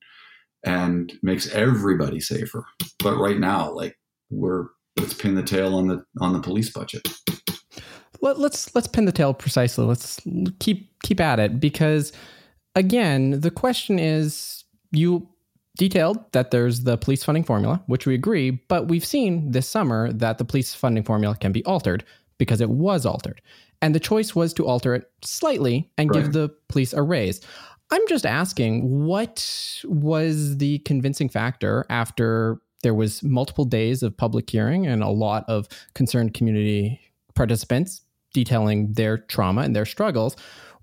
and 0.64 1.12
makes 1.22 1.51
everybody 1.53 2.20
safer. 2.20 2.64
But 2.99 3.18
right 3.18 3.39
now, 3.39 3.70
like 3.70 3.97
we're 4.30 4.66
let's 4.99 5.14
pin 5.14 5.35
the 5.35 5.43
tail 5.43 5.74
on 5.74 5.89
the 5.89 6.05
on 6.20 6.32
the 6.32 6.41
police 6.41 6.70
budget. 6.70 7.07
Let, 8.20 8.39
let's 8.39 8.74
let's 8.74 8.89
pin 8.89 9.05
the 9.05 9.12
tail 9.12 9.35
precisely. 9.35 9.85
Let's 9.85 10.20
keep 10.59 10.91
keep 11.03 11.20
at 11.20 11.41
it 11.41 11.61
because 11.61 12.12
again, 12.74 13.41
the 13.41 13.51
question 13.51 13.99
is 13.99 14.64
you 14.91 15.28
detailed 15.76 16.32
that 16.32 16.51
there's 16.51 16.85
the 16.85 16.97
police 16.97 17.24
funding 17.24 17.45
formula, 17.45 17.82
which 17.87 18.07
we 18.07 18.14
agree, 18.14 18.51
but 18.51 18.89
we've 18.89 19.05
seen 19.05 19.51
this 19.51 19.68
summer 19.68 20.12
that 20.12 20.39
the 20.39 20.45
police 20.45 20.74
funding 20.74 21.03
formula 21.03 21.37
can 21.37 21.53
be 21.53 21.64
altered 21.64 22.05
because 22.39 22.61
it 22.61 22.70
was 22.70 23.05
altered. 23.05 23.41
And 23.85 23.95
the 23.95 24.01
choice 24.01 24.35
was 24.35 24.55
to 24.55 24.66
alter 24.66 24.95
it 24.95 25.11
slightly 25.20 25.91
and 25.99 26.09
right. 26.09 26.22
give 26.22 26.32
the 26.32 26.49
police 26.68 26.95
a 26.95 27.03
raise. 27.03 27.43
I'm 27.91 28.01
just 28.09 28.24
asking 28.24 29.05
what 29.05 29.47
was 29.85 30.57
the 30.57 30.78
convincing 30.78 31.28
factor 31.28 31.85
after 31.91 32.62
there 32.82 32.95
was 32.95 33.22
multiple 33.22 33.66
days 33.66 34.03
of 34.03 34.16
public 34.16 34.49
hearing 34.49 34.87
and 34.87 35.03
a 35.03 35.11
lot 35.11 35.45
of 35.49 35.68
concerned 35.95 36.32
community 36.32 36.99
participants 37.35 38.01
detailing 38.32 38.95
their 38.95 39.18
trauma 39.18 39.61
and 39.61 39.76
their 39.76 39.85
struggles. 39.85 40.35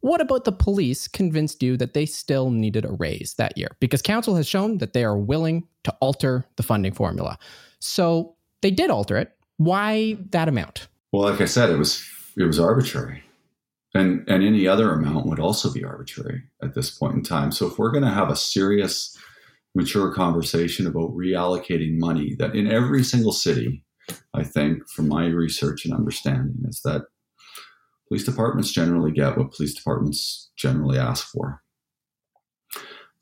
What 0.02 0.22
about 0.22 0.45
the 0.45 0.52
police 0.52 1.08
convinced 1.08 1.64
you 1.64 1.78
that 1.78 1.95
they 1.95 2.06
still 2.06 2.52
needed 2.52 2.86
a 2.86 2.91
raise 2.91 3.34
that 3.39 3.58
year? 3.58 3.70
Because 3.80 4.04
council 4.04 4.36
has 4.36 4.47
shown 4.47 4.78
that 4.78 4.93
they 4.93 5.04
are 5.04 5.18
willing 5.18 5.68
to 5.86 5.95
alter 6.02 6.45
the 6.56 6.64
funding 6.64 6.93
formula. 6.93 7.39
So 7.80 8.36
they 8.62 8.70
did 8.70 8.91
alter 8.91 9.18
it. 9.18 9.36
Why 9.58 10.18
that 10.30 10.47
amount? 10.47 10.88
Well, 11.12 11.24
like 11.24 11.41
I 11.41 11.45
said, 11.45 11.72
it 11.72 11.80
was 11.80 12.08
it 12.38 12.44
was 12.44 12.60
arbitrary. 12.60 13.24
And 13.94 14.24
and 14.30 14.44
any 14.44 14.68
other 14.68 14.94
amount 14.94 15.26
would 15.26 15.40
also 15.40 15.72
be 15.72 15.84
arbitrary 15.84 16.44
at 16.64 16.74
this 16.74 16.90
point 16.90 17.16
in 17.16 17.24
time. 17.24 17.52
So 17.52 17.68
if 17.68 17.78
we're 17.78 17.92
going 17.92 18.06
to 18.06 18.10
have 18.10 18.30
a 18.30 18.36
serious 18.36 19.18
mature 19.76 20.14
conversation 20.14 20.88
about 20.88 21.12
reallocating 21.12 21.98
money 21.98 22.36
that 22.36 22.56
in 22.56 22.72
every 22.72 23.04
single 23.04 23.32
city, 23.32 23.84
I 24.34 24.44
think 24.44 24.90
from 24.90 25.08
my 25.08 25.28
research 25.28 25.86
and 25.86 25.94
understanding 25.94 26.64
is 26.68 26.82
that 26.84 27.04
police 28.08 28.26
departments 28.26 28.72
generally 28.72 29.12
get 29.12 29.38
what 29.38 29.54
police 29.54 29.74
departments 29.74 30.52
generally 30.58 30.98
ask 30.98 31.28
for. 31.28 31.62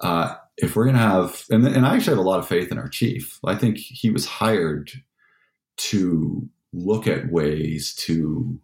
Uh, 0.01 0.35
if 0.57 0.75
we're 0.75 0.85
going 0.85 0.95
to 0.95 1.01
have, 1.01 1.43
and, 1.49 1.65
and 1.67 1.85
I 1.85 1.95
actually 1.95 2.15
have 2.15 2.25
a 2.25 2.29
lot 2.29 2.39
of 2.39 2.47
faith 2.47 2.71
in 2.71 2.77
our 2.77 2.89
chief. 2.89 3.39
I 3.45 3.55
think 3.55 3.77
he 3.77 4.09
was 4.09 4.25
hired 4.25 4.91
to 5.77 6.49
look 6.73 7.07
at 7.07 7.31
ways 7.31 7.93
to 7.95 8.59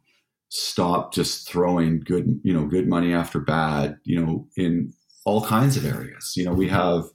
stop 0.56 1.14
just 1.14 1.47
throwing 1.47 1.99
good, 1.99 2.39
you 2.43 2.53
know, 2.53 2.66
good 2.66 2.88
money 2.88 3.14
after 3.14 3.39
bad, 3.39 3.97
you 4.03 4.20
know, 4.20 4.47
in 4.56 4.93
all 5.26 5.45
kinds 5.45 5.76
of 5.76 5.86
areas. 5.86 6.34
You 6.36 6.45
know, 6.45 6.53
we 6.53 6.70
have 6.70 7.06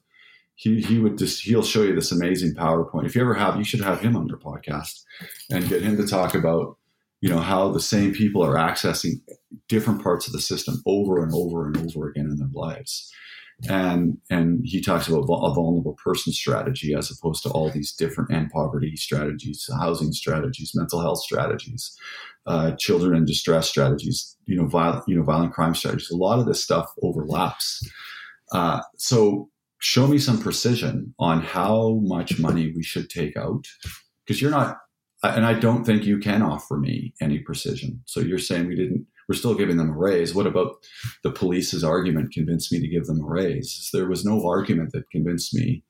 he 0.57 0.81
he 0.81 0.99
would 0.99 1.17
just 1.17 1.43
he'll 1.43 1.63
show 1.63 1.83
you 1.83 1.95
this 1.95 2.13
amazing 2.13 2.55
PowerPoint. 2.55 3.07
If 3.07 3.15
you 3.15 3.23
ever 3.23 3.35
have, 3.35 3.57
you 3.57 3.65
should 3.65 3.81
have 3.81 4.01
him 4.01 4.17
on 4.17 4.29
your 4.29 4.39
podcast 4.39 5.03
and 5.51 5.69
get 5.69 5.83
him 5.83 5.97
to 5.97 6.07
talk 6.07 6.35
about 6.35 6.77
you 7.21 7.29
know 7.29 7.41
how 7.41 7.71
the 7.71 7.81
same 7.81 8.13
people 8.13 8.45
are 8.45 8.57
accessing 8.57 9.21
different 9.69 10.03
parts 10.03 10.27
of 10.27 10.33
the 10.33 10.41
system 10.41 10.83
over 10.87 11.23
and 11.23 11.33
over 11.35 11.67
and 11.67 11.77
over 11.79 12.09
again 12.09 12.27
in 12.27 12.37
their 12.37 12.49
lives 12.53 13.13
and 13.69 14.17
and 14.31 14.61
he 14.65 14.81
talks 14.81 15.09
about 15.09 15.25
a 15.25 15.55
vulnerable 15.55 15.97
person 16.03 16.33
strategy 16.33 16.95
as 16.95 17.11
opposed 17.11 17.43
to 17.43 17.51
all 17.51 17.71
these 17.71 17.93
different 17.93 18.33
end 18.33 18.51
poverty 18.51 18.97
strategies, 18.97 19.69
housing 19.79 20.13
strategies, 20.13 20.73
mental 20.75 21.01
health 21.01 21.21
strategies, 21.21 21.97
uh, 22.47 22.73
children 22.79 23.17
in 23.17 23.25
distress 23.25 23.69
strategies, 23.69 24.37
you 24.47 24.57
know, 24.57 24.67
violent 24.67 25.05
you 25.07 25.17
know 25.17 25.23
violent 25.23 25.53
crime 25.53 25.75
strategies. 25.75 26.11
A 26.11 26.17
lot 26.17 26.39
of 26.39 26.47
this 26.47 26.63
stuff 26.63 26.93
overlaps. 27.03 27.87
Uh, 28.53 28.81
so 28.97 29.49
show 29.79 30.07
me 30.07 30.19
some 30.19 30.39
precision 30.39 31.15
on 31.19 31.41
how 31.41 32.01
much 32.03 32.39
money 32.39 32.73
we 32.75 32.83
should 32.83 33.09
take 33.09 33.37
out 33.37 33.65
because 34.27 34.41
you're 34.41 34.51
not 34.51 34.79
and 35.23 35.45
I 35.45 35.55
don't 35.55 35.85
think 35.85 36.05
you 36.05 36.19
can 36.19 36.43
offer 36.43 36.79
me 36.79 37.15
any 37.21 37.39
precision. 37.41 38.03
So 38.07 38.21
you're 38.21 38.39
saying 38.39 38.69
we 38.69 38.77
didn't 38.77 39.07
we're 39.29 39.37
still 39.37 39.55
giving 39.55 39.77
them 39.77 39.91
a 39.91 39.97
raise. 39.97 40.35
What 40.35 40.49
about 40.49 40.73
the 41.23 41.31
police's 41.31 41.85
argument 41.85 42.33
convinced 42.33 42.73
me 42.73 42.81
to 42.81 42.89
give 42.89 43.07
them 43.07 43.21
a 43.21 43.27
raise? 43.27 43.89
There 43.93 44.09
was 44.09 44.25
no 44.25 44.45
argument 44.45 44.91
that 44.93 45.09
convinced 45.11 45.55
me 45.55 45.85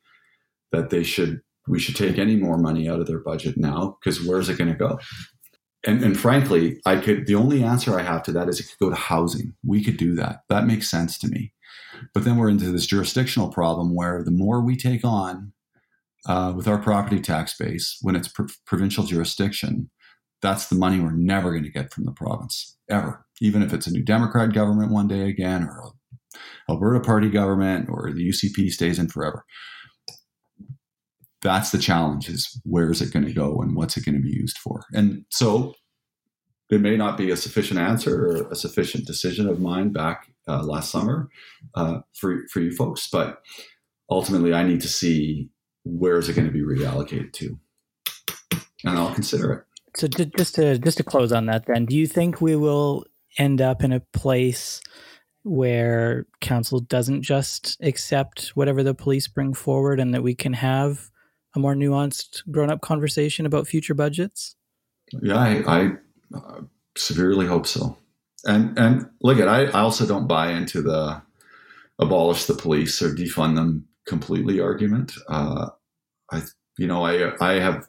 that 0.72 0.90
they 0.90 1.02
should 1.02 1.40
we 1.68 1.78
should 1.78 1.96
take 1.96 2.18
any 2.18 2.36
more 2.36 2.58
money 2.58 2.88
out 2.88 3.00
of 3.00 3.06
their 3.06 3.20
budget 3.20 3.56
now 3.56 3.96
because 4.00 4.24
where's 4.26 4.48
it 4.48 4.58
going 4.58 4.70
to 4.70 4.76
go? 4.76 4.98
And, 5.86 6.02
and 6.04 6.18
frankly, 6.18 6.80
I 6.84 6.96
could 6.96 7.26
the 7.26 7.34
only 7.34 7.62
answer 7.64 7.98
I 7.98 8.02
have 8.02 8.22
to 8.24 8.32
that 8.32 8.48
is 8.48 8.60
it 8.60 8.68
could 8.68 8.84
go 8.84 8.90
to 8.90 8.96
housing. 8.96 9.54
We 9.64 9.82
could 9.82 9.96
do 9.96 10.14
that. 10.16 10.40
That 10.48 10.66
makes 10.66 10.90
sense 10.90 11.18
to 11.18 11.28
me. 11.28 11.52
But 12.14 12.24
then 12.24 12.36
we're 12.36 12.50
into 12.50 12.70
this 12.70 12.86
jurisdictional 12.86 13.50
problem 13.50 13.94
where 13.94 14.22
the 14.22 14.30
more 14.30 14.60
we 14.60 14.76
take 14.76 15.04
on 15.04 15.52
uh, 16.26 16.52
with 16.54 16.68
our 16.68 16.78
property 16.78 17.20
tax 17.20 17.56
base 17.56 17.98
when 18.02 18.16
it's 18.16 18.32
provincial 18.66 19.04
jurisdiction, 19.04 19.90
that's 20.42 20.68
the 20.68 20.76
money 20.76 21.00
we're 21.00 21.12
never 21.12 21.50
going 21.50 21.64
to 21.64 21.70
get 21.70 21.92
from 21.92 22.04
the 22.04 22.12
province 22.12 22.76
ever 22.90 23.24
even 23.40 23.62
if 23.62 23.72
it's 23.72 23.86
a 23.86 23.92
new 23.92 24.02
Democrat 24.02 24.52
government 24.52 24.92
one 24.92 25.08
day 25.08 25.28
again, 25.28 25.64
or 25.64 25.92
Alberta 26.68 27.00
Party 27.00 27.30
government, 27.30 27.88
or 27.90 28.12
the 28.12 28.28
UCP 28.28 28.70
stays 28.70 28.98
in 28.98 29.08
forever. 29.08 29.44
That's 31.42 31.70
the 31.70 31.78
challenge: 31.78 32.28
is 32.28 32.60
where 32.64 32.90
is 32.90 33.00
it 33.00 33.12
going 33.12 33.26
to 33.26 33.32
go, 33.32 33.60
and 33.60 33.74
what's 33.74 33.96
it 33.96 34.04
going 34.04 34.16
to 34.16 34.22
be 34.22 34.30
used 34.30 34.58
for? 34.58 34.84
And 34.92 35.24
so, 35.30 35.74
it 36.70 36.80
may 36.80 36.96
not 36.96 37.16
be 37.16 37.30
a 37.30 37.36
sufficient 37.36 37.80
answer 37.80 38.26
or 38.26 38.50
a 38.50 38.54
sufficient 38.54 39.06
decision 39.06 39.48
of 39.48 39.60
mine 39.60 39.92
back 39.92 40.30
uh, 40.48 40.62
last 40.62 40.90
summer 40.90 41.28
uh, 41.74 42.00
for 42.14 42.42
for 42.52 42.60
you 42.60 42.72
folks, 42.72 43.08
but 43.10 43.40
ultimately, 44.10 44.54
I 44.54 44.62
need 44.62 44.80
to 44.82 44.88
see 44.88 45.50
where 45.84 46.18
is 46.18 46.28
it 46.28 46.34
going 46.34 46.46
to 46.46 46.52
be 46.52 46.62
reallocated 46.62 47.32
to, 47.34 47.58
and 48.84 48.98
I'll 48.98 49.14
consider 49.14 49.52
it. 49.52 49.64
So 49.96 50.06
just 50.08 50.54
to 50.56 50.78
just 50.78 50.98
to 50.98 51.02
close 51.02 51.32
on 51.32 51.46
that, 51.46 51.66
then, 51.66 51.86
do 51.86 51.96
you 51.96 52.06
think 52.06 52.40
we 52.40 52.56
will 52.56 53.04
end 53.38 53.60
up 53.60 53.82
in 53.82 53.92
a 53.92 54.00
place 54.00 54.80
where 55.42 56.26
council 56.40 56.80
doesn't 56.80 57.22
just 57.22 57.78
accept 57.82 58.48
whatever 58.54 58.82
the 58.82 58.94
police 58.94 59.26
bring 59.26 59.54
forward 59.54 59.98
and 59.98 60.12
that 60.12 60.22
we 60.22 60.34
can 60.34 60.52
have 60.52 61.10
a 61.54 61.58
more 61.58 61.74
nuanced 61.74 62.42
grown 62.50 62.70
up 62.70 62.80
conversation 62.80 63.46
about 63.46 63.66
future 63.66 63.94
budgets? 63.94 64.56
Yeah, 65.22 65.36
I, 65.36 65.62
I 65.66 65.90
uh, 66.34 66.60
severely 66.96 67.46
hope 67.46 67.66
so. 67.66 67.96
And 68.44 68.78
and 68.78 69.08
look 69.22 69.38
at 69.38 69.48
I, 69.48 69.64
I 69.64 69.80
also 69.80 70.06
don't 70.06 70.26
buy 70.26 70.52
into 70.52 70.80
the 70.80 71.20
abolish 71.98 72.46
the 72.46 72.54
police 72.54 73.02
or 73.02 73.14
defund 73.14 73.56
them 73.56 73.86
completely 74.06 74.60
argument. 74.60 75.12
Uh, 75.28 75.68
I 76.32 76.42
you 76.78 76.86
know 76.86 77.04
I 77.04 77.32
I 77.40 77.60
have 77.60 77.86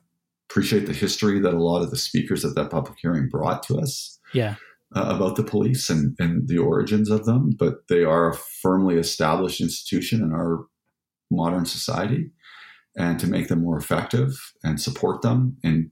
appreciate 0.49 0.87
the 0.87 0.93
history 0.93 1.39
that 1.39 1.53
a 1.53 1.63
lot 1.63 1.81
of 1.81 1.91
the 1.91 1.97
speakers 1.97 2.43
at 2.43 2.55
that 2.55 2.69
public 2.69 2.97
hearing 3.01 3.29
brought 3.29 3.63
to 3.63 3.77
us. 3.77 4.19
Yeah 4.33 4.55
uh, 4.95 5.05
about 5.15 5.35
the 5.35 5.43
police 5.43 5.89
and, 5.89 6.15
and 6.19 6.47
the 6.47 6.57
origins 6.57 7.09
of 7.09 7.25
them, 7.25 7.51
but 7.57 7.87
they 7.87 8.03
are 8.03 8.29
a 8.29 8.35
firmly 8.35 8.95
established 8.95 9.61
institution 9.61 10.21
in 10.21 10.33
our 10.33 10.65
modern 11.29 11.65
society. 11.65 12.29
And 12.97 13.19
to 13.19 13.27
make 13.27 13.47
them 13.47 13.61
more 13.61 13.77
effective 13.77 14.33
and 14.63 14.81
support 14.81 15.21
them 15.21 15.57
in 15.63 15.91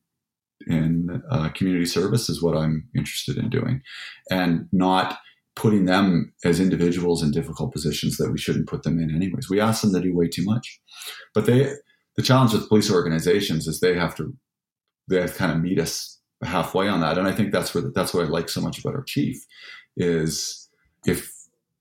in 0.68 1.24
uh, 1.32 1.50
community 1.50 1.86
service 1.86 2.30
is 2.30 2.44
what 2.44 2.58
I'm 2.58 2.90
interested 2.94 3.38
in 3.38 3.50
doing, 3.50 3.82
and 4.30 4.68
not 4.74 5.18
putting 5.56 5.86
them 5.86 6.34
as 6.44 6.60
individuals 6.60 7.24
in 7.24 7.32
difficult 7.32 7.72
positions 7.72 8.18
that 8.18 8.32
we 8.32 8.38
shouldn't 8.38 8.68
put 8.68 8.84
them 8.84 9.00
in 9.00 9.16
anyways. 9.16 9.50
We 9.50 9.62
ask 9.62 9.82
them 9.82 9.94
to 9.94 10.02
do 10.02 10.16
way 10.16 10.28
too 10.28 10.44
much, 10.44 10.82
but 11.34 11.46
they 11.46 11.72
the 12.16 12.24
challenge 12.24 12.54
with 12.54 12.68
police 12.68 12.92
organizations 12.92 13.68
is 13.68 13.80
they 13.80 13.96
have 13.96 14.16
to 14.16 14.34
they 15.10 15.22
have 15.22 15.32
to 15.32 15.38
kind 15.38 15.52
of 15.52 15.62
meet 15.62 15.80
us 15.80 16.20
halfway 16.44 16.88
on 16.88 17.02
that. 17.02 17.18
And 17.18 17.28
I 17.28 17.32
think 17.32 17.52
that's 17.52 17.74
where 17.74 17.92
that's 17.96 18.14
what 18.14 18.26
I 18.26 18.28
like 18.28 18.50
so 18.50 18.62
much 18.62 18.80
about 18.80 18.96
our 18.96 19.04
chief 19.04 19.38
is 19.98 20.70
if 21.06 21.32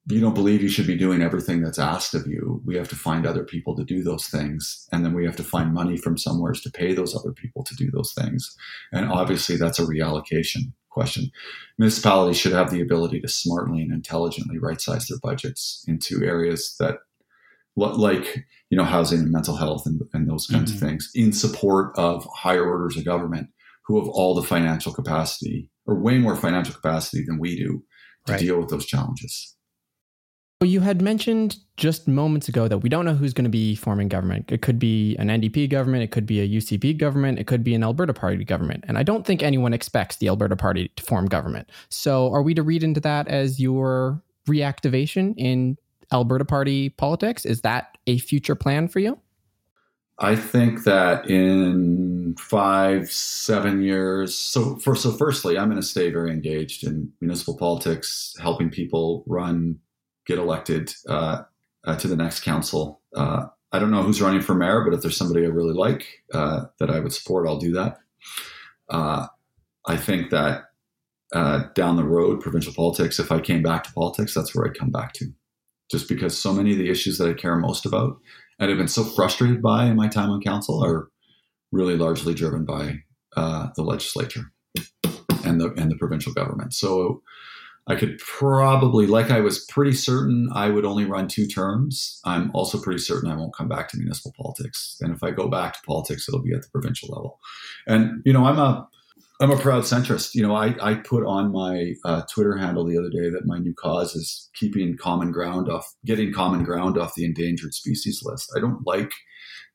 you 0.08 0.20
don't 0.20 0.34
believe 0.34 0.62
you 0.62 0.68
should 0.68 0.86
be 0.86 0.96
doing 0.96 1.22
everything 1.22 1.62
that's 1.62 1.78
asked 1.78 2.14
of 2.14 2.26
you, 2.26 2.62
we 2.64 2.76
have 2.76 2.88
to 2.88 2.96
find 2.96 3.26
other 3.26 3.44
people 3.44 3.76
to 3.76 3.84
do 3.84 4.02
those 4.02 4.26
things. 4.26 4.86
And 4.90 5.04
then 5.04 5.12
we 5.12 5.24
have 5.26 5.36
to 5.36 5.44
find 5.44 5.74
money 5.74 5.98
from 5.98 6.16
somewhere 6.16 6.52
to 6.52 6.70
pay 6.70 6.94
those 6.94 7.14
other 7.14 7.32
people 7.32 7.62
to 7.64 7.74
do 7.74 7.90
those 7.90 8.14
things. 8.14 8.56
And 8.92 9.10
obviously, 9.10 9.56
that's 9.56 9.78
a 9.78 9.84
reallocation 9.84 10.72
question. 10.88 11.30
Municipalities 11.76 12.38
should 12.38 12.52
have 12.52 12.70
the 12.70 12.80
ability 12.80 13.20
to 13.20 13.28
smartly 13.28 13.82
and 13.82 13.92
intelligently 13.92 14.58
right 14.58 14.80
size 14.80 15.06
their 15.06 15.18
budgets 15.22 15.84
into 15.86 16.24
areas 16.24 16.74
that, 16.80 16.98
like, 17.76 18.46
you 18.70 18.78
know, 18.78 18.84
housing 18.84 19.20
and 19.20 19.30
mental 19.30 19.56
health 19.56 19.84
and, 19.84 20.00
and 20.14 20.28
those 20.28 20.46
kinds 20.46 20.72
mm-hmm. 20.72 20.84
of 20.84 20.90
things 20.90 21.10
in 21.14 21.32
support 21.32 21.92
of 21.98 22.26
higher 22.34 22.64
orders 22.64 22.96
of 22.96 23.04
government 23.04 23.48
who 23.84 23.98
have 23.98 24.08
all 24.08 24.34
the 24.34 24.42
financial 24.42 24.92
capacity 24.92 25.70
or 25.86 26.00
way 26.00 26.18
more 26.18 26.34
financial 26.34 26.74
capacity 26.74 27.24
than 27.26 27.38
we 27.38 27.56
do 27.56 27.82
to 28.26 28.32
right. 28.32 28.40
deal 28.40 28.58
with 28.58 28.68
those 28.70 28.86
challenges. 28.86 29.54
Well, 30.60 30.68
you 30.68 30.80
had 30.80 31.00
mentioned 31.00 31.58
just 31.76 32.08
moments 32.08 32.48
ago 32.48 32.66
that 32.66 32.78
we 32.78 32.88
don't 32.88 33.04
know 33.04 33.14
who's 33.14 33.32
going 33.32 33.44
to 33.44 33.50
be 33.50 33.76
forming 33.76 34.08
government. 34.08 34.50
It 34.50 34.60
could 34.60 34.80
be 34.80 35.14
an 35.16 35.28
NDP 35.28 35.70
government, 35.70 36.02
it 36.02 36.10
could 36.10 36.26
be 36.26 36.40
a 36.40 36.48
UCP 36.48 36.98
government, 36.98 37.38
it 37.38 37.46
could 37.46 37.62
be 37.62 37.76
an 37.76 37.84
Alberta 37.84 38.12
Party 38.12 38.42
government. 38.42 38.84
And 38.88 38.98
I 38.98 39.04
don't 39.04 39.24
think 39.24 39.40
anyone 39.40 39.72
expects 39.72 40.16
the 40.16 40.26
Alberta 40.26 40.56
Party 40.56 40.90
to 40.96 41.02
form 41.04 41.26
government. 41.26 41.70
So 41.90 42.32
are 42.32 42.42
we 42.42 42.54
to 42.54 42.64
read 42.64 42.82
into 42.82 42.98
that 43.02 43.28
as 43.28 43.60
your 43.60 44.20
reactivation 44.48 45.32
in 45.36 45.76
Alberta 46.12 46.44
Party 46.44 46.88
politics? 46.88 47.44
Is 47.44 47.60
that 47.60 47.96
a 48.08 48.18
future 48.18 48.56
plan 48.56 48.88
for 48.88 48.98
you? 48.98 49.16
I 50.18 50.34
think 50.34 50.82
that 50.82 51.30
in 51.30 52.34
five, 52.36 53.12
seven 53.12 53.80
years. 53.80 54.34
So, 54.36 54.74
for, 54.76 54.96
so 54.96 55.12
firstly, 55.12 55.56
I'm 55.56 55.68
going 55.68 55.80
to 55.80 55.86
stay 55.86 56.10
very 56.10 56.32
engaged 56.32 56.84
in 56.84 57.12
municipal 57.20 57.56
politics, 57.56 58.34
helping 58.40 58.70
people 58.70 59.22
run 59.28 59.78
get 60.28 60.38
elected 60.38 60.94
uh, 61.08 61.42
uh, 61.84 61.96
to 61.96 62.06
the 62.06 62.16
next 62.16 62.44
council. 62.44 63.00
Uh, 63.16 63.46
I 63.72 63.78
don't 63.78 63.90
know 63.90 64.02
who's 64.02 64.22
running 64.22 64.42
for 64.42 64.54
mayor, 64.54 64.84
but 64.84 64.94
if 64.94 65.00
there's 65.00 65.16
somebody 65.16 65.44
I 65.44 65.48
really 65.48 65.74
like 65.74 66.06
uh, 66.32 66.66
that 66.78 66.90
I 66.90 67.00
would 67.00 67.12
support, 67.12 67.48
I'll 67.48 67.58
do 67.58 67.72
that. 67.72 67.98
Uh, 68.88 69.26
I 69.86 69.96
think 69.96 70.30
that 70.30 70.64
down 71.74 71.96
the 71.96 72.04
road, 72.04 72.40
provincial 72.40 72.72
politics, 72.72 73.18
if 73.18 73.32
I 73.32 73.40
came 73.40 73.62
back 73.62 73.84
to 73.84 73.92
politics, 73.92 74.34
that's 74.34 74.54
where 74.54 74.66
I'd 74.66 74.78
come 74.78 74.90
back 74.90 75.12
to. 75.14 75.26
Just 75.90 76.08
because 76.08 76.38
so 76.38 76.52
many 76.52 76.72
of 76.72 76.78
the 76.78 76.90
issues 76.90 77.16
that 77.18 77.28
I 77.28 77.34
care 77.34 77.56
most 77.56 77.86
about 77.86 78.18
and 78.58 78.68
have 78.68 78.78
been 78.78 78.88
so 78.88 79.04
frustrated 79.04 79.62
by 79.62 79.86
in 79.86 79.96
my 79.96 80.08
time 80.08 80.30
on 80.30 80.42
council 80.42 80.84
are 80.84 81.08
really 81.72 81.96
largely 81.96 82.34
driven 82.34 82.64
by 82.64 83.00
the 83.34 83.82
legislature 83.82 84.52
and 85.44 85.60
the 85.60 85.72
and 85.76 85.90
the 85.90 85.96
provincial 85.96 86.32
government. 86.32 86.74
So 86.74 87.22
I 87.88 87.96
could 87.96 88.18
probably, 88.18 89.06
like 89.06 89.30
I 89.30 89.40
was 89.40 89.64
pretty 89.64 89.94
certain 89.94 90.50
I 90.54 90.68
would 90.68 90.84
only 90.84 91.06
run 91.06 91.26
two 91.26 91.46
terms. 91.46 92.20
I'm 92.24 92.50
also 92.54 92.78
pretty 92.78 93.00
certain 93.00 93.30
I 93.30 93.36
won't 93.36 93.56
come 93.56 93.68
back 93.68 93.88
to 93.88 93.96
municipal 93.96 94.34
politics. 94.38 94.96
And 95.00 95.14
if 95.14 95.22
I 95.22 95.30
go 95.30 95.48
back 95.48 95.72
to 95.74 95.80
politics, 95.86 96.28
it'll 96.28 96.42
be 96.42 96.52
at 96.52 96.62
the 96.62 96.68
provincial 96.70 97.08
level. 97.08 97.40
And 97.86 98.22
you 98.26 98.32
know, 98.32 98.44
I'm 98.44 98.58
a 98.58 98.86
I'm 99.40 99.50
a 99.52 99.58
proud 99.58 99.84
centrist. 99.84 100.34
You 100.34 100.42
know, 100.42 100.54
I, 100.54 100.74
I 100.82 100.94
put 100.94 101.24
on 101.24 101.52
my 101.52 101.94
uh, 102.04 102.22
Twitter 102.32 102.56
handle 102.56 102.84
the 102.84 102.98
other 102.98 103.08
day 103.08 103.30
that 103.30 103.46
my 103.46 103.58
new 103.58 103.72
cause 103.72 104.16
is 104.16 104.50
keeping 104.54 104.96
common 104.96 105.30
ground 105.30 105.70
off, 105.70 105.86
getting 106.04 106.32
common 106.32 106.64
ground 106.64 106.98
off 106.98 107.14
the 107.14 107.24
endangered 107.24 107.72
species 107.72 108.20
list. 108.24 108.52
I 108.56 108.60
don't 108.60 108.84
like 108.84 109.12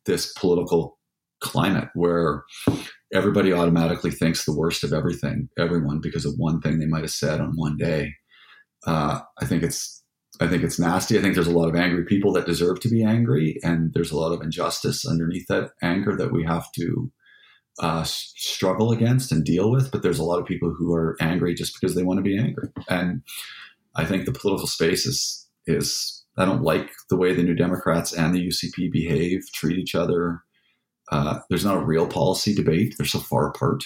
this 0.06 0.34
political 0.34 1.00
climate 1.40 1.90
where 1.94 2.44
everybody 3.14 3.54
automatically 3.54 4.12
thinks 4.12 4.44
the 4.44 4.58
worst 4.58 4.84
of 4.84 4.92
everything, 4.92 5.48
everyone, 5.58 6.00
because 6.02 6.26
of 6.26 6.34
one 6.38 6.60
thing 6.60 6.80
they 6.80 6.88
might 6.88 7.04
have 7.04 7.12
said 7.12 7.40
on 7.40 7.54
one 7.56 7.78
day. 7.78 8.14
Uh, 8.86 9.22
I 9.40 9.46
think 9.46 9.64
it's 9.64 10.04
I 10.42 10.48
think 10.48 10.64
it's 10.64 10.80
nasty. 10.80 11.18
I 11.18 11.22
think 11.22 11.36
there's 11.36 11.48
a 11.48 11.58
lot 11.58 11.70
of 11.70 11.76
angry 11.76 12.06
people 12.06 12.34
that 12.34 12.48
deserve 12.48 12.80
to 12.82 12.90
be 12.90 13.04
angry, 13.04 13.58
and 13.64 13.94
there's 13.94 14.12
a 14.12 14.18
lot 14.18 14.34
of 14.34 14.42
injustice 14.42 15.06
underneath 15.06 15.46
that 15.48 15.72
anger 15.82 16.18
that 16.18 16.34
we 16.34 16.44
have 16.44 16.72
to 16.74 17.12
uh, 17.80 18.04
struggle 18.04 18.92
against 18.92 19.32
and 19.32 19.46
deal 19.46 19.72
with. 19.72 19.92
But 19.92 20.02
there's 20.02 20.20
a 20.20 20.24
lot 20.24 20.40
of 20.40 20.48
people 20.48 20.74
who 20.76 20.92
are 20.94 21.16
angry 21.22 21.54
just 21.54 21.80
because 21.80 21.96
they 21.96 22.04
want 22.04 22.18
to 22.18 22.24
be 22.24 22.38
angry, 22.38 22.70
and 22.90 23.22
I 23.96 24.06
think 24.06 24.26
the 24.26 24.32
political 24.32 24.68
space 24.68 25.06
is 25.06 25.48
is 25.68 26.24
I 26.38 26.46
don't 26.46 26.64
like 26.64 26.90
the 27.10 27.18
way 27.18 27.34
the 27.34 27.44
New 27.44 27.56
Democrats 27.56 28.12
and 28.12 28.34
the 28.34 28.48
UCP 28.48 28.92
behave, 28.92 29.42
treat 29.54 29.78
each 29.78 29.94
other. 29.94 30.42
Uh, 31.12 31.40
there's 31.50 31.66
not 31.66 31.78
a 31.78 31.86
real 31.86 32.08
policy 32.08 32.54
debate. 32.54 32.96
They're 32.98 33.06
so 33.06 33.20
far 33.20 33.48
apart. 33.50 33.84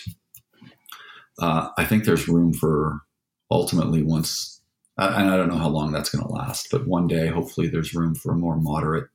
Uh, 1.39 1.69
I 1.77 1.85
think 1.85 2.03
there's 2.03 2.27
room 2.27 2.53
for 2.53 3.01
ultimately 3.51 4.01
once, 4.03 4.61
and 4.97 5.29
I 5.29 5.37
don't 5.37 5.49
know 5.49 5.57
how 5.57 5.69
long 5.69 5.91
that's 5.91 6.09
going 6.09 6.25
to 6.25 6.33
last, 6.33 6.69
but 6.71 6.87
one 6.87 7.07
day, 7.07 7.27
hopefully, 7.27 7.67
there's 7.67 7.93
room 7.93 8.15
for 8.15 8.31
a 8.31 8.37
more 8.37 8.57
moderate 8.57 9.07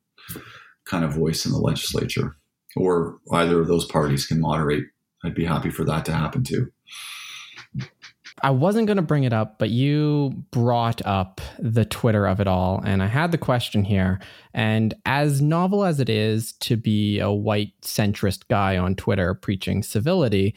kind 0.85 1.05
of 1.05 1.15
voice 1.15 1.45
in 1.47 1.53
the 1.53 1.59
legislature, 1.59 2.37
or 2.77 3.19
either 3.33 3.61
of 3.61 3.69
those 3.69 3.87
parties 3.87 4.27
can 4.27 4.41
moderate. 4.41 4.85
I'd 5.25 5.35
be 5.35 5.45
happy 5.45 5.71
for 5.71 5.85
that 5.85 6.05
to 6.07 6.13
happen 6.13 6.45
too. 6.45 6.71
I 8.43 8.51
wasn't 8.51 8.89
going 8.89 8.97
to 8.97 9.03
bring 9.03 9.25
it 9.25 9.33
up, 9.33 9.59
but 9.59 9.71
you 9.71 10.45
brought 10.51 11.01
up 11.07 11.41
the 11.59 11.85
Twitter 11.85 12.27
of 12.27 12.41
it 12.41 12.49
all. 12.49 12.83
And 12.85 13.03
I 13.03 13.07
had 13.07 13.31
the 13.31 13.39
question 13.39 13.85
here. 13.85 14.21
And 14.53 14.95
as 15.07 15.41
novel 15.41 15.85
as 15.85 16.01
it 16.01 16.09
is 16.09 16.53
to 16.55 16.77
be 16.77 17.21
a 17.21 17.31
white 17.31 17.73
centrist 17.83 18.49
guy 18.49 18.77
on 18.77 18.97
Twitter 18.97 19.35
preaching 19.35 19.83
civility, 19.83 20.57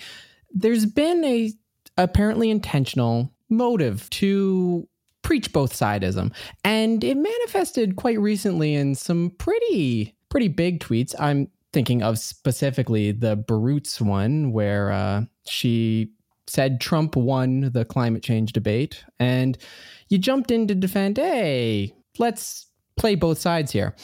there's 0.52 0.86
been 0.86 1.24
a 1.24 1.52
apparently 1.98 2.50
intentional 2.50 3.32
motive 3.50 4.10
to 4.10 4.88
preach 5.22 5.54
both 5.54 5.74
sidism. 5.74 6.34
And 6.64 7.04
it 7.04 7.18
manifested 7.18 7.96
quite 7.96 8.20
recently 8.20 8.74
in 8.74 8.96
some 8.96 9.32
pretty, 9.38 10.16
pretty 10.30 10.48
big 10.48 10.80
tweets. 10.80 11.14
I'm 11.20 11.50
thinking 11.72 12.02
of 12.02 12.18
specifically 12.18 13.12
the 13.12 13.38
Barootes 13.38 14.02
one 14.02 14.54
where 14.54 14.92
uh, 14.92 15.22
she 15.48 16.12
said 16.48 16.80
Trump 16.80 17.16
won 17.16 17.72
the 17.74 17.86
climate 17.86 18.24
change 18.24 18.54
debate, 18.54 19.04
and 19.20 19.58
you 20.10 20.18
jumped 20.18 20.52
in 20.52 20.68
to 20.68 20.76
defend, 20.76 21.18
hey, 21.18 21.94
let's 22.18 22.68
play 22.98 23.16
both 23.16 23.38
sides 23.40 23.72
here. 23.72 23.96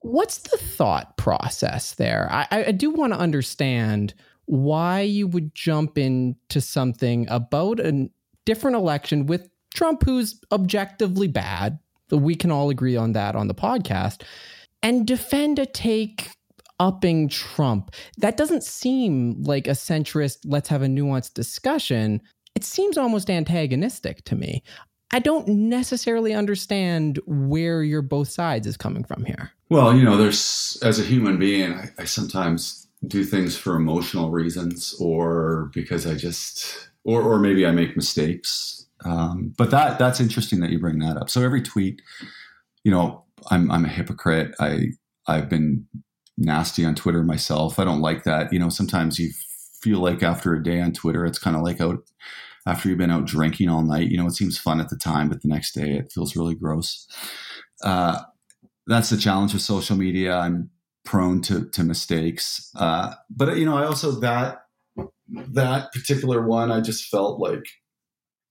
What's 0.00 0.38
the 0.38 0.56
thought 0.56 1.16
process 1.16 1.94
there? 1.94 2.28
I, 2.30 2.46
I 2.68 2.72
do 2.72 2.90
want 2.90 3.12
to 3.12 3.18
understand 3.18 4.14
why 4.46 5.00
you 5.02 5.26
would 5.26 5.54
jump 5.54 5.98
into 5.98 6.60
something 6.60 7.28
about 7.28 7.80
a 7.80 8.08
different 8.46 8.76
election 8.76 9.26
with 9.26 9.48
Trump, 9.74 10.02
who's 10.04 10.40
objectively 10.50 11.28
bad. 11.28 11.78
We 12.10 12.34
can 12.34 12.50
all 12.50 12.70
agree 12.70 12.96
on 12.96 13.12
that 13.12 13.36
on 13.36 13.46
the 13.46 13.54
podcast, 13.54 14.22
and 14.82 15.06
defend 15.06 15.58
a 15.58 15.66
take 15.66 16.30
upping 16.80 17.28
Trump. 17.28 17.94
That 18.18 18.36
doesn't 18.36 18.64
seem 18.64 19.40
like 19.44 19.68
a 19.68 19.72
centrist, 19.72 20.38
let's 20.44 20.68
have 20.68 20.82
a 20.82 20.86
nuanced 20.86 21.34
discussion. 21.34 22.20
It 22.56 22.64
seems 22.64 22.98
almost 22.98 23.30
antagonistic 23.30 24.24
to 24.24 24.34
me. 24.34 24.64
I 25.12 25.20
don't 25.20 25.46
necessarily 25.46 26.34
understand 26.34 27.20
where 27.26 27.84
your 27.84 28.02
both 28.02 28.28
sides 28.28 28.66
is 28.66 28.76
coming 28.76 29.04
from 29.04 29.24
here. 29.24 29.52
Well, 29.68 29.94
you 29.94 30.02
know, 30.02 30.16
there's, 30.16 30.78
as 30.82 30.98
a 30.98 31.04
human 31.04 31.38
being, 31.38 31.72
I, 31.72 31.90
I 31.98 32.04
sometimes 32.04 32.88
do 33.06 33.24
things 33.24 33.56
for 33.56 33.76
emotional 33.76 34.30
reasons 34.30 34.94
or 35.00 35.70
because 35.74 36.06
I 36.06 36.14
just, 36.14 36.88
or, 37.04 37.22
or 37.22 37.38
maybe 37.38 37.66
I 37.66 37.70
make 37.70 37.96
mistakes. 37.96 38.86
Um, 39.04 39.54
but 39.56 39.70
that 39.70 39.98
that's 39.98 40.20
interesting 40.20 40.60
that 40.60 40.70
you 40.70 40.78
bring 40.78 40.98
that 40.98 41.16
up. 41.16 41.30
So 41.30 41.42
every 41.42 41.62
tweet, 41.62 42.02
you 42.84 42.90
know, 42.90 43.24
I'm 43.50 43.70
I'm 43.70 43.86
a 43.86 43.88
hypocrite. 43.88 44.54
I 44.60 44.88
I've 45.26 45.48
been 45.48 45.86
nasty 46.40 46.84
on 46.84 46.94
Twitter 46.94 47.22
myself. 47.22 47.78
I 47.78 47.84
don't 47.84 48.00
like 48.00 48.24
that. 48.24 48.52
You 48.52 48.58
know, 48.58 48.70
sometimes 48.70 49.18
you 49.18 49.30
feel 49.80 50.00
like 50.00 50.22
after 50.22 50.54
a 50.54 50.62
day 50.62 50.80
on 50.80 50.92
Twitter, 50.92 51.24
it's 51.24 51.38
kind 51.38 51.56
of 51.56 51.62
like 51.62 51.80
out 51.80 51.98
after 52.66 52.88
you've 52.88 52.98
been 52.98 53.10
out 53.10 53.26
drinking 53.26 53.68
all 53.68 53.82
night. 53.82 54.08
You 54.08 54.18
know, 54.18 54.26
it 54.26 54.34
seems 54.34 54.58
fun 54.58 54.80
at 54.80 54.88
the 54.88 54.96
time, 54.96 55.28
but 55.28 55.42
the 55.42 55.48
next 55.48 55.72
day 55.72 55.92
it 55.92 56.12
feels 56.12 56.34
really 56.34 56.54
gross. 56.54 57.06
Uh, 57.82 58.20
that's 58.86 59.10
the 59.10 59.16
challenge 59.16 59.52
with 59.52 59.62
social 59.62 59.96
media. 59.96 60.36
I'm 60.36 60.70
prone 61.04 61.40
to 61.42 61.68
to 61.70 61.84
mistakes, 61.84 62.70
uh, 62.76 63.14
but 63.30 63.56
you 63.56 63.64
know, 63.64 63.76
I 63.76 63.86
also 63.86 64.10
that 64.20 64.62
that 65.52 65.92
particular 65.92 66.46
one, 66.46 66.72
I 66.72 66.80
just 66.80 67.08
felt 67.08 67.40
like 67.40 67.64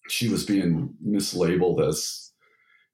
she 0.07 0.29
was 0.29 0.45
being 0.45 0.93
mislabeled 1.05 1.85
as 1.87 2.31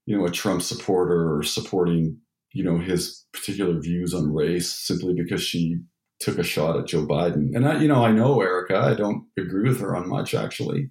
you 0.05 0.17
know 0.17 0.25
a 0.25 0.31
Trump 0.31 0.61
supporter 0.61 1.35
or 1.35 1.43
supporting 1.43 2.19
you 2.55 2.63
know 2.63 2.79
his 2.79 3.25
particular 3.33 3.77
views 3.79 4.13
on 4.13 4.33
race 4.33 4.73
simply 4.73 5.13
because 5.13 5.43
she 5.43 5.77
took 6.21 6.39
a 6.39 6.43
shot 6.43 6.77
at 6.77 6.87
Joe 6.87 7.05
Biden. 7.05 7.53
And 7.53 7.67
I, 7.67 7.81
you 7.81 7.87
know, 7.89 8.05
I 8.05 8.13
know 8.13 8.41
Erica. 8.41 8.77
I 8.77 8.95
don't 8.95 9.27
agree 9.37 9.67
with 9.67 9.81
her 9.81 9.93
on 9.93 10.07
much 10.07 10.33
actually, 10.33 10.89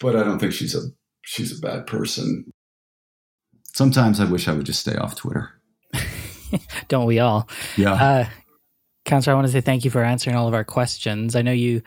but 0.00 0.16
I 0.16 0.24
don't 0.24 0.40
think 0.40 0.52
she's 0.52 0.74
a 0.74 0.80
she's 1.22 1.56
a 1.56 1.60
bad 1.60 1.86
person. 1.86 2.52
Sometimes 3.72 4.18
I 4.18 4.24
wish 4.24 4.48
I 4.48 4.52
would 4.54 4.66
just 4.66 4.80
stay 4.80 4.96
off 4.96 5.14
Twitter. 5.14 5.50
don't 6.88 7.06
we 7.06 7.20
all? 7.20 7.48
Yeah. 7.76 7.92
Uh, 7.92 8.26
Counselor, 9.04 9.34
I 9.34 9.36
want 9.36 9.46
to 9.46 9.52
say 9.52 9.60
thank 9.60 9.84
you 9.84 9.90
for 9.90 10.02
answering 10.02 10.34
all 10.34 10.48
of 10.48 10.54
our 10.54 10.64
questions. 10.64 11.36
I 11.36 11.42
know 11.42 11.52
you 11.52 11.82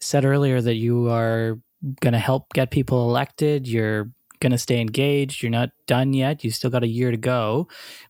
said 0.00 0.24
earlier 0.24 0.60
that 0.60 0.74
you 0.74 1.08
are 1.08 1.58
going 2.00 2.12
to 2.12 2.18
help 2.18 2.52
get 2.52 2.72
people 2.72 3.08
elected. 3.08 3.68
You're 3.68 4.10
going 4.44 4.52
to 4.52 4.58
stay 4.58 4.78
engaged. 4.78 5.42
You're 5.42 5.50
not 5.50 5.70
done 5.86 6.12
yet. 6.12 6.44
You 6.44 6.50
still 6.50 6.68
got 6.68 6.82
a 6.82 6.86
year 6.86 7.10
to 7.10 7.16
go, 7.16 7.66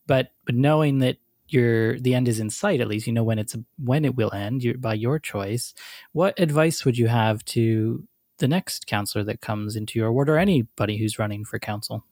but 0.09 0.33
but 0.45 0.57
knowing 0.57 0.99
that 0.99 1.19
your 1.47 1.97
the 2.01 2.13
end 2.15 2.27
is 2.27 2.41
in 2.41 2.51
sight, 2.51 2.81
at 2.81 2.89
least 2.89 3.07
you 3.07 3.13
know 3.13 3.23
when 3.23 3.39
it's 3.39 3.55
when 3.79 4.05
it 4.05 4.17
will 4.17 4.33
end 4.33 4.81
by 4.81 4.95
your 4.95 5.21
choice. 5.21 5.73
What 6.13 6.39
advice 6.39 6.85
would 6.85 6.99
you 6.99 7.07
have 7.07 7.45
to 7.57 8.03
the 8.39 8.49
next 8.49 8.89
counselor 8.89 9.23
that 9.25 9.41
comes 9.41 9.77
into 9.77 9.97
your 10.01 10.13
ward 10.13 10.29
or 10.29 10.37
anybody 10.37 10.97
who's 10.97 11.21
running 11.21 11.45
for 11.45 11.61
council? 11.61 12.05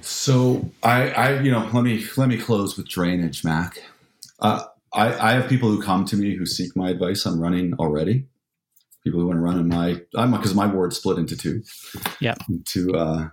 So 0.00 0.70
I, 0.84 1.10
I 1.10 1.40
you 1.40 1.50
know, 1.50 1.68
let 1.72 1.82
me 1.82 2.06
let 2.16 2.28
me 2.28 2.38
close 2.38 2.76
with 2.76 2.88
drainage, 2.88 3.42
Mack. 3.42 3.82
Uh, 4.38 4.62
I, 4.92 5.30
I 5.30 5.32
have 5.32 5.48
people 5.48 5.70
who 5.70 5.82
come 5.82 6.04
to 6.04 6.16
me 6.16 6.36
who 6.36 6.46
seek 6.46 6.76
my 6.76 6.90
advice 6.90 7.26
on 7.26 7.40
running 7.40 7.74
already. 7.74 8.26
People 9.06 9.20
who 9.20 9.28
want 9.28 9.36
to 9.36 9.40
run 9.40 9.60
in 9.60 9.68
my, 9.68 10.00
I'm 10.16 10.32
because 10.32 10.52
my 10.52 10.66
ward 10.66 10.92
split 10.92 11.16
into 11.16 11.36
two. 11.36 11.62
Yeah. 12.20 12.34
To 12.70 12.92
uh, 12.92 13.28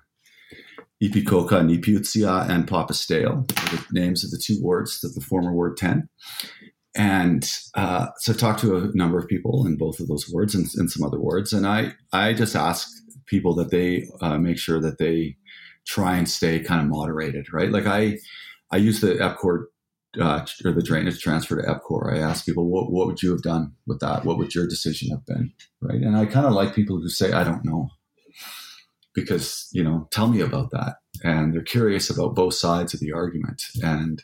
Ipikoka, 1.02 1.66
Niputsia, 1.66 2.48
and 2.48 2.68
papastew, 2.68 3.48
the 3.48 3.84
names 3.92 4.24
of 4.24 4.30
the 4.30 4.38
two 4.38 4.62
wards 4.62 5.04
of 5.04 5.16
the 5.16 5.22
former 5.22 5.52
Ward 5.52 5.76
10. 5.78 6.08
And 6.96 7.52
uh, 7.74 8.06
so 8.18 8.34
I've 8.34 8.38
talked 8.38 8.60
to 8.60 8.78
a 8.78 8.92
number 8.94 9.18
of 9.18 9.28
people 9.28 9.66
in 9.66 9.76
both 9.76 10.00
of 10.00 10.08
those 10.08 10.30
wards 10.32 10.54
and, 10.54 10.68
and 10.76 10.92
some 10.92 11.04
other 11.04 11.20
wards. 11.20 11.54
And 11.54 11.66
I, 11.66 11.94
I 12.12 12.34
just 12.34 12.56
ask 12.56 12.88
people 13.26 13.56
that 13.56 13.72
they 13.72 14.06
uh, 14.22 14.38
make 14.38 14.60
sure 14.60 14.80
that 14.80 15.00
they 15.00 15.38
try 15.88 16.18
and 16.18 16.30
stay 16.30 16.60
kind 16.60 16.82
of 16.82 16.88
moderated, 16.88 17.52
right? 17.52 17.72
Like 17.72 17.88
I, 17.88 18.20
I 18.72 18.78
use 18.78 19.02
the 19.02 19.16
EPCOR 19.16 19.64
uh, 20.20 20.46
or 20.64 20.72
the 20.72 20.82
drainage 20.82 21.22
transfer 21.22 21.62
to 21.62 21.68
EPCOR. 21.68 22.14
I 22.14 22.20
ask 22.20 22.46
people, 22.46 22.70
what, 22.70 22.92
what 22.92 23.08
would 23.08 23.22
you 23.22 23.32
have 23.32 23.42
done 23.42 23.74
with 23.88 24.00
that? 24.00 24.26
What 24.26 24.38
would 24.38 24.54
your 24.54 24.68
decision 24.68 25.10
have 25.10 25.26
been? 25.26 25.54
Right. 25.82 26.02
And 26.02 26.16
I 26.16 26.26
kind 26.26 26.46
of 26.46 26.54
like 26.54 26.76
people 26.76 26.98
who 26.98 27.10
say, 27.10 27.32
I 27.32 27.44
don't 27.44 27.66
know 27.66 27.90
because, 29.16 29.70
you 29.72 29.84
know, 29.84 30.08
tell 30.12 30.28
me 30.28 30.42
about 30.42 30.72
that. 30.72 30.96
And 31.24 31.54
they're 31.54 31.62
curious 31.62 32.10
about 32.10 32.36
both 32.36 32.54
sides 32.54 32.94
of 32.94 33.00
the 33.00 33.12
argument. 33.14 33.62
And, 33.82 34.22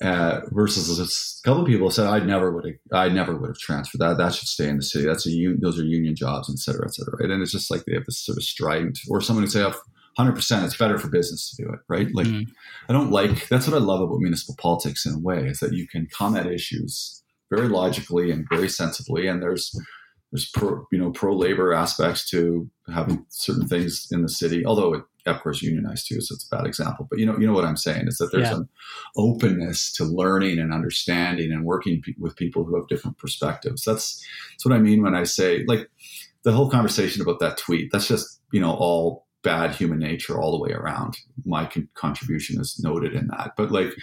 uh, 0.00 0.42
versus 0.52 1.00
a 1.00 1.48
couple 1.48 1.62
of 1.62 1.68
people 1.68 1.90
said 1.90 2.06
I 2.06 2.20
never 2.20 2.52
would 2.52 2.64
have 2.64 2.74
I 2.92 3.08
never 3.08 3.36
would 3.36 3.48
have 3.48 3.58
transferred 3.58 3.98
that 3.98 4.16
that 4.18 4.32
should 4.32 4.46
stay 4.46 4.68
in 4.68 4.76
the 4.76 4.82
city 4.84 5.06
that's 5.06 5.26
a 5.26 5.30
un- 5.30 5.58
those 5.60 5.76
are 5.76 5.82
union 5.82 6.14
jobs 6.14 6.48
et 6.48 6.58
cetera 6.60 6.86
et 6.86 6.94
cetera 6.94 7.16
right 7.18 7.30
and 7.32 7.42
it's 7.42 7.50
just 7.50 7.68
like 7.68 7.84
they 7.84 7.94
have 7.94 8.04
this 8.04 8.24
sort 8.24 8.38
of 8.38 8.44
strident 8.44 8.96
or 9.10 9.20
someone 9.20 9.42
who 9.44 9.50
say 9.50 9.64
oh, 9.64 9.74
100% 10.18 10.64
it's 10.64 10.76
better 10.76 10.98
for 10.98 11.08
business 11.08 11.50
to 11.50 11.62
do 11.62 11.68
it 11.70 11.80
right 11.88 12.08
like 12.14 12.26
mm. 12.26 12.46
i 12.88 12.92
don't 12.92 13.10
like 13.10 13.48
that's 13.48 13.68
what 13.68 13.76
i 13.76 13.80
love 13.80 14.00
about 14.00 14.18
municipal 14.18 14.56
politics 14.58 15.06
in 15.06 15.14
a 15.14 15.18
way 15.18 15.46
is 15.46 15.60
that 15.60 15.72
you 15.72 15.86
can 15.86 16.06
come 16.06 16.36
at 16.36 16.46
issues 16.46 17.22
very 17.50 17.68
logically 17.68 18.30
and 18.30 18.46
very 18.50 18.68
sensibly 18.68 19.26
and 19.26 19.42
there's 19.42 19.74
there's 20.32 20.50
pro 20.50 20.84
you 20.92 20.98
know 20.98 21.10
pro 21.10 21.34
labor 21.34 21.72
aspects 21.72 22.28
to 22.28 22.68
having 22.92 23.24
certain 23.28 23.66
things 23.66 24.06
in 24.10 24.22
the 24.22 24.28
city 24.28 24.64
although 24.66 24.94
it 24.94 25.02
of 25.26 25.40
course 25.42 25.62
unionized 25.62 26.08
too 26.08 26.20
so 26.20 26.34
it's 26.34 26.48
a 26.50 26.56
bad 26.56 26.66
example 26.66 27.06
but 27.08 27.18
you 27.18 27.26
know 27.26 27.36
you 27.38 27.46
know 27.46 27.52
what 27.52 27.64
i'm 27.64 27.76
saying 27.76 28.06
is 28.06 28.16
that 28.16 28.30
there's 28.32 28.48
yeah. 28.48 28.56
an 28.56 28.68
openness 29.16 29.92
to 29.92 30.04
learning 30.04 30.58
and 30.58 30.72
understanding 30.72 31.52
and 31.52 31.64
working 31.64 32.00
pe- 32.02 32.14
with 32.18 32.36
people 32.36 32.64
who 32.64 32.74
have 32.76 32.88
different 32.88 33.18
perspectives 33.18 33.84
that's 33.84 34.24
that's 34.50 34.64
what 34.64 34.74
i 34.74 34.78
mean 34.78 35.02
when 35.02 35.14
i 35.14 35.24
say 35.24 35.64
like 35.66 35.90
the 36.44 36.52
whole 36.52 36.70
conversation 36.70 37.20
about 37.20 37.40
that 37.40 37.58
tweet 37.58 37.90
that's 37.92 38.08
just 38.08 38.40
you 38.52 38.60
know 38.60 38.72
all 38.72 39.26
bad 39.42 39.74
human 39.74 39.98
nature 39.98 40.40
all 40.40 40.52
the 40.52 40.62
way 40.62 40.72
around. 40.72 41.18
My 41.44 41.66
con- 41.66 41.88
contribution 41.94 42.60
is 42.60 42.80
noted 42.82 43.14
in 43.14 43.28
that. 43.28 43.52
But 43.56 43.70
like 43.70 43.94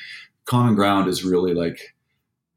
common 0.45 0.75
ground 0.75 1.07
is 1.07 1.23
really 1.23 1.53
like 1.53 1.95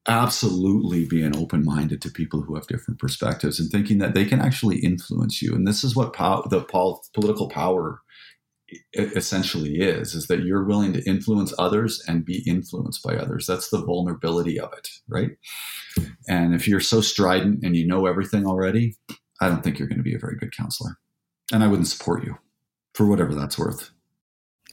absolutely 0.07 1.05
being 1.05 1.37
open 1.37 1.64
minded 1.64 2.01
to 2.01 2.11
people 2.11 2.41
who 2.41 2.55
have 2.55 2.66
different 2.66 2.99
perspectives 2.99 3.61
and 3.61 3.70
thinking 3.70 3.99
that 3.99 4.14
they 4.14 4.24
can 4.24 4.41
actually 4.41 4.79
influence 4.79 5.43
you. 5.43 5.55
And 5.55 5.66
this 5.66 5.85
is 5.85 5.95
what 5.95 6.14
pow- 6.14 6.47
the 6.49 6.62
pol- 6.62 7.05
political 7.12 7.49
power 7.49 8.01
essentially 8.95 9.81
is 9.81 10.14
is 10.14 10.26
that 10.26 10.43
you're 10.43 10.64
willing 10.64 10.93
to 10.93 11.03
influence 11.09 11.55
others 11.59 12.03
and 12.07 12.24
be 12.24 12.43
influenced 12.47 13.03
by 13.03 13.14
others 13.14 13.47
that's 13.47 13.70
the 13.70 13.83
vulnerability 13.83 14.61
of 14.61 14.70
it 14.74 14.89
right 15.09 15.31
and 16.29 16.55
if 16.55 16.68
you're 16.68 16.81
so 16.81 17.01
strident 17.01 17.64
and 17.64 17.76
you 17.76 17.87
know 17.87 18.05
everything 18.05 18.47
already 18.47 18.95
i 19.41 19.49
don't 19.49 19.64
think 19.64 19.79
you're 19.79 19.89
going 19.89 19.97
to 19.97 20.05
be 20.05 20.14
a 20.14 20.18
very 20.18 20.37
good 20.37 20.55
counselor 20.55 20.99
and 21.51 21.64
i 21.64 21.66
wouldn't 21.66 21.89
support 21.89 22.22
you 22.24 22.37
for 22.99 23.07
whatever 23.07 23.32
that's 23.32 23.57
worth. 23.57 23.92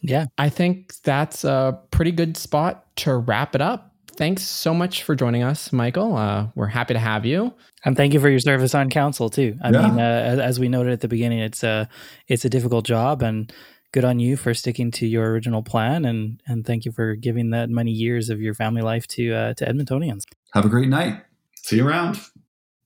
Yeah. 0.02 0.26
I 0.40 0.50
think 0.50 0.96
that's 1.04 1.44
a 1.44 1.80
pretty 1.92 2.12
good 2.12 2.36
spot 2.38 2.84
to 2.98 3.16
wrap 3.16 3.54
it 3.54 3.62
up. 3.62 3.92
Thanks 4.16 4.42
so 4.42 4.74
much 4.74 5.04
for 5.04 5.14
joining 5.14 5.44
us, 5.44 5.72
Michael. 5.72 6.18
Uh, 6.18 6.48
we're 6.56 6.66
happy 6.66 6.96
to 6.96 7.00
have 7.00 7.26
you, 7.26 7.54
and 7.84 7.96
thank 7.98 8.14
you 8.14 8.20
for 8.22 8.30
your 8.30 8.40
service 8.40 8.74
on 8.74 8.90
council 8.90 9.30
too. 9.30 9.58
I 9.62 9.72
yeah. 9.72 9.82
mean, 9.82 10.00
uh, 10.00 10.38
as 10.42 10.58
we 10.58 10.70
noted 10.70 10.94
at 10.94 11.02
the 11.02 11.10
beginning, 11.10 11.40
it's 11.40 11.64
a 11.64 11.90
it's 12.30 12.46
a 12.46 12.50
difficult 12.50 12.86
job, 12.86 13.22
and 13.22 13.52
good 13.92 14.06
on 14.06 14.20
you 14.20 14.38
for 14.38 14.54
sticking 14.54 14.90
to 14.92 15.06
your 15.06 15.32
original 15.32 15.62
plan, 15.64 16.06
and 16.06 16.42
and 16.48 16.66
thank 16.66 16.86
you 16.86 16.94
for 16.94 17.16
giving 17.16 17.50
that 17.50 17.70
many 17.70 17.92
years 17.92 18.30
of 18.30 18.40
your 18.40 18.54
family 18.54 18.82
life 18.82 19.06
to 19.08 19.34
uh, 19.34 19.54
to 19.56 19.66
Edmontonians. 19.66 20.24
Have 20.54 20.64
a 20.64 20.70
great 20.70 20.88
night. 20.88 21.22
See 21.64 21.76
you 21.76 21.86
around. 21.86 22.18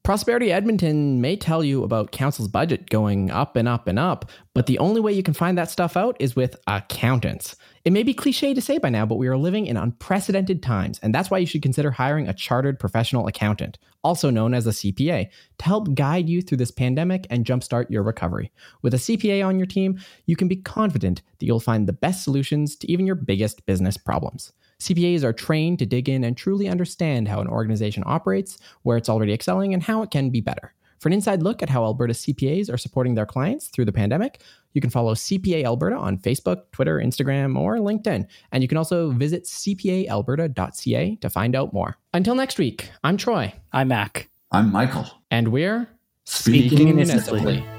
Prosperity 0.04 0.52
Edmonton 0.52 1.22
may 1.22 1.36
tell 1.36 1.64
you 1.64 1.84
about 1.84 2.12
council's 2.12 2.47
budget 2.47 2.89
going 2.89 3.30
up 3.30 3.56
and 3.56 3.68
up 3.68 3.86
and 3.86 4.00
up, 4.00 4.32
but 4.56 4.66
the 4.66 4.80
only 4.80 5.02
way 5.02 5.12
you 5.12 5.22
can 5.22 5.34
find 5.34 5.58
that 5.58 5.70
stuff 5.70 5.97
out 5.97 6.16
is 6.20 6.36
with 6.36 6.56
accountants. 6.68 7.56
It 7.86 7.93
may 7.93 8.04
be 8.04 8.14
cliche 8.14 8.54
to 8.54 8.62
say 8.62 8.78
by 8.78 8.89
now, 8.89 9.06
but 9.06 9.18
we 9.18 9.28
are 9.28 9.38
living 9.38 9.68
in 9.68 9.78
unprecedented 9.78 10.64
times, 10.64 11.00
and 11.04 11.14
that's 11.14 11.30
why 11.30 11.38
you 11.38 11.45
should 11.45 11.62
consider 11.62 11.91
hiring 11.91 12.28
a 12.28 12.34
chartered 12.34 12.80
professional 12.80 13.28
accountant, 13.28 13.78
also 14.04 14.30
known 14.30 14.54
as 14.54 14.66
a 14.66 14.72
CPA, 14.72 15.28
to 15.60 15.66
help 15.66 15.93
guide 15.93 16.30
you 16.30 16.41
through 16.41 16.58
this 16.58 16.72
pandemic 16.72 17.28
and 17.30 17.45
jumpstart 17.45 17.89
your 17.89 18.02
recovery. 18.02 18.52
With 18.82 18.93
a 18.93 18.97
CPA 18.97 19.45
on 19.45 19.60
your 19.60 19.68
team, 19.68 20.00
you 20.26 20.36
can 20.36 20.47
be 20.47 20.56
confident 20.56 21.22
that 21.39 21.45
you'll 21.45 21.60
find 21.60 21.88
the 21.88 21.93
best 21.93 22.24
solutions 22.24 22.76
to 22.78 22.91
even 22.91 23.06
your 23.06 23.16
biggest 23.16 23.66
business 23.66 23.97
problems. 23.97 24.54
CPAs 24.82 25.23
are 25.23 25.34
trained 25.34 25.80
to 25.80 25.86
dig 25.86 26.07
in 26.07 26.23
and 26.23 26.38
truly 26.38 26.67
understand 26.67 27.27
how 27.27 27.41
an 27.41 27.47
organization 27.47 28.03
operates, 28.05 28.57
where 28.84 28.97
it's 28.97 29.09
already 29.09 29.34
excelling, 29.34 29.73
and 29.73 29.84
how 29.84 30.01
it 30.01 30.11
can 30.11 30.30
be 30.30 30.41
better. 30.41 30.73
For 30.99 31.07
an 31.09 31.13
inside 31.13 31.41
look 31.41 31.63
at 31.63 31.69
how 31.69 31.84
Alberta 31.84 32.13
CPAs 32.13 32.71
are 32.71 32.77
supporting 32.77 33.15
their 33.15 33.25
clients 33.25 33.67
through 33.67 33.86
the 33.86 33.93
pandemic, 33.93 34.41
you 34.73 34.82
can 34.82 34.89
follow 34.89 35.13
CPA 35.13 35.63
Alberta 35.63 35.95
on 35.95 36.17
Facebook, 36.17 36.63
Twitter, 36.71 36.99
Instagram, 36.99 37.57
or 37.57 37.77
LinkedIn. 37.77 38.27
And 38.51 38.63
you 38.63 38.67
can 38.67 38.77
also 38.77 39.11
visit 39.11 39.45
cpaalberta.ca 39.45 41.15
to 41.15 41.30
find 41.30 41.55
out 41.55 41.73
more. 41.73 41.97
Until 42.13 42.36
next 42.36 42.57
week, 42.57 42.89
I'm 43.03 43.17
Troy. 43.17 43.53
I'm 43.71 43.88
Mack. 43.88 44.30
I'm 44.51 44.71
Michael. 44.71 45.07
And 45.32 45.49
we're 45.49 45.88
speaking, 46.25 46.69
speaking 46.69 46.95
municipally. 46.95 47.41
municipally. 47.41 47.78